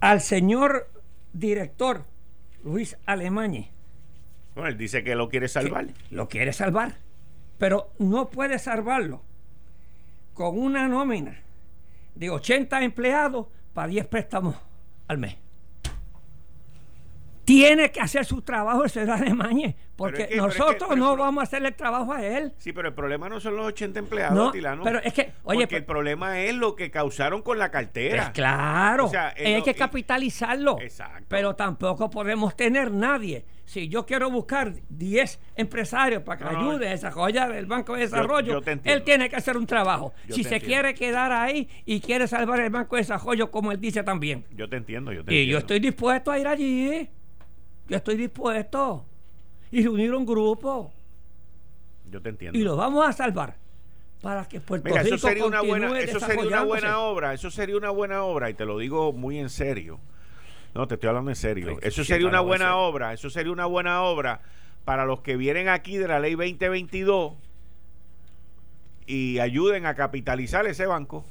Al 0.00 0.20
señor 0.20 0.88
director 1.32 2.04
Luis 2.64 2.96
Alemañe, 3.06 3.70
Bueno, 4.54 4.68
él 4.68 4.76
dice 4.76 5.02
que 5.02 5.14
lo 5.14 5.28
quiere 5.28 5.48
salvar. 5.48 5.86
Lo 6.10 6.28
quiere 6.28 6.52
salvar. 6.52 6.96
Pero 7.58 7.90
no 7.98 8.28
puede 8.28 8.58
salvarlo 8.58 9.22
con 10.34 10.58
una 10.58 10.88
nómina 10.88 11.38
de 12.14 12.30
80 12.30 12.82
empleados 12.82 13.46
para 13.72 13.88
10 13.88 14.06
préstamos 14.06 14.56
al 15.08 15.18
mes 15.18 15.36
tiene 17.52 17.90
que 17.90 18.00
hacer 18.00 18.24
su 18.24 18.40
trabajo 18.40 18.84
el 18.84 18.90
señor 18.90 19.10
Alemania, 19.10 19.74
porque 19.94 20.30
nosotros 20.36 20.96
no 20.96 21.16
vamos 21.16 21.42
a 21.42 21.44
hacer 21.44 21.64
el 21.64 21.74
trabajo 21.74 22.12
a 22.12 22.24
él. 22.24 22.54
Sí, 22.56 22.72
pero 22.72 22.88
el 22.88 22.94
problema 22.94 23.28
no 23.28 23.40
son 23.40 23.56
los 23.56 23.66
80 23.66 23.98
empleados, 23.98 24.54
no, 24.54 24.82
Pero 24.82 25.00
es 25.00 25.12
que, 25.12 25.32
oye, 25.44 25.60
porque 25.60 25.76
el 25.76 25.84
problema 25.84 26.40
es 26.40 26.54
lo 26.54 26.74
que 26.74 26.90
causaron 26.90 27.42
con 27.42 27.58
la 27.58 27.70
cartera. 27.70 28.22
Pues 28.22 28.30
claro, 28.30 29.10
hay 29.36 29.62
que 29.62 29.74
capitalizarlo. 29.74 30.78
Exacto. 30.80 31.26
Pero 31.28 31.54
tampoco 31.54 32.08
podemos 32.08 32.56
tener 32.56 32.90
nadie. 32.90 33.44
Si 33.64 33.88
yo 33.88 34.04
quiero 34.04 34.30
buscar 34.30 34.74
10 34.88 35.40
empresarios 35.56 36.22
para 36.22 36.38
que 36.38 36.56
ayuden 36.56 36.88
a 36.88 36.90
desarrollar 36.92 37.52
el 37.52 37.66
Banco 37.66 37.94
de 37.94 38.00
Desarrollo, 38.00 38.60
él 38.84 39.02
tiene 39.02 39.28
que 39.28 39.36
hacer 39.36 39.56
un 39.56 39.66
trabajo. 39.66 40.12
si 40.28 40.42
se 40.42 40.60
quiere 40.60 40.94
quedar 40.94 41.32
ahí 41.32 41.68
y 41.84 42.00
quiere 42.00 42.26
salvar 42.26 42.60
el 42.60 42.70
Banco 42.70 42.96
de 42.96 43.02
Desarrollo, 43.02 43.50
como 43.50 43.72
él 43.72 43.80
dice 43.80 44.02
también. 44.02 44.44
Yo 44.54 44.68
te 44.68 44.76
entiendo, 44.76 45.12
yo 45.12 45.24
te 45.24 45.34
y 45.34 45.46
yo 45.46 45.58
estoy 45.58 45.80
dispuesto 45.80 46.30
a 46.30 46.38
ir 46.38 46.46
allí. 46.46 47.08
Yo 47.92 47.98
estoy 47.98 48.16
dispuesto. 48.16 49.04
Y 49.70 49.82
reunir 49.82 50.14
un 50.14 50.24
grupo. 50.24 50.92
Yo 52.10 52.22
te 52.22 52.30
entiendo. 52.30 52.58
Y 52.58 52.62
lo 52.62 52.76
vamos 52.76 53.06
a 53.06 53.12
salvar. 53.12 53.56
Para 54.22 54.46
que 54.46 54.60
Puerto 54.60 54.88
Rico 54.88 54.98
eso 55.00 55.18
sería 55.18 55.44
una 55.44 55.60
buena, 55.60 55.98
eso 56.00 56.20
sería 56.20 56.46
una 56.46 56.62
buena 56.62 56.98
obra. 57.00 57.34
Eso 57.34 57.50
sería 57.50 57.76
una 57.76 57.90
buena 57.90 58.24
obra. 58.24 58.48
Y 58.48 58.54
te 58.54 58.64
lo 58.64 58.78
digo 58.78 59.12
muy 59.12 59.38
en 59.38 59.50
serio. 59.50 60.00
No, 60.74 60.88
te 60.88 60.94
estoy 60.94 61.08
hablando 61.08 61.30
en 61.30 61.36
serio. 61.36 61.78
eso 61.82 62.02
sería 62.02 62.26
una 62.26 62.40
buena 62.40 62.76
obra. 62.76 63.12
Eso 63.12 63.28
sería 63.28 63.52
una 63.52 63.66
buena 63.66 64.02
obra 64.02 64.40
para 64.86 65.04
los 65.04 65.20
que 65.20 65.36
vienen 65.36 65.68
aquí 65.68 65.98
de 65.98 66.08
la 66.08 66.18
ley 66.18 66.32
2022 66.32 67.34
y 69.06 69.38
ayuden 69.38 69.84
a 69.84 69.94
capitalizar 69.94 70.66
ese 70.66 70.86
banco. 70.86 71.26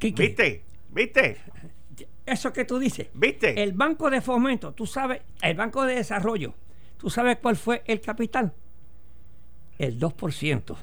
¿Viste? 0.00 0.64
¿Viste? 0.90 1.36
Eso 2.26 2.52
que 2.52 2.64
tú 2.64 2.78
dices. 2.78 3.08
¿Viste? 3.14 3.62
El 3.62 3.72
Banco 3.72 4.10
de 4.10 4.20
Fomento, 4.20 4.72
tú 4.72 4.84
sabes, 4.84 5.22
el 5.40 5.56
Banco 5.56 5.84
de 5.84 5.94
Desarrollo, 5.94 6.54
¿tú 6.98 7.08
sabes 7.08 7.38
cuál 7.40 7.56
fue 7.56 7.82
el 7.86 8.00
capital? 8.00 8.52
El 9.78 10.00
2% 10.00 10.76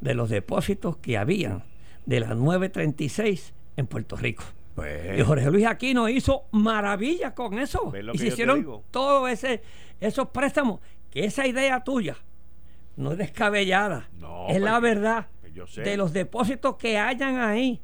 de 0.00 0.14
los 0.14 0.28
depósitos 0.28 0.98
que 0.98 1.16
habían 1.16 1.64
de 2.04 2.20
las 2.20 2.36
936 2.36 3.54
en 3.76 3.86
Puerto 3.86 4.16
Rico. 4.16 4.44
Pues, 4.74 5.18
y 5.18 5.22
Jorge 5.22 5.50
Luis 5.50 5.66
Aquino 5.66 6.06
hizo 6.08 6.44
maravillas 6.52 7.32
con 7.32 7.58
eso. 7.58 7.90
Y 8.12 8.18
se 8.18 8.26
hicieron 8.26 8.82
todos 8.90 9.30
esos 10.00 10.28
préstamos. 10.28 10.80
Que 11.10 11.24
esa 11.24 11.46
idea 11.46 11.82
tuya 11.82 12.18
no 12.96 13.12
es 13.12 13.18
descabellada. 13.18 14.10
No, 14.18 14.48
es 14.48 14.60
la 14.60 14.78
pues, 14.78 14.94
verdad. 14.94 15.28
Pues 15.40 15.76
de 15.76 15.96
los 15.96 16.12
depósitos 16.12 16.76
que 16.76 16.98
hayan 16.98 17.38
ahí 17.38 17.80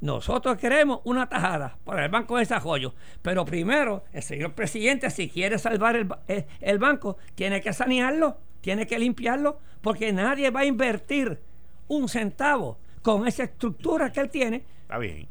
nosotros 0.00 0.56
queremos 0.56 1.00
una 1.04 1.28
tajada 1.28 1.76
para 1.84 2.04
el 2.04 2.10
Banco 2.10 2.36
de 2.36 2.40
Desarrollo, 2.40 2.94
pero 3.20 3.44
primero 3.44 4.04
el 4.12 4.22
señor 4.22 4.54
presidente, 4.54 5.10
si 5.10 5.28
quiere 5.28 5.58
salvar 5.58 5.96
el, 5.96 6.08
el, 6.60 6.78
banco, 6.78 7.18
tiene 7.34 7.60
que 7.60 7.72
sanearlo, 7.72 8.38
tiene 8.60 8.86
que 8.86 8.98
limpiarlo, 8.98 9.58
porque 9.82 10.12
nadie 10.12 10.50
va 10.50 10.60
a 10.60 10.64
invertir 10.64 11.38
un 11.88 12.08
centavo 12.08 12.78
con 13.02 13.26
esa 13.26 13.44
estructura 13.44 14.10
que 14.10 14.20
él 14.20 14.30
tiene. 14.30 14.64
Está 14.82 14.98
bien. 14.98 15.26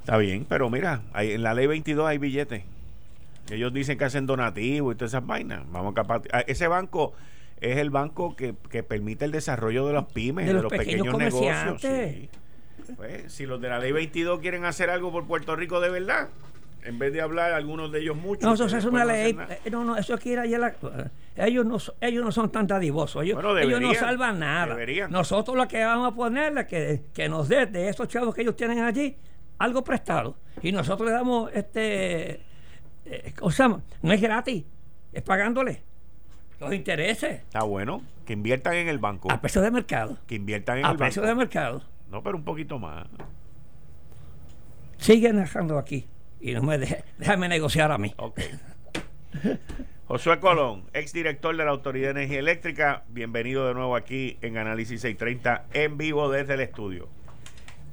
Está 0.00 0.16
bien, 0.18 0.44
pero 0.48 0.68
mira, 0.68 1.02
en 1.14 1.42
la 1.42 1.54
ley 1.54 1.66
22 1.66 2.06
hay 2.06 2.18
billetes. 2.18 2.64
Ellos 3.50 3.72
dicen 3.72 3.96
que 3.96 4.04
hacen 4.04 4.26
donativos 4.26 4.94
y 4.94 4.98
todas 4.98 5.12
esas 5.12 5.26
vainas. 5.26 5.62
Vamos 5.70 5.94
a 6.32 6.40
ese 6.40 6.66
banco 6.66 7.14
es 7.60 7.78
el 7.78 7.90
banco 7.90 8.36
que, 8.36 8.52
permite 8.82 9.24
el 9.24 9.32
desarrollo 9.32 9.86
de 9.86 9.92
los 9.92 10.12
pymes, 10.12 10.46
de 10.46 10.54
los, 10.54 10.66
pequeños, 10.66 11.16
negocios. 11.16 11.82
Pues, 12.96 13.32
si 13.32 13.46
los 13.46 13.60
de 13.60 13.68
la 13.68 13.78
ley 13.78 13.92
22 13.92 14.40
quieren 14.40 14.64
hacer 14.64 14.90
algo 14.90 15.10
por 15.10 15.26
Puerto 15.26 15.56
Rico 15.56 15.80
de 15.80 15.88
verdad, 15.88 16.28
en 16.82 16.98
vez 16.98 17.12
de 17.14 17.22
hablar 17.22 17.52
algunos 17.52 17.90
de 17.90 18.00
ellos 18.00 18.16
mucho. 18.16 18.46
No, 18.46 18.52
eso 18.52 18.66
es 18.66 18.84
una 18.84 19.04
ley. 19.06 19.36
Eh, 19.64 19.70
no, 19.70 19.84
no, 19.84 19.96
eso 19.96 20.18
quiere 20.18 20.46
la, 20.58 20.74
ellos 21.36 21.64
no 21.64 21.78
ellos 22.00 22.24
no 22.24 22.30
son 22.30 22.52
tan 22.52 22.66
dadivosos. 22.66 23.24
Ellos, 23.24 23.42
ellos 23.60 23.80
no 23.80 23.94
salvan 23.94 24.38
nada. 24.38 24.76
Nosotros 25.08 25.56
lo 25.56 25.66
que 25.66 25.82
vamos 25.82 26.12
a 26.12 26.14
ponerle 26.14 26.62
es 26.62 26.66
que, 26.66 27.02
que 27.14 27.28
nos 27.28 27.48
dé 27.48 27.66
de 27.66 27.88
esos 27.88 28.06
chavos 28.08 28.34
que 28.34 28.42
ellos 28.42 28.56
tienen 28.56 28.80
allí 28.80 29.16
algo 29.58 29.82
prestado. 29.82 30.36
Y 30.62 30.72
nosotros 30.72 31.08
le 31.08 31.14
damos 31.14 31.50
este 31.54 32.42
eh, 33.06 33.34
o 33.40 33.50
sea, 33.50 33.68
no 33.68 34.12
es 34.12 34.20
gratis, 34.20 34.64
es 35.12 35.22
pagándole. 35.22 35.82
Los 36.64 36.74
intereses. 36.74 37.42
Está 37.42 37.64
bueno. 37.64 38.02
Que 38.26 38.32
inviertan 38.32 38.74
en 38.74 38.88
el 38.88 38.98
banco. 38.98 39.30
A 39.30 39.40
precio 39.40 39.60
de 39.60 39.70
mercado. 39.70 40.18
Que 40.26 40.34
inviertan 40.34 40.78
en 40.78 40.84
el 40.84 40.90
banco. 40.90 41.04
A 41.04 41.06
precio 41.06 41.22
de 41.22 41.34
mercado. 41.34 41.82
No, 42.10 42.22
pero 42.22 42.36
un 42.36 42.44
poquito 42.44 42.78
más. 42.78 43.06
Sigue 44.98 45.32
dejando 45.32 45.78
aquí. 45.78 46.06
Y 46.40 46.52
no 46.52 46.62
me 46.62 46.78
deje, 46.78 47.04
déjame 47.18 47.48
negociar 47.48 47.90
a 47.90 47.98
mí. 47.98 48.14
Ok. 48.18 48.40
Josué 50.06 50.38
Colón, 50.40 50.84
exdirector 50.92 51.56
de 51.56 51.64
la 51.64 51.70
Autoridad 51.70 52.08
de 52.08 52.22
Energía 52.22 52.38
Eléctrica, 52.38 53.04
bienvenido 53.08 53.66
de 53.66 53.74
nuevo 53.74 53.96
aquí 53.96 54.36
en 54.42 54.58
Análisis 54.58 55.00
630 55.00 55.64
en 55.72 55.96
vivo 55.96 56.30
desde 56.30 56.54
el 56.54 56.60
estudio. 56.60 57.08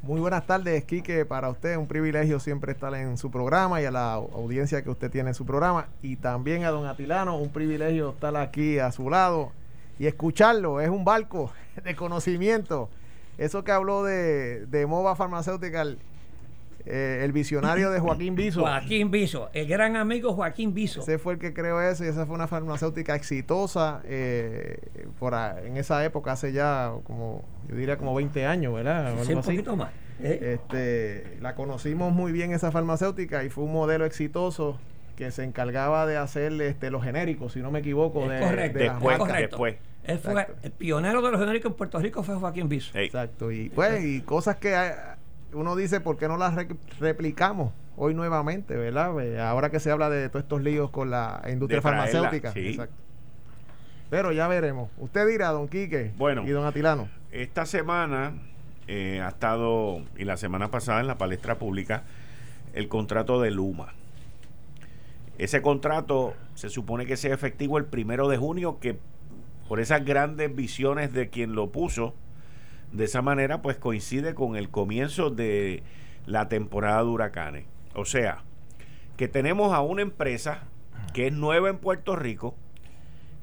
Muy 0.04 0.20
buenas 0.20 0.48
tardes, 0.48 0.84
Quique. 0.86 1.26
Para 1.26 1.52
usted 1.52 1.78
un 1.78 1.86
privilegio 1.86 2.40
siempre 2.40 2.72
estar 2.72 2.92
en 2.96 3.20
su 3.20 3.30
programa 3.30 3.84
y 3.84 3.86
a 3.86 3.92
la 3.92 4.14
audiencia 4.14 4.82
que 4.82 4.90
usted 4.90 5.12
tiene 5.12 5.30
en 5.30 5.36
su 5.36 5.46
programa. 5.46 5.90
Y 6.02 6.16
también 6.16 6.64
a 6.64 6.72
don 6.72 6.88
Atilano, 6.88 7.38
un 7.38 7.50
privilegio 7.50 8.10
estar 8.10 8.36
aquí 8.36 8.80
a 8.80 8.92
su 8.92 9.12
lado 9.12 9.52
y 10.00 10.08
escucharlo. 10.08 10.82
Es 10.82 10.90
un 10.90 11.06
barco 11.06 11.52
de 11.84 11.96
conocimiento. 11.96 12.90
Eso 13.38 13.64
que 13.64 13.72
habló 13.72 14.04
de, 14.04 14.66
de 14.66 14.88
MOVA 14.88 15.16
eh, 16.86 17.22
el 17.24 17.32
visionario 17.32 17.92
de 17.92 18.00
Joaquín 18.00 18.36
Biso. 18.36 18.62
Joaquín 18.62 19.12
Biso, 19.12 19.50
el 19.54 19.68
gran 19.68 19.96
amigo 19.96 20.34
Joaquín 20.34 20.74
Biso. 20.74 21.02
Ese 21.02 21.18
fue 21.18 21.34
el 21.34 21.40
que 21.40 21.54
creó 21.54 21.82
eso 21.82 22.04
y 22.04 22.08
esa 22.08 22.26
fue 22.26 22.36
una 22.36 22.48
farmacéutica 22.48 23.16
exitosa 23.16 24.02
eh, 24.06 24.80
por 25.20 25.34
en 25.34 25.78
esa 25.78 26.04
época, 26.04 26.34
hace 26.34 26.52
ya 26.52 26.92
como, 27.04 27.44
yo 27.70 27.76
diría 27.76 27.98
como 27.98 28.14
20 28.14 28.46
años, 28.46 28.74
¿verdad? 28.74 29.16
Sí, 29.24 29.34
un 29.34 29.42
poquito 29.42 29.76
más. 29.76 29.92
¿eh? 30.22 30.60
Este, 30.60 31.38
la 31.42 31.56
conocimos 31.56 32.12
muy 32.12 32.32
bien 32.32 32.52
esa 32.52 32.72
farmacéutica 32.72 33.44
y 33.44 33.50
fue 33.50 33.64
un 33.64 33.74
modelo 33.74 34.06
exitoso 34.06 34.80
que 35.16 35.32
se 35.32 35.44
encargaba 35.44 36.06
de 36.06 36.18
hacer 36.18 36.60
este, 36.62 36.90
los 36.90 37.04
genéricos, 37.04 37.54
si 37.54 37.60
no 37.60 37.72
me 37.72 37.80
equivoco. 37.80 38.28
De, 38.28 38.40
correcto, 38.40 38.80
después, 38.80 39.20
después. 39.38 39.76
Él 40.04 40.18
fue 40.18 40.48
el 40.64 40.72
pionero 40.72 41.22
de 41.22 41.32
los 41.32 41.40
genéricos 41.40 41.72
en 41.72 41.78
Puerto 41.78 42.00
Rico 42.00 42.24
fue 42.24 42.36
Joaquín 42.36 42.68
Biso. 42.68 42.98
Exacto. 42.98 43.52
Y 43.52 43.70
pues, 43.70 44.04
y 44.04 44.22
cosas 44.22 44.56
que 44.58 44.76
uno 45.54 45.76
dice, 45.76 46.02
¿por 46.02 46.18
qué 46.18 46.28
no 46.28 46.38
las 46.38 46.56
replicamos 47.00 47.74
hoy 47.98 48.14
nuevamente, 48.14 48.76
verdad? 48.76 49.20
Eh, 49.22 49.40
ahora 49.40 49.70
que 49.70 49.80
se 49.80 49.92
habla 49.92 50.10
de 50.10 50.30
todos 50.30 50.44
estos 50.44 50.62
líos 50.62 50.90
con 50.90 51.12
la 51.12 51.42
industria 51.52 51.82
farmacéutica. 51.82 52.54
Pero 54.10 54.32
ya 54.34 54.48
veremos. 54.48 54.90
Usted 54.98 55.28
dirá, 55.28 55.50
don 55.50 55.68
Quique 55.70 56.12
bueno, 56.18 56.44
y 56.46 56.50
don 56.50 56.66
Atilano. 56.66 57.08
Esta 57.32 57.66
semana 57.66 58.34
eh, 58.88 59.22
ha 59.22 59.30
estado, 59.30 60.02
y 60.18 60.26
la 60.26 60.36
semana 60.36 60.70
pasada 60.70 61.00
en 61.00 61.08
la 61.08 61.18
palestra 61.18 61.56
pública, 61.56 62.04
el 62.74 62.88
contrato 62.90 63.42
de 63.42 63.52
Luma. 63.52 63.94
Ese 65.38 65.62
contrato 65.62 66.34
se 66.56 66.70
supone 66.70 67.06
que 67.06 67.18
sea 67.18 67.34
efectivo 67.34 67.78
el 67.78 67.86
primero 67.86 68.28
de 68.28 68.38
junio, 68.38 68.80
que 68.80 69.00
por 69.68 69.80
esas 69.80 70.04
grandes 70.04 70.54
visiones 70.54 71.14
de 71.14 71.30
quien 71.30 71.56
lo 71.56 71.72
puso, 71.72 72.14
de 72.92 73.06
esa 73.06 73.22
manera, 73.22 73.62
pues 73.62 73.78
coincide 73.78 74.34
con 74.36 74.56
el 74.56 74.70
comienzo 74.70 75.30
de 75.30 75.84
la 76.26 76.50
temporada 76.50 77.04
de 77.04 77.10
huracanes. 77.10 77.66
O 77.94 78.06
sea, 78.06 78.44
que 79.18 79.28
tenemos 79.28 79.74
a 79.74 79.82
una 79.82 80.02
empresa 80.02 80.64
que 81.14 81.28
es 81.28 81.34
nueva 81.34 81.70
en 81.70 81.78
Puerto 81.78 82.16
Rico, 82.16 82.56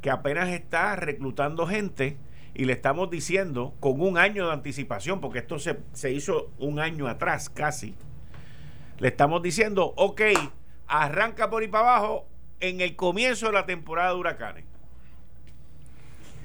que 0.01 0.11
apenas 0.11 0.49
está 0.49 0.97
reclutando 0.97 1.67
gente 1.67 2.17
y 2.55 2.65
le 2.65 2.73
estamos 2.73 3.11
diciendo 3.11 3.75
con 3.81 4.01
un 4.01 4.19
año 4.19 4.47
de 4.47 4.53
anticipación, 4.53 5.21
porque 5.21 5.41
esto 5.41 5.59
se, 5.59 5.79
se 5.93 6.13
hizo 6.13 6.51
un 6.59 6.79
año 6.79 7.07
atrás 7.07 7.49
casi, 7.51 7.95
le 8.99 9.09
estamos 9.09 9.43
diciendo, 9.43 9.93
ok, 9.97 10.23
arranca 10.87 11.51
por 11.51 11.63
ahí 11.63 11.69
para 11.69 11.97
abajo 11.97 12.27
en 12.61 12.81
el 12.81 12.97
comienzo 12.97 13.47
de 13.47 13.53
la 13.53 13.67
temporada 13.67 14.11
de 14.11 14.17
huracanes. 14.17 14.65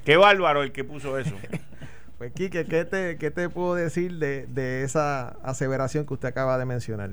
Qué 0.04 0.16
bárbaro 0.16 0.62
el 0.62 0.72
que 0.72 0.84
puso 0.84 1.18
eso. 1.18 1.34
Pues 2.24 2.32
Quique, 2.32 2.64
¿qué 2.64 3.30
te, 3.30 3.48
puedo 3.50 3.74
decir 3.74 4.18
de, 4.18 4.82
esa 4.82 5.36
aseveración 5.42 6.06
que 6.06 6.14
usted 6.14 6.28
acaba 6.28 6.56
de 6.56 6.64
mencionar? 6.64 7.10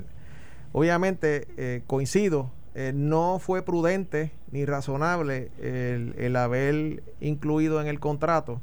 Obviamente, 0.72 1.48
eh, 1.58 1.82
coincido, 1.86 2.50
eh, 2.74 2.92
no 2.94 3.38
fue 3.38 3.60
prudente 3.60 4.32
ni 4.52 4.64
razonable 4.64 5.50
el, 5.60 6.34
haber 6.34 7.02
incluido 7.20 7.82
en 7.82 7.88
el 7.88 8.00
contrato 8.00 8.62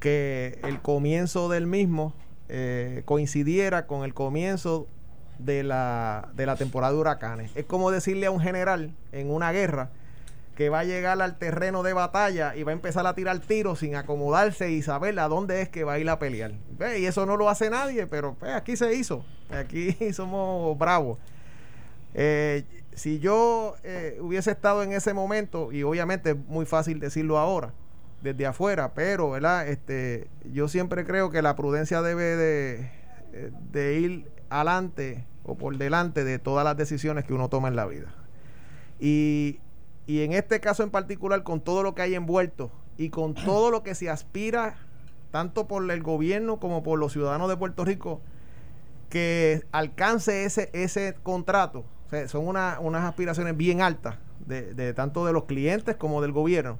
que 0.00 0.58
el 0.64 0.80
comienzo 0.80 1.50
del 1.50 1.66
mismo 1.66 2.14
eh, 2.48 3.02
coincidiera 3.04 3.86
con 3.86 4.02
el 4.02 4.14
comienzo 4.14 4.86
de 5.38 5.62
la, 5.62 6.30
de 6.36 6.46
la 6.46 6.56
temporada 6.56 6.94
de 6.94 7.00
huracanes. 7.00 7.50
Es 7.54 7.66
como 7.66 7.90
decirle 7.90 8.24
a 8.24 8.30
un 8.30 8.40
general 8.40 8.94
en 9.12 9.30
una 9.30 9.52
guerra 9.52 9.90
que 10.56 10.70
va 10.70 10.80
a 10.80 10.84
llegar 10.84 11.20
al 11.20 11.38
terreno 11.38 11.82
de 11.82 11.92
batalla 11.92 12.56
y 12.56 12.62
va 12.62 12.72
a 12.72 12.74
empezar 12.74 13.06
a 13.06 13.14
tirar 13.14 13.38
tiros 13.40 13.80
sin 13.80 13.94
acomodarse 13.94 14.70
y 14.70 14.82
saber 14.82 15.18
a 15.20 15.28
dónde 15.28 15.60
es 15.60 15.68
que 15.68 15.84
va 15.84 15.92
a 15.92 15.98
ir 15.98 16.08
a 16.08 16.18
pelear. 16.18 16.52
Y 16.98 17.04
eso 17.04 17.26
no 17.26 17.36
lo 17.36 17.50
hace 17.50 17.68
nadie, 17.68 18.06
pero 18.06 18.34
pues, 18.34 18.52
aquí 18.52 18.74
se 18.76 18.94
hizo. 18.94 19.24
Aquí 19.50 19.92
somos 20.14 20.76
bravos. 20.78 21.18
Eh, 22.14 22.64
si 22.94 23.18
yo 23.18 23.76
eh, 23.84 24.16
hubiese 24.20 24.50
estado 24.50 24.82
en 24.82 24.92
ese 24.92 25.12
momento, 25.12 25.70
y 25.72 25.82
obviamente 25.82 26.30
es 26.30 26.36
muy 26.48 26.64
fácil 26.64 27.00
decirlo 27.00 27.36
ahora, 27.36 27.74
desde 28.22 28.46
afuera, 28.46 28.94
pero 28.94 29.30
¿verdad? 29.30 29.68
Este, 29.68 30.28
yo 30.50 30.68
siempre 30.68 31.04
creo 31.04 31.30
que 31.30 31.42
la 31.42 31.54
prudencia 31.54 32.00
debe 32.00 32.24
de, 32.24 32.90
de 33.70 34.00
ir 34.00 34.30
adelante 34.48 35.26
o 35.44 35.54
por 35.54 35.76
delante 35.76 36.24
de 36.24 36.38
todas 36.38 36.64
las 36.64 36.78
decisiones 36.78 37.26
que 37.26 37.34
uno 37.34 37.50
toma 37.50 37.68
en 37.68 37.76
la 37.76 37.84
vida. 37.84 38.14
Y, 38.98 39.60
y 40.06 40.22
en 40.22 40.32
este 40.32 40.60
caso 40.60 40.82
en 40.82 40.90
particular, 40.90 41.42
con 41.42 41.60
todo 41.60 41.82
lo 41.82 41.94
que 41.94 42.02
hay 42.02 42.14
envuelto 42.14 42.70
y 42.96 43.10
con 43.10 43.34
todo 43.34 43.70
lo 43.70 43.82
que 43.82 43.94
se 43.94 44.08
aspira, 44.08 44.76
tanto 45.30 45.66
por 45.66 45.90
el 45.90 46.02
gobierno 46.02 46.58
como 46.58 46.82
por 46.82 46.98
los 46.98 47.12
ciudadanos 47.12 47.48
de 47.48 47.56
Puerto 47.56 47.84
Rico, 47.84 48.20
que 49.10 49.64
alcance 49.72 50.44
ese, 50.44 50.70
ese 50.72 51.16
contrato. 51.22 51.84
son 52.26 52.46
unas 52.46 53.04
aspiraciones 53.04 53.56
bien 53.56 53.80
altas, 53.80 54.16
de, 54.46 54.74
de, 54.74 54.94
tanto 54.94 55.26
de 55.26 55.32
los 55.32 55.44
clientes 55.44 55.96
como 55.96 56.22
del 56.22 56.32
gobierno. 56.32 56.78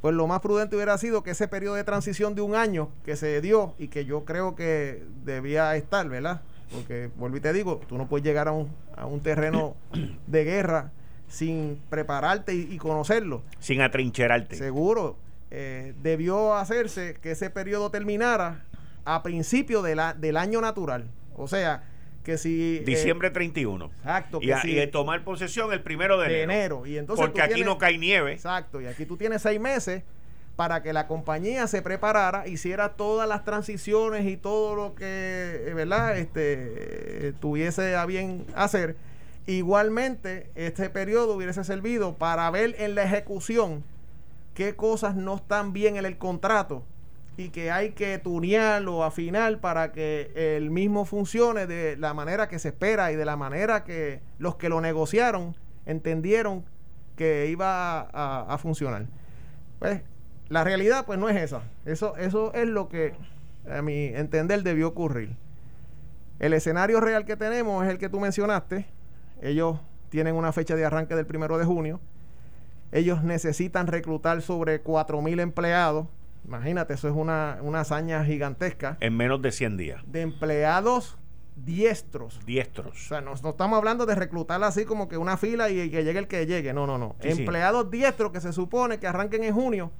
Pues 0.00 0.16
lo 0.16 0.26
más 0.26 0.40
prudente 0.40 0.74
hubiera 0.74 0.98
sido 0.98 1.22
que 1.22 1.30
ese 1.30 1.46
periodo 1.46 1.76
de 1.76 1.84
transición 1.84 2.34
de 2.34 2.42
un 2.42 2.56
año 2.56 2.88
que 3.04 3.14
se 3.14 3.40
dio 3.40 3.74
y 3.78 3.86
que 3.86 4.04
yo 4.04 4.24
creo 4.24 4.56
que 4.56 5.04
debía 5.24 5.76
estar, 5.76 6.08
¿verdad? 6.08 6.42
Porque, 6.72 7.10
vuelvo 7.16 7.36
y 7.36 7.40
te 7.40 7.52
digo, 7.52 7.80
tú 7.86 7.96
no 7.98 8.08
puedes 8.08 8.24
llegar 8.24 8.48
a 8.48 8.52
un, 8.52 8.74
a 8.96 9.06
un 9.06 9.20
terreno 9.20 9.76
de 10.26 10.44
guerra 10.44 10.90
sin 11.32 11.80
prepararte 11.88 12.54
y, 12.54 12.76
conocerlo. 12.76 13.42
Sin 13.58 13.80
atrincherarte. 13.80 14.54
Seguro. 14.54 15.16
Eh, 15.50 15.94
debió 16.02 16.54
hacerse 16.54 17.16
que 17.22 17.30
ese 17.30 17.48
periodo 17.48 17.90
terminara 17.90 18.66
a 19.06 19.22
principio 19.22 19.80
de 19.80 19.96
la, 19.96 20.12
del 20.12 20.36
año 20.36 20.60
natural. 20.60 21.10
O 21.34 21.48
sea, 21.48 21.84
que 22.22 22.36
si... 22.36 22.78
Eh, 22.78 22.84
Diciembre 22.84 23.30
31. 23.30 23.86
Exacto. 23.86 24.40
y, 24.42 24.52
y, 24.52 24.86
tomar 24.88 25.24
posesión 25.24 25.72
el 25.72 25.80
primero 25.80 26.18
de, 26.18 26.42
enero. 26.42 26.84
Y 26.84 26.98
entonces 26.98 27.24
Porque 27.24 27.40
aquí 27.40 27.64
no 27.64 27.78
cae 27.78 27.96
nieve. 27.96 28.34
Exacto. 28.34 28.82
Y 28.82 28.86
aquí 28.86 29.06
tú 29.06 29.16
tienes 29.16 29.40
seis 29.40 29.58
meses 29.58 30.02
para 30.54 30.82
que 30.82 30.92
la 30.92 31.06
compañía 31.06 31.66
se 31.66 31.80
preparara, 31.80 32.46
hiciera 32.46 32.90
todas 32.90 33.26
las 33.26 33.42
transiciones 33.42 34.26
y 34.26 34.36
todo 34.36 34.74
lo 34.74 34.94
que, 34.94 35.64
eh, 35.66 35.72
¿verdad? 35.72 36.18
Este, 36.18 37.32
tuviese 37.40 37.96
a 37.96 38.04
bien 38.04 38.44
hacer 38.54 38.96
Igualmente, 39.46 40.50
este 40.54 40.88
periodo 40.88 41.34
hubiese 41.34 41.64
servido 41.64 42.14
para 42.16 42.50
ver 42.50 42.76
en 42.78 42.94
la 42.94 43.02
ejecución 43.02 43.82
qué 44.54 44.76
cosas 44.76 45.16
no 45.16 45.36
están 45.36 45.72
bien 45.72 45.96
en 45.96 46.04
el 46.04 46.16
contrato 46.16 46.84
y 47.36 47.48
que 47.48 47.70
hay 47.70 47.90
que 47.90 48.18
tunearlo 48.18 48.98
o 48.98 49.02
afinar 49.02 49.58
para 49.58 49.92
que 49.92 50.56
el 50.56 50.70
mismo 50.70 51.04
funcione 51.04 51.66
de 51.66 51.96
la 51.96 52.14
manera 52.14 52.48
que 52.48 52.58
se 52.58 52.68
espera 52.68 53.10
y 53.10 53.16
de 53.16 53.24
la 53.24 53.36
manera 53.36 53.84
que 53.84 54.20
los 54.38 54.56
que 54.56 54.68
lo 54.68 54.80
negociaron 54.80 55.56
entendieron 55.86 56.64
que 57.16 57.48
iba 57.48 58.08
a, 58.12 58.58
funcionar. 58.58 59.06
Pues 59.78 60.02
la 60.48 60.62
realidad 60.62 61.04
pues 61.06 61.18
no 61.18 61.28
es 61.28 61.36
esa. 61.36 61.62
Eso, 61.84 62.16
eso 62.16 62.52
es 62.54 62.68
lo 62.68 62.88
que 62.88 63.14
a 63.68 63.82
mi 63.82 64.06
entender 64.06 64.62
debió 64.62 64.88
ocurrir. 64.88 65.34
El 66.38 66.52
escenario 66.52 67.00
real 67.00 67.24
que 67.24 67.36
tenemos 67.36 67.84
es 67.84 67.90
el 67.90 67.98
que 67.98 68.08
tú 68.08 68.20
mencionaste, 68.20 68.86
ellos 69.42 69.78
tienen 70.08 70.36
una 70.36 70.52
fecha 70.52 70.76
de 70.76 70.84
arranque 70.84 71.14
del 71.14 71.26
primero 71.26 71.58
de 71.58 71.64
junio. 71.64 72.00
Ellos 72.92 73.22
necesitan 73.22 73.86
reclutar 73.86 74.40
sobre 74.42 74.82
4.000 74.82 75.40
empleados. 75.40 76.06
Imagínate, 76.44 76.94
eso 76.94 77.08
es 77.08 77.14
una, 77.14 77.58
hazaña 77.74 78.24
gigantesca. 78.24 78.96
En 79.00 79.16
menos 79.16 79.40
de 79.42 79.52
100 79.52 79.76
días. 79.76 80.02
De 80.06 80.20
empleados 80.20 81.16
diestros. 81.56 82.40
Diestros. 82.44 82.92
O 82.92 83.08
sea, 83.08 83.20
no, 83.20 83.32
estamos 83.32 83.76
hablando 83.76 84.06
de 84.06 84.14
reclutar 84.14 84.62
así 84.62 84.84
como 84.84 85.08
que 85.08 85.16
una 85.16 85.36
fila 85.36 85.70
y, 85.70 85.90
que 85.90 86.04
llegue 86.04 86.18
el 86.18 86.28
que 86.28 86.46
llegue. 86.46 86.72
No, 86.72 86.86
no, 86.86 86.98
no. 86.98 87.16
empleados 87.20 87.90
diestros 87.90 88.32
que 88.32 88.40
se 88.40 88.52
supone 88.52 88.98
que 88.98 89.06
arranquen 89.06 89.44
en 89.44 89.54
junio 89.54 89.90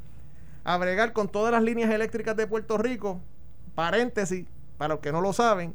a 0.65 0.77
bregar 0.77 1.13
con 1.13 1.29
todas 1.29 1.53
las 1.53 1.63
líneas 1.63 1.91
eléctricas 1.91 2.37
de 2.37 2.47
Puerto 2.47 2.79
Rico. 2.79 3.21
Paréntesis, 3.75 4.47
para 4.79 4.95
los 4.95 5.01
que 5.01 5.13
no 5.13 5.21
lo 5.21 5.33
saben, 5.33 5.75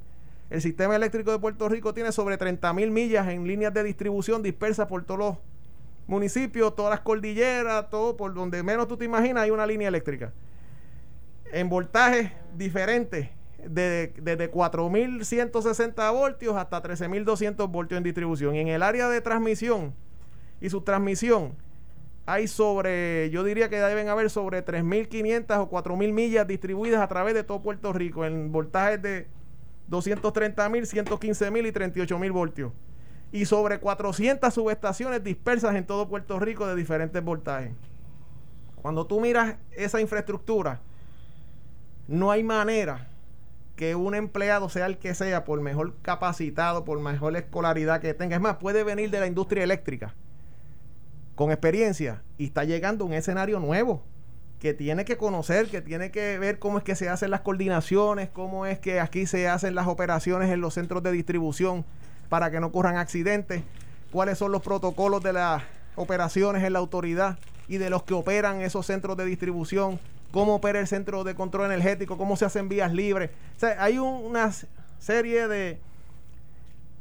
el 0.50 0.62
sistema 0.62 0.96
eléctrico 0.96 1.32
de 1.32 1.40
Puerto 1.40 1.68
Rico 1.68 1.94
tiene 1.94 2.12
sobre 2.12 2.38
30 2.38 2.74
mil 2.74 2.92
millas 2.92 3.28
en 3.28 3.46
líneas 3.46 3.74
de 3.74 3.84
distribución 3.84 4.42
dispersas 4.42 4.88
por 4.88 5.04
todos 5.04 5.20
los 5.20 5.38
municipios, 6.08 6.76
todas 6.76 6.92
las 6.92 7.02
cordilleras, 7.02 7.90
todo 7.90 8.16
por 8.16 8.34
donde 8.34 8.64
menos 8.64 8.88
tú 8.88 8.96
te 8.96 9.06
imaginas 9.06 9.44
hay 9.44 9.52
una 9.52 9.68
línea 9.68 9.90
eléctrica. 9.90 10.34
En 11.52 11.70
voltajes 11.70 12.32
diferentes, 12.56 13.30
de, 13.66 14.14
desde 14.22 14.52
4.160 14.52 16.14
voltios 16.14 16.56
hasta 16.56 16.82
13.200 16.82 17.70
voltios 17.70 17.98
en 17.98 18.04
distribución. 18.04 18.56
Y 18.56 18.60
en 18.60 18.68
el 18.70 18.84
área 18.84 19.10
de 19.10 19.22
transmisión 19.22 19.94
y 20.62 20.70
su 20.70 20.82
transmisión 20.82 21.56
hay 22.26 22.48
sobre, 22.48 23.30
yo 23.30 23.44
diría 23.44 23.70
que 23.70 23.80
deben 23.80 24.10
haber 24.10 24.30
sobre 24.30 24.64
3.500 24.64 25.58
o 25.60 25.70
4.000 25.70 26.14
millas 26.14 26.48
distribuidas 26.48 27.02
a 27.02 27.08
través 27.08 27.34
de 27.34 27.44
todo 27.44 27.62
Puerto 27.62 27.94
Rico 27.94 28.26
en 28.26 28.52
voltajes 28.52 29.02
de 29.02 29.28
230 29.88 30.70
mil, 30.70 30.86
115 30.86 31.52
mil 31.52 31.66
y 31.66 31.72
38 31.72 32.20
mil 32.20 32.32
voltios. 32.32 32.72
Y 33.32 33.46
sobre 33.46 33.80
400 33.80 34.54
subestaciones 34.54 35.24
dispersas 35.24 35.76
en 35.76 35.86
todo 35.86 36.08
Puerto 36.08 36.40
Rico 36.40 36.68
de 36.68 36.76
diferentes 36.76 37.24
voltajes. 37.24 37.74
Cuando 38.82 39.06
tú 39.06 39.20
miras 39.20 39.58
esa 39.72 40.00
infraestructura, 40.00 40.82
no 42.08 42.32
hay 42.32 42.44
manera 42.44 43.08
que 43.76 43.96
un 43.96 44.16
empleado 44.16 44.70
sea 44.70 44.88
el 44.88 44.98
que 44.98 45.14
sea, 45.14 45.44
por 45.44 45.62
mejor 45.62 45.96
capacitado, 46.02 46.84
por 46.84 47.00
mejor 47.00 47.36
escolaridad 47.36 48.02
que 48.02 48.14
tenga. 48.14 48.36
Es 48.36 48.42
más, 48.42 48.58
puede 48.58 48.84
venir 48.84 49.12
de 49.12 49.20
la 49.20 49.28
industria 49.28 49.64
eléctrica 49.64 50.16
con 51.36 51.52
experiencia 51.52 52.24
y 52.38 52.46
está 52.46 52.64
llegando 52.64 53.06
un 53.06 53.14
escenario 53.14 53.60
nuevo 53.60 54.04
que 54.60 54.74
tiene 54.74 55.06
que 55.06 55.18
conocer, 55.18 55.70
que 55.70 55.82
tiene 55.82 56.12
que 56.12 56.40
ver 56.40 56.58
cómo 56.58 56.80
es 56.80 56.84
que 56.84 56.96
se 56.96 57.10
hacen 57.10 57.30
las 57.30 57.42
coordinaciones, 57.42 58.30
cómo 58.30 58.66
es 58.66 58.80
que 58.80 59.00
aquí 59.00 59.28
se 59.28 59.48
hacen 59.48 59.76
las 59.76 59.88
operaciones 59.88 60.50
en 60.50 60.62
los 60.62 60.74
centros 60.74 61.04
de 61.04 61.12
distribución 61.12 61.86
para 62.30 62.50
que 62.50 62.60
no 62.60 62.68
ocurran 62.68 62.98
accidentes, 62.98 63.64
cuáles 64.12 64.38
son 64.38 64.52
los 64.52 64.64
protocolos 64.64 65.22
de 65.22 65.34
las 65.34 65.64
operaciones 65.96 66.64
en 66.64 66.74
la 66.74 66.80
autoridad 66.80 67.38
y 67.68 67.78
de 67.78 67.90
los 67.90 68.04
que 68.04 68.14
operan 68.14 68.62
esos 68.62 68.86
centros 68.86 69.16
de 69.16 69.26
distribución, 69.26 70.00
cómo 70.32 70.56
opera 70.56 70.80
el 70.80 70.88
centro 70.88 71.24
de 71.24 71.36
control 71.36 71.68
energético, 71.68 72.18
cómo 72.18 72.36
se 72.36 72.46
hacen 72.46 72.68
vías 72.68 72.92
libres. 72.94 73.30
O 73.56 73.60
sea, 73.60 73.82
hay 73.82 74.00
una 74.00 74.52
serie 75.00 75.48
de 75.48 75.80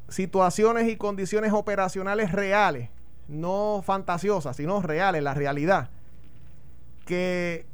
situaciones 0.09 0.89
y 0.89 0.97
condiciones 0.97 1.53
operacionales 1.53 2.33
reales, 2.33 2.91
no 3.29 3.83
fantasiosas, 3.85 4.57
sino 4.57 4.83
reales, 4.83 5.23
la 5.23 5.35
realidad 5.35 5.89
que 7.07 7.65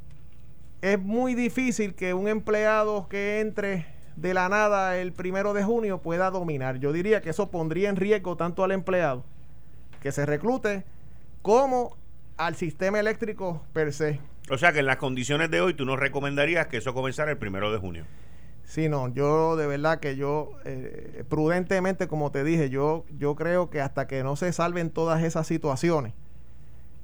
es 0.81 0.99
muy 0.99 1.35
difícil 1.35 1.95
que 1.95 2.13
un 2.13 2.29
empleado 2.29 3.09
que 3.09 3.41
entre 3.41 3.85
de 4.15 4.33
la 4.33 4.47
nada 4.47 4.97
el 4.97 5.11
primero 5.11 5.53
de 5.53 5.63
junio 5.63 6.01
pueda 6.01 6.29
dominar. 6.29 6.77
Yo 6.79 6.93
diría 6.93 7.21
que 7.21 7.31
eso 7.31 7.49
pondría 7.51 7.89
en 7.89 7.97
riesgo 7.97 8.37
tanto 8.37 8.63
al 8.63 8.71
empleado 8.71 9.25
que 10.01 10.11
se 10.11 10.25
reclute 10.25 10.85
como 11.41 11.97
al 12.37 12.55
sistema 12.55 12.99
eléctrico 12.99 13.63
per 13.73 13.91
se. 13.91 14.19
O 14.49 14.57
sea 14.57 14.71
que 14.71 14.79
en 14.79 14.85
las 14.85 14.97
condiciones 14.97 15.49
de 15.49 15.61
hoy 15.61 15.73
tú 15.73 15.85
no 15.85 15.95
recomendarías 15.95 16.67
que 16.67 16.77
eso 16.77 16.93
comenzara 16.93 17.31
el 17.31 17.37
primero 17.37 17.71
de 17.71 17.79
junio. 17.79 18.05
Sí, 18.65 18.89
no, 18.89 19.07
yo 19.13 19.55
de 19.55 19.67
verdad 19.67 19.99
que 19.99 20.15
yo, 20.15 20.53
eh, 20.65 21.23
prudentemente, 21.29 22.07
como 22.07 22.31
te 22.31 22.43
dije, 22.43 22.69
yo, 22.69 23.05
yo 23.17 23.35
creo 23.35 23.69
que 23.69 23.81
hasta 23.81 24.07
que 24.07 24.23
no 24.23 24.35
se 24.35 24.51
salven 24.53 24.89
todas 24.89 25.23
esas 25.23 25.47
situaciones, 25.47 26.13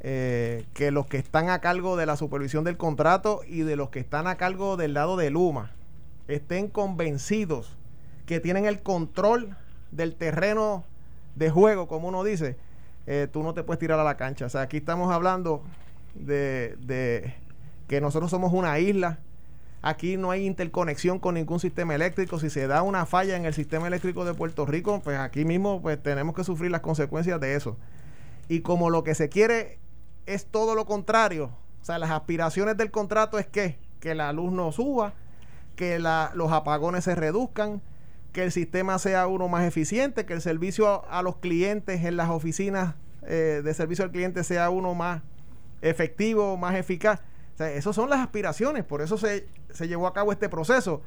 eh, 0.01 0.65
que 0.73 0.91
los 0.91 1.07
que 1.07 1.17
están 1.17 1.49
a 1.49 1.59
cargo 1.59 1.97
de 1.97 2.05
la 2.05 2.15
supervisión 2.15 2.63
del 2.63 2.77
contrato 2.77 3.41
y 3.47 3.61
de 3.61 3.75
los 3.75 3.89
que 3.89 3.99
están 3.99 4.27
a 4.27 4.35
cargo 4.35 4.77
del 4.77 4.93
lado 4.93 5.17
de 5.17 5.29
Luma 5.29 5.71
estén 6.29 6.67
convencidos 6.67 7.75
que 8.25 8.39
tienen 8.39 8.65
el 8.65 8.81
control 8.81 9.57
del 9.91 10.15
terreno 10.15 10.83
de 11.35 11.49
juego, 11.49 11.87
como 11.87 12.07
uno 12.07 12.23
dice, 12.23 12.57
eh, 13.07 13.27
tú 13.31 13.41
no 13.43 13.53
te 13.53 13.63
puedes 13.63 13.79
tirar 13.79 13.99
a 13.99 14.03
la 14.03 14.17
cancha. 14.17 14.45
O 14.45 14.49
sea, 14.49 14.61
aquí 14.61 14.77
estamos 14.77 15.11
hablando 15.11 15.63
de, 16.13 16.77
de 16.79 17.33
que 17.87 17.99
nosotros 18.01 18.29
somos 18.29 18.53
una 18.53 18.77
isla. 18.79 19.19
Aquí 19.81 20.17
no 20.17 20.29
hay 20.29 20.45
interconexión 20.45 21.19
con 21.19 21.35
ningún 21.35 21.59
sistema 21.59 21.95
eléctrico. 21.95 22.39
Si 22.39 22.49
se 22.49 22.67
da 22.67 22.83
una 22.83 23.05
falla 23.05 23.35
en 23.35 23.45
el 23.45 23.53
sistema 23.53 23.87
eléctrico 23.87 24.25
de 24.25 24.33
Puerto 24.33 24.65
Rico, 24.65 25.01
pues 25.03 25.17
aquí 25.17 25.45
mismo 25.45 25.81
pues 25.81 26.01
tenemos 26.01 26.35
que 26.35 26.43
sufrir 26.43 26.69
las 26.69 26.81
consecuencias 26.81 27.39
de 27.39 27.55
eso. 27.55 27.77
Y 28.47 28.59
como 28.59 28.89
lo 28.89 29.03
que 29.03 29.15
se 29.15 29.29
quiere 29.29 29.79
es 30.29 30.45
todo 30.45 30.75
lo 30.75 30.85
contrario. 30.85 31.51
O 31.81 31.85
sea, 31.85 31.97
las 31.97 32.11
aspiraciones 32.11 32.77
del 32.77 32.91
contrato 32.91 33.39
es 33.39 33.47
que, 33.47 33.79
que 33.99 34.13
la 34.15 34.31
luz 34.31 34.51
no 34.51 34.71
suba, 34.71 35.13
que 35.75 35.97
los 35.97 36.51
apagones 36.51 37.05
se 37.05 37.15
reduzcan, 37.15 37.81
que 38.31 38.43
el 38.43 38.51
sistema 38.51 38.99
sea 38.99 39.27
uno 39.27 39.47
más 39.47 39.63
eficiente, 39.65 40.25
que 40.25 40.33
el 40.33 40.41
servicio 40.41 41.09
a, 41.09 41.23
los 41.23 41.37
clientes 41.37 42.03
en 42.03 42.15
las 42.15 42.29
oficinas 42.29 42.95
eh, 43.23 43.61
de 43.63 43.73
servicio 43.73 44.05
al 44.05 44.11
cliente 44.11 44.43
sea 44.43 44.69
uno 44.69 44.93
más 44.93 45.23
efectivo, 45.81 46.57
más 46.57 46.75
eficaz. 46.75 47.21
O 47.55 47.57
sea, 47.57 47.71
esas 47.71 47.95
son 47.95 48.09
las 48.09 48.19
aspiraciones, 48.19 48.85
por 48.85 49.01
eso 49.01 49.17
se, 49.17 49.47
se 49.71 49.87
llevó 49.87 50.05
a 50.05 50.13
cabo 50.13 50.31
este 50.31 50.47
proceso. 50.47 51.01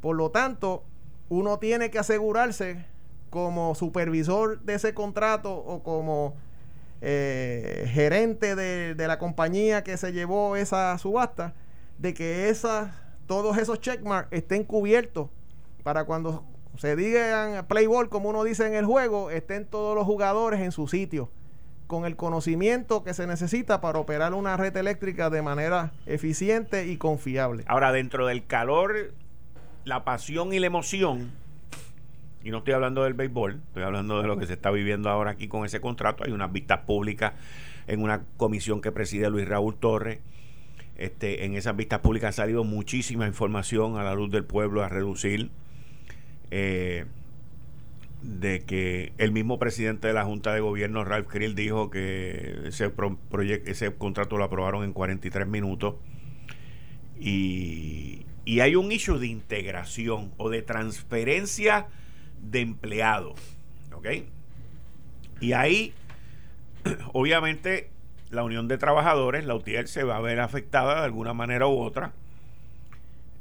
Por 0.00 0.16
lo 0.16 0.30
tanto, 0.30 0.82
uno 1.28 1.58
tiene 1.58 1.90
que 1.90 1.98
asegurarse 1.98 2.84
como 3.30 3.74
supervisor 3.74 4.60
de 4.62 4.74
ese 4.74 4.92
contrato 4.92 5.54
o 5.54 5.82
como 5.82 6.34
eh, 7.00 7.88
gerente 7.92 8.56
de, 8.56 8.94
de, 8.94 9.06
la 9.08 9.18
compañía 9.18 9.84
que 9.84 9.96
se 9.96 10.12
llevó 10.12 10.56
esa 10.56 10.96
subasta, 10.98 11.54
de 11.98 12.14
que 12.14 12.48
esas, 12.48 12.90
todos 13.26 13.58
esos 13.58 13.80
checkmarks 13.80 14.32
estén 14.32 14.64
cubiertos 14.64 15.28
para 15.82 16.04
cuando 16.04 16.44
se 16.78 16.96
digan 16.96 17.66
play 17.66 17.86
ball, 17.86 18.08
como 18.08 18.28
uno 18.28 18.44
dice 18.44 18.66
en 18.66 18.74
el 18.74 18.84
juego, 18.84 19.30
estén 19.30 19.66
todos 19.66 19.94
los 19.94 20.04
jugadores 20.04 20.60
en 20.60 20.72
su 20.72 20.88
sitio, 20.88 21.30
con 21.86 22.04
el 22.04 22.16
conocimiento 22.16 23.04
que 23.04 23.14
se 23.14 23.26
necesita 23.26 23.80
para 23.80 23.98
operar 23.98 24.34
una 24.34 24.56
red 24.56 24.76
eléctrica 24.76 25.30
de 25.30 25.42
manera 25.42 25.92
eficiente 26.06 26.86
y 26.86 26.96
confiable. 26.96 27.64
Ahora, 27.66 27.92
dentro 27.92 28.26
del 28.26 28.46
calor, 28.46 29.12
la 29.84 30.04
pasión 30.04 30.52
y 30.52 30.58
la 30.58 30.66
emoción, 30.66 31.32
y 32.46 32.52
no 32.52 32.58
estoy 32.58 32.74
hablando 32.74 33.02
del 33.02 33.14
béisbol, 33.14 33.60
estoy 33.66 33.82
hablando 33.82 34.22
de 34.22 34.28
lo 34.28 34.38
que 34.38 34.46
se 34.46 34.52
está 34.52 34.70
viviendo 34.70 35.10
ahora 35.10 35.32
aquí 35.32 35.48
con 35.48 35.64
ese 35.64 35.80
contrato. 35.80 36.22
Hay 36.22 36.30
unas 36.30 36.52
vistas 36.52 36.78
públicas 36.86 37.32
en 37.88 38.00
una 38.00 38.22
comisión 38.36 38.80
que 38.80 38.92
preside 38.92 39.28
Luis 39.30 39.48
Raúl 39.48 39.74
Torres. 39.74 40.20
Este, 40.96 41.44
en 41.44 41.56
esas 41.56 41.74
vistas 41.74 41.98
públicas 41.98 42.38
ha 42.38 42.42
salido 42.44 42.62
muchísima 42.62 43.26
información 43.26 43.98
a 43.98 44.04
la 44.04 44.14
luz 44.14 44.30
del 44.30 44.44
pueblo 44.44 44.84
a 44.84 44.88
reducir. 44.88 45.50
Eh, 46.52 47.06
de 48.22 48.60
que 48.60 49.12
el 49.18 49.32
mismo 49.32 49.58
presidente 49.58 50.06
de 50.06 50.14
la 50.14 50.24
Junta 50.24 50.54
de 50.54 50.60
Gobierno, 50.60 51.04
Ralph 51.04 51.26
Krill, 51.26 51.56
dijo 51.56 51.90
que 51.90 52.60
ese, 52.66 52.92
ese 53.64 53.94
contrato 53.96 54.38
lo 54.38 54.44
aprobaron 54.44 54.84
en 54.84 54.92
43 54.92 55.48
minutos. 55.48 55.96
Y, 57.18 58.24
y 58.44 58.60
hay 58.60 58.76
un 58.76 58.92
issue 58.92 59.18
de 59.18 59.26
integración 59.26 60.30
o 60.36 60.48
de 60.48 60.62
transferencia 60.62 61.88
de 62.50 62.60
empleados. 62.60 63.40
¿Ok? 63.92 64.08
Y 65.40 65.52
ahí, 65.52 65.92
obviamente, 67.12 67.90
la 68.30 68.42
Unión 68.42 68.68
de 68.68 68.78
Trabajadores, 68.78 69.44
la 69.44 69.54
UTIER, 69.54 69.88
se 69.88 70.04
va 70.04 70.16
a 70.16 70.20
ver 70.20 70.40
afectada 70.40 71.00
de 71.00 71.04
alguna 71.04 71.34
manera 71.34 71.66
u 71.66 71.78
otra, 71.78 72.12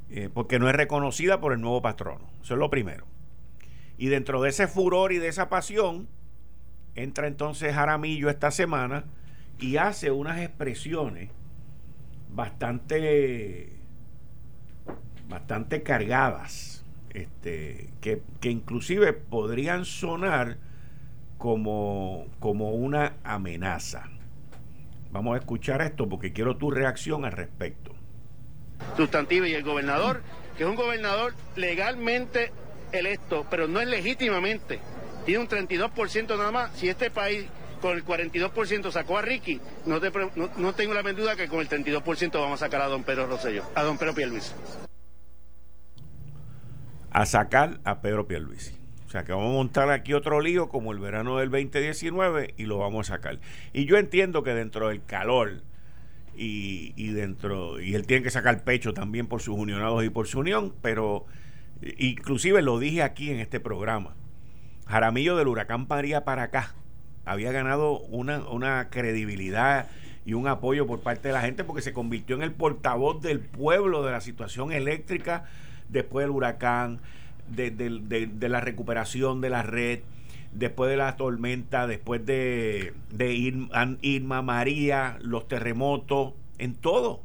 eh, 0.09 0.29
porque 0.33 0.59
no 0.59 0.69
es 0.69 0.75
reconocida 0.75 1.39
por 1.39 1.53
el 1.53 1.61
nuevo 1.61 1.81
patrono. 1.81 2.25
Eso 2.41 2.53
es 2.53 2.59
lo 2.59 2.69
primero. 2.69 3.05
Y 3.97 4.07
dentro 4.07 4.41
de 4.41 4.49
ese 4.49 4.67
furor 4.67 5.13
y 5.13 5.17
de 5.17 5.29
esa 5.29 5.49
pasión, 5.49 6.07
entra 6.95 7.27
entonces 7.27 7.73
Jaramillo 7.73 8.29
esta 8.29 8.51
semana 8.51 9.05
y 9.59 9.77
hace 9.77 10.11
unas 10.11 10.39
expresiones 10.41 11.29
bastante, 12.29 13.71
bastante 15.29 15.81
cargadas 15.81 16.74
este, 17.15 17.89
que, 18.01 18.21
inclusive 18.49 19.13
podrían 19.13 19.85
sonar 19.85 20.57
como, 21.37 22.27
como 22.39 22.71
una 22.71 23.13
amenaza. 23.23 24.09
Vamos 25.11 25.35
a 25.35 25.39
escuchar 25.39 25.81
esto 25.81 26.09
porque 26.09 26.33
quiero 26.33 26.57
tu 26.57 26.71
reacción 26.71 27.23
al 27.23 27.31
respecto. 27.31 27.93
Sustantiva 28.97 29.47
y 29.47 29.53
el 29.53 29.63
gobernador, 29.63 30.21
que 30.57 30.63
es 30.63 30.69
un 30.69 30.75
gobernador 30.75 31.33
legalmente 31.55 32.51
electo, 32.91 33.45
pero 33.49 33.67
no 33.67 33.79
es 33.79 33.87
legítimamente. 33.87 34.79
Tiene 35.25 35.39
un 35.39 35.47
32% 35.47 36.37
nada 36.37 36.51
más. 36.51 36.71
Si 36.77 36.89
este 36.89 37.09
país 37.09 37.45
con 37.81 37.95
el 37.95 38.05
42% 38.05 38.91
sacó 38.91 39.17
a 39.17 39.21
Ricky, 39.21 39.61
no, 39.85 40.01
no, 40.57 40.73
tengo 40.73 40.93
la 40.93 41.01
duda 41.13 41.37
que 41.37 41.47
con 41.47 41.61
el 41.61 41.69
32% 41.69 42.33
vamos 42.33 42.61
a 42.61 42.65
sacar 42.65 42.81
a 42.81 42.87
don 42.87 43.03
Pedro 43.03 43.27
Rosselló, 43.27 43.63
a 43.73 43.83
don 43.83 43.97
Pedro 43.97 44.13
Pierluis 44.15 44.53
a 47.15 47.25
sacar 47.25 47.79
a 47.85 48.01
Pedro 48.01 48.27
Pierluisi. 48.27 48.75
O 49.07 49.09
sea 49.09 49.23
que 49.23 49.31
vamos 49.31 49.51
a 49.51 49.53
montar 49.53 49.89
aquí 49.89 50.11
otro 50.11 50.41
lío 50.41 50.67
como 50.67 50.91
el 50.91 50.99
verano 50.99 51.37
del 51.37 51.49
2019 51.49 52.55
y 52.57 52.65
lo 52.65 52.79
vamos 52.79 53.09
a 53.09 53.15
sacar. 53.15 53.39
Y 53.71 53.85
yo 53.85 53.95
entiendo 53.95 54.43
que 54.43 54.53
dentro 54.53 54.89
del 54.89 55.01
calor 55.01 55.61
y, 56.35 57.13
dentro, 57.13 57.79
y 57.79 57.95
él 57.95 58.05
tiene 58.05 58.21
que 58.21 58.31
sacar 58.31 58.65
pecho 58.65 58.93
también 58.93 59.27
por 59.27 59.41
sus 59.41 59.57
unionados 59.57 60.03
y 60.03 60.09
por 60.09 60.27
su 60.27 60.39
unión, 60.39 60.73
pero 60.81 61.25
inclusive 61.97 62.61
lo 62.61 62.79
dije 62.79 63.01
aquí 63.01 63.29
en 63.29 63.39
este 63.39 63.61
programa. 63.61 64.13
Jaramillo 64.85 65.37
del 65.37 65.47
huracán 65.47 65.87
María 65.87 66.25
para 66.25 66.43
acá 66.43 66.75
había 67.23 67.53
ganado 67.53 68.01
una, 68.01 68.39
una 68.49 68.89
credibilidad 68.89 69.87
y 70.25 70.33
un 70.33 70.49
apoyo 70.49 70.85
por 70.85 70.99
parte 70.99 71.29
de 71.29 71.33
la 71.33 71.39
gente 71.39 71.63
porque 71.63 71.81
se 71.81 71.93
convirtió 71.93 72.35
en 72.35 72.41
el 72.41 72.51
portavoz 72.51 73.21
del 73.21 73.39
pueblo 73.39 74.03
de 74.03 74.11
la 74.11 74.19
situación 74.19 74.73
eléctrica 74.73 75.45
después 75.89 76.23
del 76.23 76.31
huracán, 76.31 76.99
de, 77.47 78.49
la 78.49 78.61
recuperación 78.61 79.41
de 79.41 79.49
la 79.49 79.63
red, 79.63 79.99
después 80.51 80.89
de 80.89 80.97
la 80.97 81.15
tormenta, 81.15 81.87
después 81.87 82.25
de, 82.25 82.93
de 83.11 83.33
Irma, 84.01 84.41
María, 84.41 85.17
los 85.21 85.47
terremotos, 85.47 86.33
en 86.57 86.75
todo. 86.75 87.21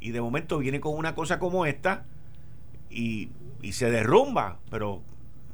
Y 0.00 0.10
de 0.10 0.20
momento 0.20 0.58
viene 0.58 0.80
con 0.80 0.96
una 0.96 1.14
cosa 1.14 1.38
como 1.38 1.66
esta 1.66 2.04
y, 2.90 3.30
se 3.72 3.90
derrumba. 3.90 4.60
Pero, 4.70 5.02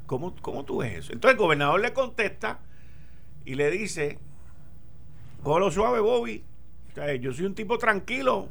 ¿cómo, 0.06 0.34
¿cómo 0.42 0.64
tú 0.64 0.78
ves 0.78 0.98
eso? 0.98 1.12
Entonces 1.12 1.38
el 1.38 1.42
gobernador 1.42 1.80
le 1.80 1.92
contesta 1.92 2.60
y 3.44 3.54
le 3.54 3.70
dice, 3.70 4.18
lo 5.44 5.70
suave, 5.70 6.00
Bobby. 6.00 6.44
yo 7.20 7.32
soy 7.32 7.46
un 7.46 7.54
tipo 7.54 7.78
tranquilo, 7.78 8.50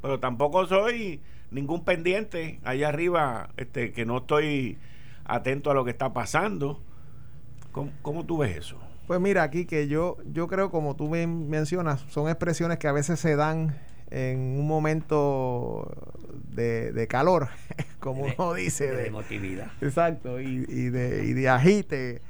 pero 0.00 0.20
tampoco 0.20 0.66
soy 0.66 1.20
ningún 1.52 1.84
pendiente 1.84 2.58
allá 2.64 2.88
arriba 2.88 3.50
este, 3.56 3.92
que 3.92 4.04
no 4.04 4.18
estoy 4.18 4.78
atento 5.24 5.70
a 5.70 5.74
lo 5.74 5.84
que 5.84 5.90
está 5.90 6.12
pasando. 6.12 6.82
¿Cómo, 8.02 8.26
tú 8.26 8.38
ves 8.38 8.56
eso? 8.56 8.78
Pues 9.06 9.20
mira, 9.20 9.42
aquí 9.42 9.64
que 9.64 9.88
yo, 9.88 10.18
yo 10.30 10.46
creo, 10.48 10.70
como 10.70 10.96
tú 10.96 11.08
me 11.08 11.26
mencionas, 11.26 12.04
son 12.08 12.28
expresiones 12.28 12.78
que 12.78 12.88
a 12.88 12.92
veces 12.92 13.20
se 13.20 13.36
dan 13.36 13.78
en 14.10 14.38
un 14.38 14.66
momento 14.66 15.90
de, 16.50 17.06
calor, 17.08 17.48
como 18.00 18.24
uno 18.24 18.52
dice. 18.54 18.90
De, 18.90 19.06
emotividad. 19.06 19.72
Exacto, 19.80 20.40
y, 20.40 20.66
y, 20.68 20.90
de, 20.90 21.24
y 21.24 21.32
de 21.32 21.48
agite. 21.48 22.20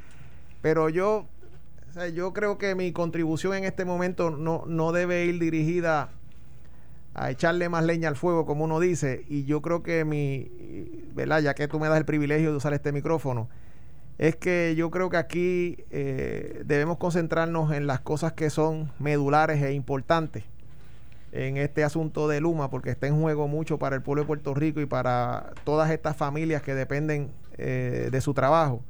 Pero 0.60 0.88
yo, 0.88 1.26
yo 2.14 2.32
creo 2.32 2.56
que 2.56 2.76
mi 2.76 2.92
contribución 2.92 3.54
en 3.54 3.64
este 3.64 3.84
momento 3.84 4.30
no, 4.30 4.62
no 4.66 4.92
debe 4.92 5.24
ir 5.24 5.40
dirigida 5.40 6.10
a 7.14 7.30
echarle 7.30 7.68
más 7.68 7.84
leña 7.84 8.08
al 8.08 8.16
fuego, 8.16 8.46
como 8.46 8.64
uno 8.64 8.80
dice, 8.80 9.24
y 9.28 9.44
yo 9.44 9.60
creo 9.60 9.82
que 9.82 10.04
mi, 10.04 10.50
¿verdad? 11.14 11.40
Ya 11.40 11.54
que 11.54 11.68
tú 11.68 11.78
me 11.78 11.88
das 11.88 11.98
el 11.98 12.04
privilegio 12.04 12.50
de 12.50 12.56
usar 12.56 12.72
este 12.72 12.92
micrófono, 12.92 13.48
es 14.18 14.36
que 14.36 14.74
yo 14.76 14.90
creo 14.90 15.10
que 15.10 15.16
aquí 15.16 15.84
eh, 15.90 16.62
debemos 16.64 16.98
concentrarnos 16.98 17.72
en 17.72 17.86
las 17.86 18.00
cosas 18.00 18.32
que 18.32 18.50
son 18.50 18.90
medulares 18.98 19.62
e 19.62 19.72
importantes 19.72 20.44
en 21.32 21.56
este 21.56 21.82
asunto 21.82 22.28
de 22.28 22.40
Luma, 22.40 22.70
porque 22.70 22.90
está 22.90 23.06
en 23.06 23.20
juego 23.20 23.48
mucho 23.48 23.78
para 23.78 23.96
el 23.96 24.02
pueblo 24.02 24.22
de 24.22 24.26
Puerto 24.26 24.54
Rico 24.54 24.80
y 24.80 24.86
para 24.86 25.52
todas 25.64 25.90
estas 25.90 26.16
familias 26.16 26.62
que 26.62 26.74
dependen 26.74 27.30
eh, 27.56 28.08
de 28.12 28.20
su 28.20 28.34
trabajo 28.34 28.82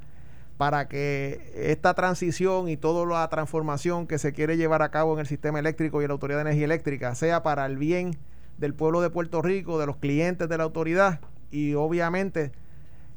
para 0.57 0.87
que 0.87 1.51
esta 1.55 1.93
transición 1.93 2.69
y 2.69 2.77
toda 2.77 3.05
la 3.05 3.27
transformación 3.29 4.07
que 4.07 4.19
se 4.19 4.33
quiere 4.33 4.57
llevar 4.57 4.81
a 4.81 4.91
cabo 4.91 5.13
en 5.13 5.19
el 5.19 5.27
sistema 5.27 5.59
eléctrico 5.59 6.01
y 6.01 6.05
en 6.05 6.09
la 6.09 6.13
Autoridad 6.13 6.37
de 6.37 6.43
Energía 6.43 6.65
Eléctrica 6.65 7.15
sea 7.15 7.43
para 7.43 7.65
el 7.65 7.77
bien 7.77 8.17
del 8.57 8.73
pueblo 8.73 9.01
de 9.01 9.09
Puerto 9.09 9.41
Rico, 9.41 9.79
de 9.79 9.87
los 9.87 9.97
clientes 9.97 10.47
de 10.47 10.57
la 10.57 10.63
autoridad 10.63 11.19
y 11.51 11.73
obviamente 11.73 12.51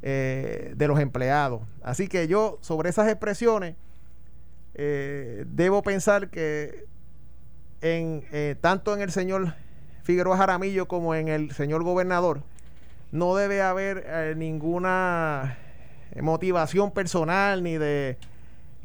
eh, 0.02 0.72
de 0.76 0.88
los 0.88 0.98
empleados. 0.98 1.62
Así 1.82 2.08
que 2.08 2.26
yo 2.26 2.58
sobre 2.62 2.88
esas 2.88 3.08
expresiones 3.08 3.76
eh, 4.74 5.44
debo 5.48 5.82
pensar 5.82 6.30
que 6.30 6.86
en, 7.82 8.24
eh, 8.32 8.56
tanto 8.60 8.94
en 8.94 9.02
el 9.02 9.10
señor 9.10 9.54
Figueroa 10.02 10.36
Jaramillo 10.36 10.88
como 10.88 11.14
en 11.14 11.28
el 11.28 11.50
señor 11.52 11.82
gobernador 11.82 12.42
no 13.12 13.36
debe 13.36 13.62
haber 13.62 14.36
ninguna 14.36 15.58
motivación 16.22 16.90
personal 16.92 17.62
ni 17.62 17.78
de 17.78 18.18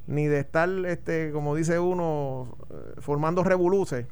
ni 0.07 0.25
de 0.25 0.39
estar 0.39 0.69
este 0.85 1.31
como 1.31 1.55
dice 1.55 1.79
uno 1.79 2.57
eh, 2.69 2.99
formando 2.99 3.43
revoluces. 3.43 4.05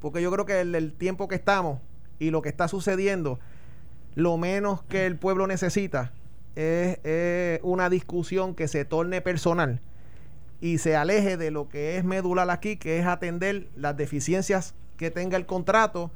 Porque 0.00 0.20
yo 0.20 0.32
creo 0.32 0.46
que 0.46 0.60
el, 0.60 0.74
el, 0.74 0.92
tiempo 0.92 1.28
que 1.28 1.36
estamos 1.36 1.78
y 2.18 2.30
lo 2.30 2.42
que 2.42 2.48
está 2.48 2.66
sucediendo 2.66 3.38
lo 4.14 4.36
menos 4.36 4.82
que 4.82 5.06
el 5.06 5.16
pueblo 5.16 5.46
necesita 5.46 6.12
es, 6.54 7.60
una 7.62 7.88
discusión 7.88 8.54
que 8.54 8.68
se 8.68 8.84
torne 8.84 9.20
personal 9.20 9.80
y 10.60 10.78
se 10.78 10.96
aleje 10.96 11.36
de 11.36 11.50
lo 11.50 11.68
que 11.68 11.96
es 11.96 12.04
medular 12.04 12.50
aquí 12.50 12.76
que 12.76 12.98
es 12.98 13.06
atender 13.06 13.68
las 13.74 13.96
deficiencias 13.96 14.74
que 14.96 15.10
tenga 15.10 15.36
el 15.36 15.46
contrato 15.46 16.10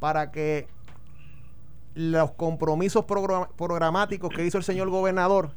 para 0.00 0.32
que 0.32 0.66
los 1.94 2.32
compromisos 2.32 3.04
programáticos 3.04 4.30
que 4.30 4.44
hizo 4.46 4.58
el 4.58 4.64
señor 4.64 4.88
gobernador 4.90 5.54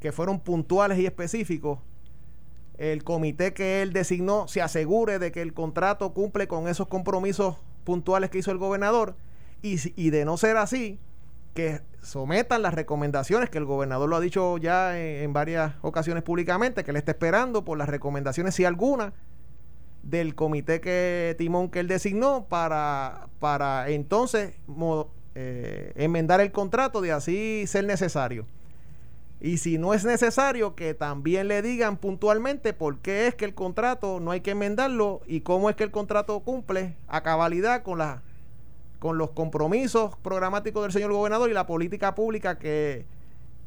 que 0.00 0.12
fueron 0.12 0.40
puntuales 0.40 0.98
y 0.98 1.06
específicos, 1.06 1.78
el 2.78 3.04
comité 3.04 3.52
que 3.52 3.82
él 3.82 3.92
designó 3.92 4.48
se 4.48 4.62
asegure 4.62 5.18
de 5.18 5.30
que 5.30 5.42
el 5.42 5.52
contrato 5.52 6.14
cumple 6.14 6.48
con 6.48 6.66
esos 6.66 6.88
compromisos 6.88 7.56
puntuales 7.84 8.30
que 8.30 8.38
hizo 8.38 8.50
el 8.50 8.58
gobernador 8.58 9.16
y, 9.62 9.76
y 10.00 10.10
de 10.10 10.24
no 10.24 10.38
ser 10.38 10.56
así, 10.56 10.98
que 11.54 11.80
sometan 12.02 12.62
las 12.62 12.74
recomendaciones 12.74 13.50
que 13.50 13.58
el 13.58 13.64
gobernador 13.64 14.08
lo 14.08 14.16
ha 14.16 14.20
dicho 14.20 14.56
ya 14.58 14.98
en, 14.98 15.32
varias 15.32 15.74
ocasiones 15.82 16.22
públicamente, 16.22 16.84
que 16.84 16.90
él 16.90 16.96
está 16.96 17.12
esperando 17.12 17.64
por 17.64 17.76
las 17.76 17.88
recomendaciones, 17.88 18.54
si 18.54 18.64
alguna, 18.64 19.12
del 20.02 20.34
comité 20.34 20.80
que 20.80 21.34
Timón 21.36 21.68
que 21.68 21.80
él 21.80 21.88
designó 21.88 22.46
para, 22.48 23.28
para 23.38 23.90
entonces 23.90 24.54
eh, 25.34 25.92
enmendar 25.96 26.40
el 26.40 26.52
contrato 26.52 27.00
de 27.00 27.12
así 27.12 27.64
ser 27.66 27.84
necesario. 27.84 28.46
Y 29.40 29.56
si 29.56 29.78
no 29.78 29.94
es 29.94 30.04
necesario, 30.04 30.74
que 30.74 30.92
también 30.92 31.48
le 31.48 31.62
digan 31.62 31.96
puntualmente 31.96 32.74
por 32.74 32.98
qué 32.98 33.26
es 33.26 33.34
que 33.34 33.46
el 33.46 33.54
contrato 33.54 34.20
no 34.20 34.32
hay 34.32 34.42
que 34.42 34.50
enmendarlo 34.50 35.22
y 35.26 35.40
cómo 35.40 35.70
es 35.70 35.76
que 35.76 35.84
el 35.84 35.90
contrato 35.90 36.40
cumple 36.40 36.94
a 37.08 37.22
cabalidad 37.22 37.82
con, 37.82 37.98
la, 37.98 38.22
con 38.98 39.16
los 39.16 39.30
compromisos 39.30 40.14
programáticos 40.22 40.82
del 40.82 40.92
señor 40.92 41.12
gobernador 41.12 41.48
y 41.48 41.54
la 41.54 41.66
política 41.66 42.14
pública 42.14 42.58
que, 42.58 43.06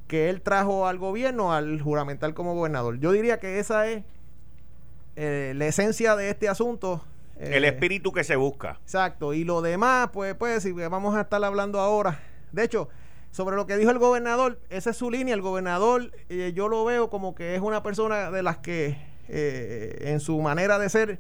que 0.08 0.30
él 0.30 0.44
trajo 0.44 0.86
al 0.86 1.00
gobierno 1.00 1.54
al 1.54 1.82
juramental 1.82 2.36
como 2.36 2.54
gobernador. 2.54 3.00
Yo 3.00 3.12
diría 3.12 3.40
que 3.40 3.58
esa 3.58 3.88
es 3.88 4.04
eh, 5.16 5.54
la 5.56 5.66
esencia 5.66 6.16
de 6.16 6.30
este 6.30 6.50
asunto. 6.50 7.04
El 7.40 7.66
eh, 7.66 7.68
espíritu 7.68 8.12
que 8.12 8.24
se 8.24 8.36
busca. 8.36 8.80
Exacto. 8.84 9.34
Y 9.34 9.44
lo 9.44 9.62
demás, 9.62 10.10
pues, 10.14 10.36
pues, 10.36 10.64
si 10.64 10.72
vamos 10.72 11.16
a 11.16 11.22
estar 11.22 11.44
hablando 11.44 11.80
ahora. 11.80 12.20
De 12.52 12.64
hecho, 12.64 12.90
sobre 13.34 13.56
lo 13.56 13.66
que 13.66 13.76
dijo 13.78 13.90
el 13.90 13.98
gobernador, 13.98 14.60
esa 14.70 14.92
es 14.92 14.98
su 14.98 15.10
línea. 15.10 15.34
El 15.34 15.42
gobernador, 15.42 16.12
eh, 16.30 16.54
yo 16.56 16.68
lo 16.68 16.86
veo 16.86 17.10
como 17.10 17.34
que 17.34 17.56
es 17.56 17.62
una 17.62 17.82
persona 17.82 18.30
de 18.30 18.44
las 18.44 18.60
que 18.60 18.96
eh, 19.28 19.98
en 20.02 20.20
su 20.20 20.40
manera 20.40 20.78
de 20.78 20.88
ser 20.88 21.20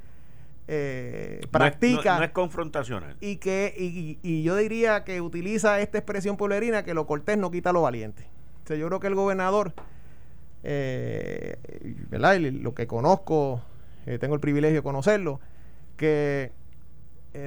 eh, 0.68 1.42
practica. 1.50 2.20
No 2.20 2.24
es, 2.24 2.30
confrontacional. 2.30 3.18
Y 3.20 3.38
que 3.38 3.74
y, 3.76 4.44
yo 4.44 4.56
diría 4.56 5.04
que 5.04 5.22
utiliza 5.22 5.82
esta 5.82 5.98
expresión 5.98 6.38
pueblerina 6.38 6.84
que 6.84 6.94
lo 6.94 7.08
cortés 7.08 7.36
no 7.40 7.50
quita 7.50 7.74
lo 7.74 7.82
valiente. 7.82 8.28
O 8.70 8.76
yo 8.76 8.88
creo 8.88 9.00
que 9.00 9.08
el 9.08 9.16
gobernador, 9.16 9.74
¿verdad? 10.62 12.38
lo 12.40 12.76
que 12.76 12.86
conozco, 12.86 13.64
tengo 14.20 14.36
el 14.36 14.40
privilegio 14.40 14.78
de 14.78 14.84
conocerlo, 14.84 15.42
que 15.98 16.52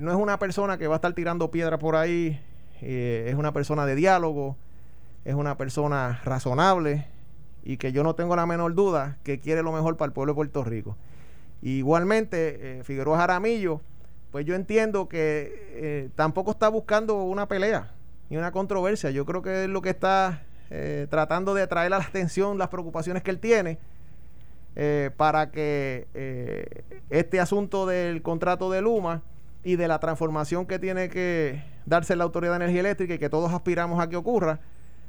no 0.03 0.11
es 0.11 0.17
una 0.17 0.39
persona 0.39 0.79
que 0.79 0.89
va 0.89 0.95
a 0.95 0.97
estar 0.97 1.13
tirando 1.13 1.51
piedra 1.51 1.79
por 1.79 1.97
ahí 1.97 2.41
eh, 2.83 3.27
es 3.29 3.35
una 3.35 3.53
persona 3.53 3.87
de 3.87 3.95
diálogo, 3.95 4.57
es 5.25 5.35
una 5.35 5.57
persona 5.57 6.21
razonable 6.25 7.07
y 7.65 7.79
que 7.79 7.93
yo 7.93 8.03
no 8.03 8.15
tengo 8.15 8.37
la 8.37 8.47
menor 8.47 8.75
duda 8.75 9.19
que 9.25 9.41
quiere 9.41 9.63
lo 9.63 9.73
mejor 9.73 9.97
para 9.97 10.09
el 10.09 10.13
pueblo 10.13 10.33
de 10.33 10.37
Puerto 10.37 10.65
Rico. 10.65 10.97
Igualmente, 11.63 12.79
eh, 12.79 12.85
Figueroa 12.85 13.19
Jaramillo, 13.19 13.81
pues 14.31 14.45
yo 14.45 14.55
entiendo 14.55 15.09
que 15.09 15.71
eh, 15.71 16.11
tampoco 16.15 16.51
está 16.51 16.69
buscando 16.69 17.23
una 17.23 17.49
pelea 17.49 17.93
ni 18.29 18.37
una 18.37 18.53
controversia. 18.53 19.11
Yo 19.11 19.25
creo 19.25 19.43
que 19.43 19.65
es 19.65 19.71
lo 19.71 19.83
que 19.83 19.91
está 19.91 20.43
tratando 21.11 21.55
de 21.55 21.63
atraer 21.63 21.95
a 21.95 21.99
la 21.99 22.05
atención 22.05 22.59
las 22.59 22.69
preocupaciones 22.69 23.23
que 23.23 23.31
él 23.31 23.39
tiene 23.39 23.79
para 25.17 25.51
que 25.51 26.85
este 27.09 27.41
asunto 27.41 27.87
del 27.87 28.23
contrato 28.23 28.71
de 28.71 28.83
Luma 28.83 29.23
y 29.65 29.77
de 29.77 29.89
la 29.89 29.99
transformación 29.99 30.67
que 30.67 30.79
tiene 30.79 31.09
que 31.09 31.63
darse 31.87 32.15
la 32.15 32.25
Autoridad 32.25 32.53
de 32.53 32.65
Energía 32.65 32.81
Eléctrica 32.81 33.15
y 33.15 33.19
que 33.19 33.31
todos 33.31 33.53
aspiramos 33.53 34.01
a 34.01 34.09
que 34.09 34.17
ocurra, 34.17 34.61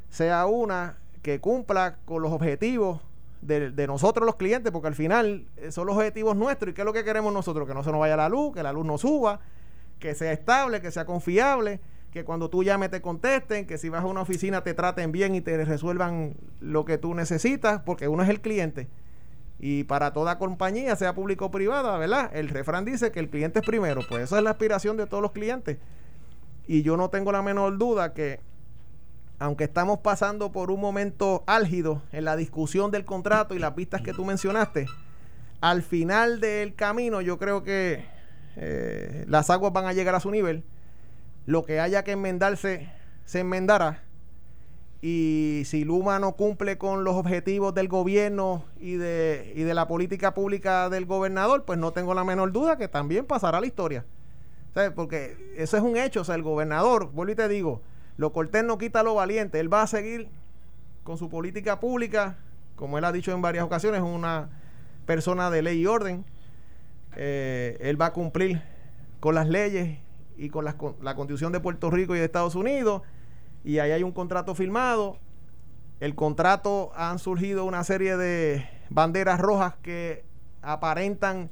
sea 0.10 0.46
una 0.46 0.98
que 1.22 1.40
cumpla 1.40 1.98
con 2.06 2.22
los 2.22 2.32
objetivos 2.32 3.02
de, 3.42 3.88
nosotros 3.88 4.26
los 4.26 4.36
clientes, 4.36 4.72
porque 4.72 4.88
al 4.88 4.96
final 4.96 5.46
eh, 5.58 5.72
son 5.72 5.88
los 5.88 5.96
objetivos 5.96 6.36
nuestros 6.36 6.72
y 6.72 6.74
qué 6.74 6.82
es 6.82 6.86
lo 6.86 6.94
que 6.94 7.04
queremos 7.04 7.34
nosotros, 7.34 7.68
que 7.68 7.74
no 7.74 7.84
se 7.84 7.92
nos 7.92 8.00
vaya 8.00 8.16
la 8.16 8.30
luz, 8.30 8.54
que 8.54 8.64
la 8.64 8.72
luz 8.72 8.86
no 8.86 8.98
suba, 8.98 9.40
que 10.00 10.16
sea 10.16 10.32
estable, 10.32 10.82
que 10.82 10.92
sea 10.92 11.06
confiable, 11.06 11.80
que 12.12 12.24
cuando 12.24 12.50
tú 12.50 12.64
llames 12.64 12.90
te 12.90 13.02
contesten, 13.02 13.68
que 13.68 13.78
si 13.78 13.90
vas 13.90 14.04
a 14.04 14.08
una 14.08 14.22
oficina 14.22 14.64
te 14.64 14.74
traten 14.74 15.12
bien 15.12 15.36
y 15.36 15.42
te 15.42 15.64
resuelvan 15.66 16.36
lo 16.62 16.86
que 16.86 16.98
tú 16.98 17.14
necesitas, 17.14 17.82
porque 17.82 18.08
uno 18.08 18.24
es 18.24 18.30
el 18.30 18.42
cliente. 18.42 18.88
Y 19.60 19.86
para 19.86 20.14
toda 20.14 20.38
compañía, 20.38 20.96
sea 20.96 21.16
público 21.16 21.46
o 21.46 21.52
privada, 21.52 21.98
¿verdad? 21.98 22.30
El 22.34 22.50
refrán 22.50 22.86
dice 22.86 23.12
que 23.12 23.20
el 23.20 23.30
cliente 23.30 23.60
es 23.60 23.66
primero, 23.66 24.02
pues 24.08 24.24
esa 24.24 24.38
es 24.38 24.44
la 24.44 24.52
aspiración 24.52 24.98
de 24.98 25.08
todos 25.08 25.24
los 25.24 25.32
clientes. 25.32 25.78
Y 26.68 26.84
yo 26.84 26.98
no 26.98 27.10
tengo 27.10 27.32
la 27.32 27.42
menor 27.42 27.78
duda 27.78 28.14
que, 28.14 28.40
aunque 29.40 29.64
estamos 29.64 30.00
pasando 30.00 30.52
por 30.52 30.70
un 30.70 30.80
momento 30.80 31.44
álgido 31.48 32.04
en 32.12 32.26
la 32.26 32.36
discusión 32.36 32.92
del 32.92 33.06
contrato 33.06 33.56
y 33.56 33.60
las 33.60 33.76
vistas 33.76 34.02
que 34.02 34.14
tú 34.14 34.26
mencionaste, 34.26 34.86
al 35.62 35.82
final 35.82 36.40
del 36.40 36.76
camino 36.76 37.22
yo 37.22 37.40
creo 37.40 37.64
que 37.64 38.06
eh, 38.58 39.26
las 39.28 39.50
aguas 39.50 39.74
van 39.74 39.86
a 39.86 39.94
llegar 39.94 40.14
a 40.14 40.20
su 40.20 40.30
nivel. 40.30 40.64
Lo 41.46 41.64
que 41.64 41.80
haya 41.80 42.04
que 42.04 42.12
enmendarse, 42.12 42.92
se 43.26 43.40
enmendará. 43.40 44.04
Y 45.02 45.64
si 45.66 45.84
Luma 45.84 46.20
no 46.20 46.34
cumple 46.34 46.78
con 46.78 47.04
los 47.04 47.16
objetivos 47.16 47.74
del 47.74 47.88
gobierno 47.88 48.66
y 48.80 48.94
de, 48.96 49.54
y 49.56 49.62
de 49.62 49.74
la 49.74 49.88
política 49.88 50.34
pública 50.34 50.90
del 50.90 51.06
gobernador, 51.06 51.66
pues 51.66 51.78
no 51.78 51.92
tengo 51.92 52.14
la 52.16 52.24
menor 52.24 52.52
duda 52.52 52.78
que 52.78 52.88
también 52.88 53.26
pasará 53.26 53.60
la 53.60 53.68
historia. 53.68 54.06
Porque 54.96 55.54
eso 55.58 55.78
es 55.78 55.84
un 55.84 55.98
hecho. 55.98 56.22
O 56.22 56.24
sea, 56.24 56.36
el 56.36 56.44
gobernador, 56.44 57.12
vuelvo 57.12 57.34
y 57.34 57.36
te 57.36 57.48
digo, 57.48 57.82
lo 58.18 58.32
cortés 58.32 58.64
no 58.64 58.78
quita 58.78 59.04
lo 59.04 59.16
valiente. 59.16 59.60
Él 59.60 59.72
va 59.72 59.82
a 59.82 59.88
seguir 59.88 60.30
con 61.04 61.18
su 61.18 61.30
política 61.30 61.80
pública, 61.80 62.38
como 62.76 62.98
él 62.98 63.06
ha 63.06 63.12
dicho 63.12 63.32
en 63.32 63.42
varias 63.42 63.64
ocasiones, 63.64 64.02
una 64.02 64.50
persona 65.06 65.50
de 65.50 65.62
ley 65.62 65.82
y 65.82 65.88
orden. 65.88 66.26
Eh, 67.16 67.78
él 67.82 68.00
va 68.00 68.08
a 68.08 68.14
cumplir 68.14 68.62
con 69.20 69.34
las 69.34 69.48
leyes 69.48 69.98
y 70.38 70.50
con, 70.50 70.66
la 70.66 70.76
constitución 71.16 71.52
de 71.52 71.60
Puerto 71.60 71.90
Rico 71.90 72.16
y 72.16 72.20
de 72.20 72.26
Estados 72.26 72.56
Unidos. 72.56 73.02
Y 73.68 73.80
ahí 73.80 73.92
hay 73.92 74.02
un 74.02 74.14
contrato 74.14 74.56
firmado. 74.56 75.18
El 76.00 76.16
contrato 76.16 76.94
han 76.96 77.20
surgido 77.20 77.66
una 77.66 77.84
serie 77.84 78.16
de 78.16 78.66
banderas 78.90 79.42
rojas 79.42 79.76
que 79.82 80.24
aparentan 80.62 81.50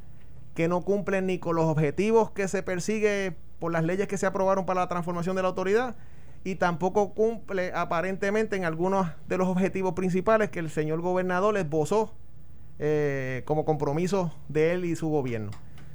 que 0.54 0.70
no 0.70 0.80
cumplen 0.80 1.26
ni 1.26 1.40
con 1.40 1.58
los 1.58 1.66
objetivos 1.66 2.32
que 2.32 2.48
se 2.48 2.64
persigue 2.64 3.36
por 3.60 3.74
las 3.74 3.84
leyes 3.84 4.08
que 4.08 4.18
se 4.18 4.26
aprobaron 4.26 4.66
para 4.66 4.80
la 4.80 4.88
transformación 4.88 5.36
de 5.36 5.42
la 5.42 5.50
autoridad 5.50 5.98
y 6.46 6.56
tampoco 6.56 7.14
cumple 7.14 7.74
aparentemente 7.76 8.56
en 8.56 8.64
algunos 8.64 9.08
de 9.28 9.38
los 9.38 9.50
objetivos 9.50 9.92
principales 9.92 10.50
que 10.50 10.60
el 10.60 10.70
señor 10.70 11.02
gobernador 11.02 11.58
esbozó 11.58 12.14
eh, 12.80 13.44
como 13.44 13.66
compromiso 13.66 14.34
de 14.48 14.72
él 14.72 14.86
y 14.86 14.96
su 14.96 15.10
gobierno. 15.10 15.52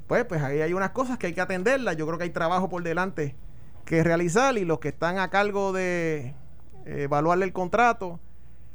Pues, 0.06 0.26
pues 0.26 0.42
ahí 0.42 0.60
hay 0.60 0.74
unas 0.74 0.90
cosas 0.90 1.16
que 1.16 1.28
hay 1.28 1.32
que 1.32 1.40
atenderlas. 1.40 1.96
Yo 1.96 2.06
creo 2.06 2.18
que 2.18 2.24
hay 2.24 2.30
trabajo 2.30 2.68
por 2.68 2.82
delante 2.82 3.36
que 3.85 4.03
realizar 4.03 4.57
y 4.59 4.64
los 4.64 4.78
que 4.78 4.89
están 4.89 5.18
a 5.18 5.31
cargo 5.31 5.72
de 5.72 6.35
eh, 6.87 7.03
evaluarle 7.03 7.45
el 7.45 7.53
contrato, 7.53 8.20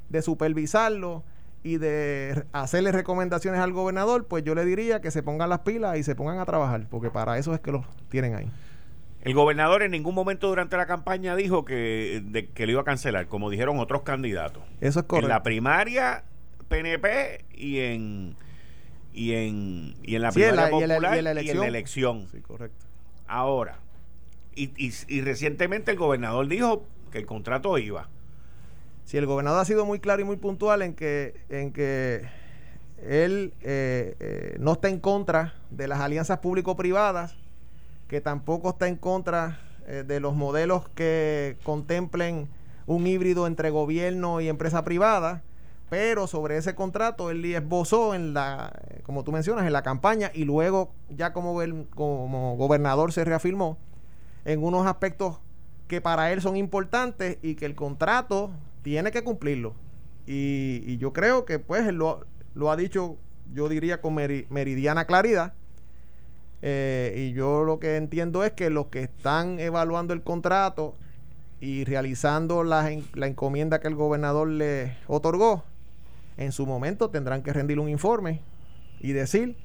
de 0.10 0.22
supervisarlo, 0.22 1.24
y 1.66 1.78
de 1.78 2.45
hacerle 2.51 2.91
recomendaciones 2.91 3.60
al 3.60 3.74
gobernador, 3.74 4.28
pues 4.28 4.43
yo 4.43 4.53
le 4.53 4.64
diría 4.66 5.01
que 5.01 5.10
se 5.10 5.24
pongan 5.24 5.49
las 5.49 5.62
pilas 5.62 5.97
y 5.97 6.03
se 6.03 6.14
pongan 6.14 6.38
a 6.38 6.45
trabajar, 6.45 6.86
porque 6.91 7.10
para 7.10 7.39
eso 7.39 7.56
es 7.56 7.60
que 7.60 7.72
los 7.72 7.84
tienen 8.08 8.36
ahí. 8.36 8.51
El 9.24 9.34
gobernador 9.34 9.82
en 9.82 9.89
ningún 9.89 10.14
momento 10.14 10.47
durante 10.47 10.78
la 10.78 10.86
campaña 10.86 11.36
dijo 11.36 11.66
que, 11.66 12.49
que 12.53 12.66
lo 12.68 12.74
iba 12.74 12.82
a 12.82 12.84
cancelar, 12.84 13.26
como 13.26 13.49
dijeron 13.49 13.80
otros 13.80 14.03
candidatos. 14.03 14.62
Eso 14.80 14.99
es 14.99 15.06
correcto. 15.08 15.26
En 15.26 15.30
la 15.30 15.41
primaria 15.41 16.24
PNP 16.68 17.45
y 17.56 17.80
en 17.80 18.36
y 19.12 19.34
en, 19.34 19.95
y 20.03 20.16
en 20.16 20.22
la 20.22 20.32
primaria 20.32 20.70
popular 20.70 21.16
y, 21.16 21.49
en 21.49 21.60
la 21.60 21.68
elección. 21.68 22.28
Sí, 22.32 22.41
correcto. 22.41 22.86
Ahora, 23.26 23.80
y, 24.56 24.72
y, 25.08 25.22
recientemente 25.22 25.91
el 25.91 25.97
gobernador 25.97 26.47
dijo 26.47 26.86
que 27.12 27.18
el 27.18 27.26
contrato 27.26 27.78
iba. 27.78 28.10
Si 29.03 29.18
el 29.18 29.26
gobernador 29.26 29.62
ha 29.62 29.66
sido 29.66 29.86
muy 29.86 29.99
claro 29.99 30.22
y 30.22 30.26
muy 30.26 30.38
puntual 30.38 30.82
en 30.82 30.95
que, 30.95 31.36
en 31.49 31.72
que 31.72 32.26
él 33.03 33.53
eh, 33.62 34.16
eh, 34.20 34.56
no 34.60 34.74
está 34.74 34.89
en 34.89 34.99
contra 34.99 35.53
de 35.70 35.88
las 35.88 35.99
alianzas 35.99 36.39
público-privadas, 36.39 37.36
que 38.08 38.22
tampoco 38.22 38.70
está 38.70 38.88
en 38.88 38.95
contra 38.95 39.60
eh, 39.88 40.03
de 40.08 40.20
los 40.20 40.36
modelos 40.36 40.88
que 40.89 41.58
contemplen 41.64 42.47
un 42.88 43.06
híbrido 43.06 43.47
entre 43.47 43.70
gobierno 43.70 44.41
y 44.41 44.47
empresa 44.47 44.84
privada, 44.84 45.43
pero 45.89 46.28
sobre 46.28 46.58
ese 46.58 46.74
contrato 46.74 47.30
él 47.30 47.45
esbozó 47.45 48.16
en 48.16 48.34
la, 48.34 48.74
como 49.03 49.24
tú 49.24 49.32
mencionas, 49.32 49.66
en 49.66 49.74
la 49.74 49.84
campaña 49.84 50.32
y 50.34 50.45
luego 50.45 50.91
ya 51.10 51.34
como, 51.34 51.60
como 51.93 52.56
gobernador 52.58 53.12
se 53.12 53.24
reafirmó 53.24 53.78
en 54.45 54.63
unos 54.63 54.85
aspectos 54.85 55.39
que 55.87 56.01
para 56.01 56.31
él 56.31 56.41
son 56.41 56.55
importantes 56.55 57.37
y 57.41 57.55
que 57.55 57.65
el 57.65 57.75
contrato 57.75 58.51
tiene 58.81 59.11
que 59.11 59.23
cumplirlo. 59.23 59.73
Y, 60.27 60.97
yo 60.97 61.13
creo 61.13 61.45
que 61.45 61.59
pues 61.59 61.87
él 61.87 61.97
lo, 61.97 62.71
ha 62.71 62.75
dicho, 62.75 63.17
yo 63.53 63.69
diría 63.69 64.01
con 64.01 64.15
meridiana 64.15 65.05
claridad. 65.05 65.53
Eh, 66.61 67.27
y 67.29 67.33
yo 67.33 67.63
lo 67.63 67.79
que 67.79 67.97
entiendo 67.97 68.43
es 68.43 68.53
que 68.53 68.69
los 68.69 68.87
que 68.87 69.03
están 69.03 69.59
evaluando 69.59 70.13
el 70.13 70.23
contrato 70.23 70.95
y 71.59 71.83
realizando 71.83 72.63
la, 72.63 72.89
la 73.13 73.27
encomienda 73.27 73.79
que 73.79 73.87
el 73.87 73.95
gobernador 73.95 74.47
le 74.47 74.97
otorgó, 75.07 75.63
en 76.37 76.51
su 76.51 76.65
momento 76.65 77.09
tendrán 77.09 77.43
que 77.43 77.53
rendir 77.53 77.79
un 77.79 77.89
informe 77.89 78.41
y 78.99 79.11
decir 79.11 79.57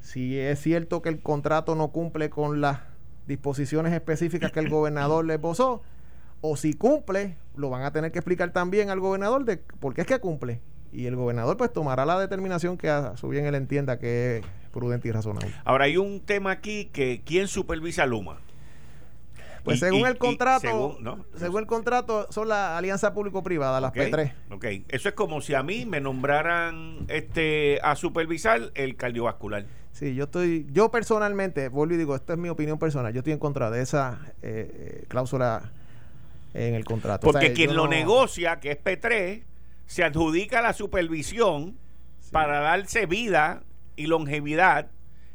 si 0.00 0.38
es 0.38 0.60
cierto 0.60 1.00
que 1.00 1.08
el 1.08 1.22
contrato 1.22 1.74
no 1.74 1.88
cumple 1.88 2.28
con 2.28 2.60
las 2.60 2.80
disposiciones 3.26 3.92
específicas 3.92 4.52
que 4.52 4.60
el 4.60 4.68
gobernador 4.68 5.24
le 5.24 5.38
posó, 5.38 5.82
o 6.40 6.56
si 6.56 6.74
cumple, 6.74 7.36
lo 7.56 7.70
van 7.70 7.82
a 7.82 7.92
tener 7.92 8.12
que 8.12 8.18
explicar 8.18 8.52
también 8.52 8.90
al 8.90 9.00
gobernador 9.00 9.44
de 9.44 9.56
por 9.56 9.94
qué 9.94 10.02
es 10.02 10.06
que 10.06 10.18
cumple. 10.18 10.60
Y 10.92 11.06
el 11.06 11.16
gobernador 11.16 11.56
pues 11.56 11.72
tomará 11.72 12.04
la 12.04 12.18
determinación 12.20 12.76
que 12.76 12.88
a 12.88 13.16
su 13.16 13.28
bien 13.28 13.46
él 13.46 13.54
entienda 13.54 13.98
que 13.98 14.38
es 14.38 14.46
prudente 14.70 15.08
y 15.08 15.10
razonable. 15.10 15.52
Ahora 15.64 15.86
hay 15.86 15.96
un 15.96 16.20
tema 16.20 16.52
aquí 16.52 16.86
que 16.92 17.22
¿quién 17.24 17.48
supervisa 17.48 18.06
Luma? 18.06 18.38
Pues 19.64 19.80
según 19.80 20.06
el 20.06 20.18
contrato, 20.18 20.98
según, 21.36 21.60
el 21.60 21.66
contrato, 21.66 22.26
son 22.30 22.48
la 22.48 22.76
alianza 22.76 23.14
público-privada, 23.14 23.80
las 23.80 23.94
P3. 23.94 24.34
Ok, 24.50 24.64
eso 24.88 25.08
es 25.08 25.14
como 25.14 25.40
si 25.40 25.54
a 25.54 25.62
mí 25.62 25.86
me 25.86 26.02
nombraran 26.02 27.06
este 27.08 27.80
a 27.82 27.96
supervisar 27.96 28.70
el 28.74 28.96
cardiovascular. 28.96 29.64
Sí, 29.94 30.12
yo 30.16 30.24
estoy, 30.24 30.66
yo 30.72 30.90
personalmente, 30.90 31.68
vuelvo 31.68 31.94
y 31.94 31.98
digo, 31.98 32.16
esta 32.16 32.32
es 32.32 32.38
mi 32.40 32.48
opinión 32.48 32.80
personal, 32.80 33.12
yo 33.12 33.20
estoy 33.20 33.32
en 33.32 33.38
contra 33.38 33.70
de 33.70 33.80
esa 33.80 34.18
eh, 34.42 34.68
eh, 35.02 35.04
cláusula 35.06 35.70
en 36.52 36.74
el 36.74 36.84
contrato. 36.84 37.24
Porque 37.24 37.52
quien 37.52 37.76
lo 37.76 37.86
negocia, 37.86 38.58
que 38.58 38.72
es 38.72 38.78
P3, 38.82 39.44
se 39.86 40.02
adjudica 40.02 40.60
la 40.62 40.72
supervisión 40.72 41.78
para 42.32 42.58
darse 42.58 43.06
vida 43.06 43.62
y 43.94 44.08
longevidad 44.08 44.88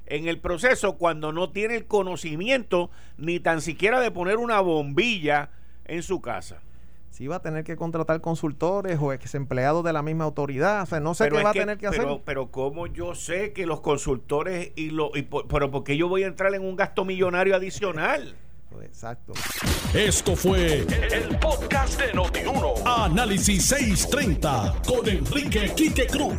en 0.08 0.28
el 0.28 0.40
proceso 0.40 0.98
cuando 0.98 1.32
no 1.32 1.52
tiene 1.52 1.78
el 1.78 1.86
conocimiento 1.86 2.92
ni 3.18 3.40
tan 3.40 3.62
siquiera 3.62 4.02
de 4.02 4.12
poner 4.12 4.36
una 4.36 4.60
bombilla 4.60 5.52
en 5.86 6.04
su 6.04 6.20
casa. 6.20 6.62
Si 7.10 7.28
va 7.28 7.38
a 7.38 7.42
tener 7.42 7.64
que 7.64 7.76
contratar 7.76 8.22
consultores 8.22 8.98
o 9.02 9.12
ex 9.12 9.36
empleados 9.36 9.84
de 9.84 9.92
la 9.94 10.02
misma 10.02 10.24
autoridad, 10.24 10.84
o 10.84 10.86
sea, 10.86 11.00
no 11.00 11.14
sé 11.14 11.30
qué 11.30 11.44
va 11.44 11.50
a 11.50 11.54
tener 11.54 11.78
que 11.78 11.88
hacer. 11.88 12.08
Pero 12.24 12.52
cómo 12.52 12.88
yo 12.88 13.16
sé 13.16 13.52
que 13.52 13.66
los 13.66 13.82
consultores 13.82 14.72
y 14.76 14.92
lo 14.92 15.12
y 15.16 15.24
pero 15.24 15.72
porque 15.72 15.98
yo 15.98 16.08
voy 16.08 16.24
a 16.24 16.28
entrar 16.28 16.54
en 16.56 16.64
un 16.64 16.76
gasto 16.76 17.06
millonario 17.06 17.56
adicional. 17.56 18.36
Exacto. 18.84 19.34
Esto 19.94 20.36
fue 20.36 20.86
el, 21.12 21.38
podcast 21.40 22.00
de 22.00 22.14
Notiuno. 22.14 22.76
Análisis 22.86 23.66
630 23.66 24.76
con 24.88 25.08
Enrique 25.08 25.74
Quique 25.76 26.08
Cruz. 26.08 26.36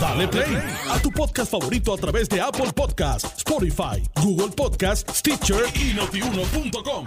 Dale 0.00 0.28
play 0.28 0.58
a 0.90 0.98
tu 1.00 1.10
podcast 1.10 1.50
favorito 1.50 1.94
a 1.94 1.96
través 1.96 2.28
de 2.28 2.40
Apple 2.40 2.72
Podcasts, 2.74 3.38
Spotify, 3.38 4.02
Google 4.22 4.54
Podcasts, 4.54 5.18
Stitcher 5.18 5.64
y 5.74 5.94
notiuno.com. 5.94 7.06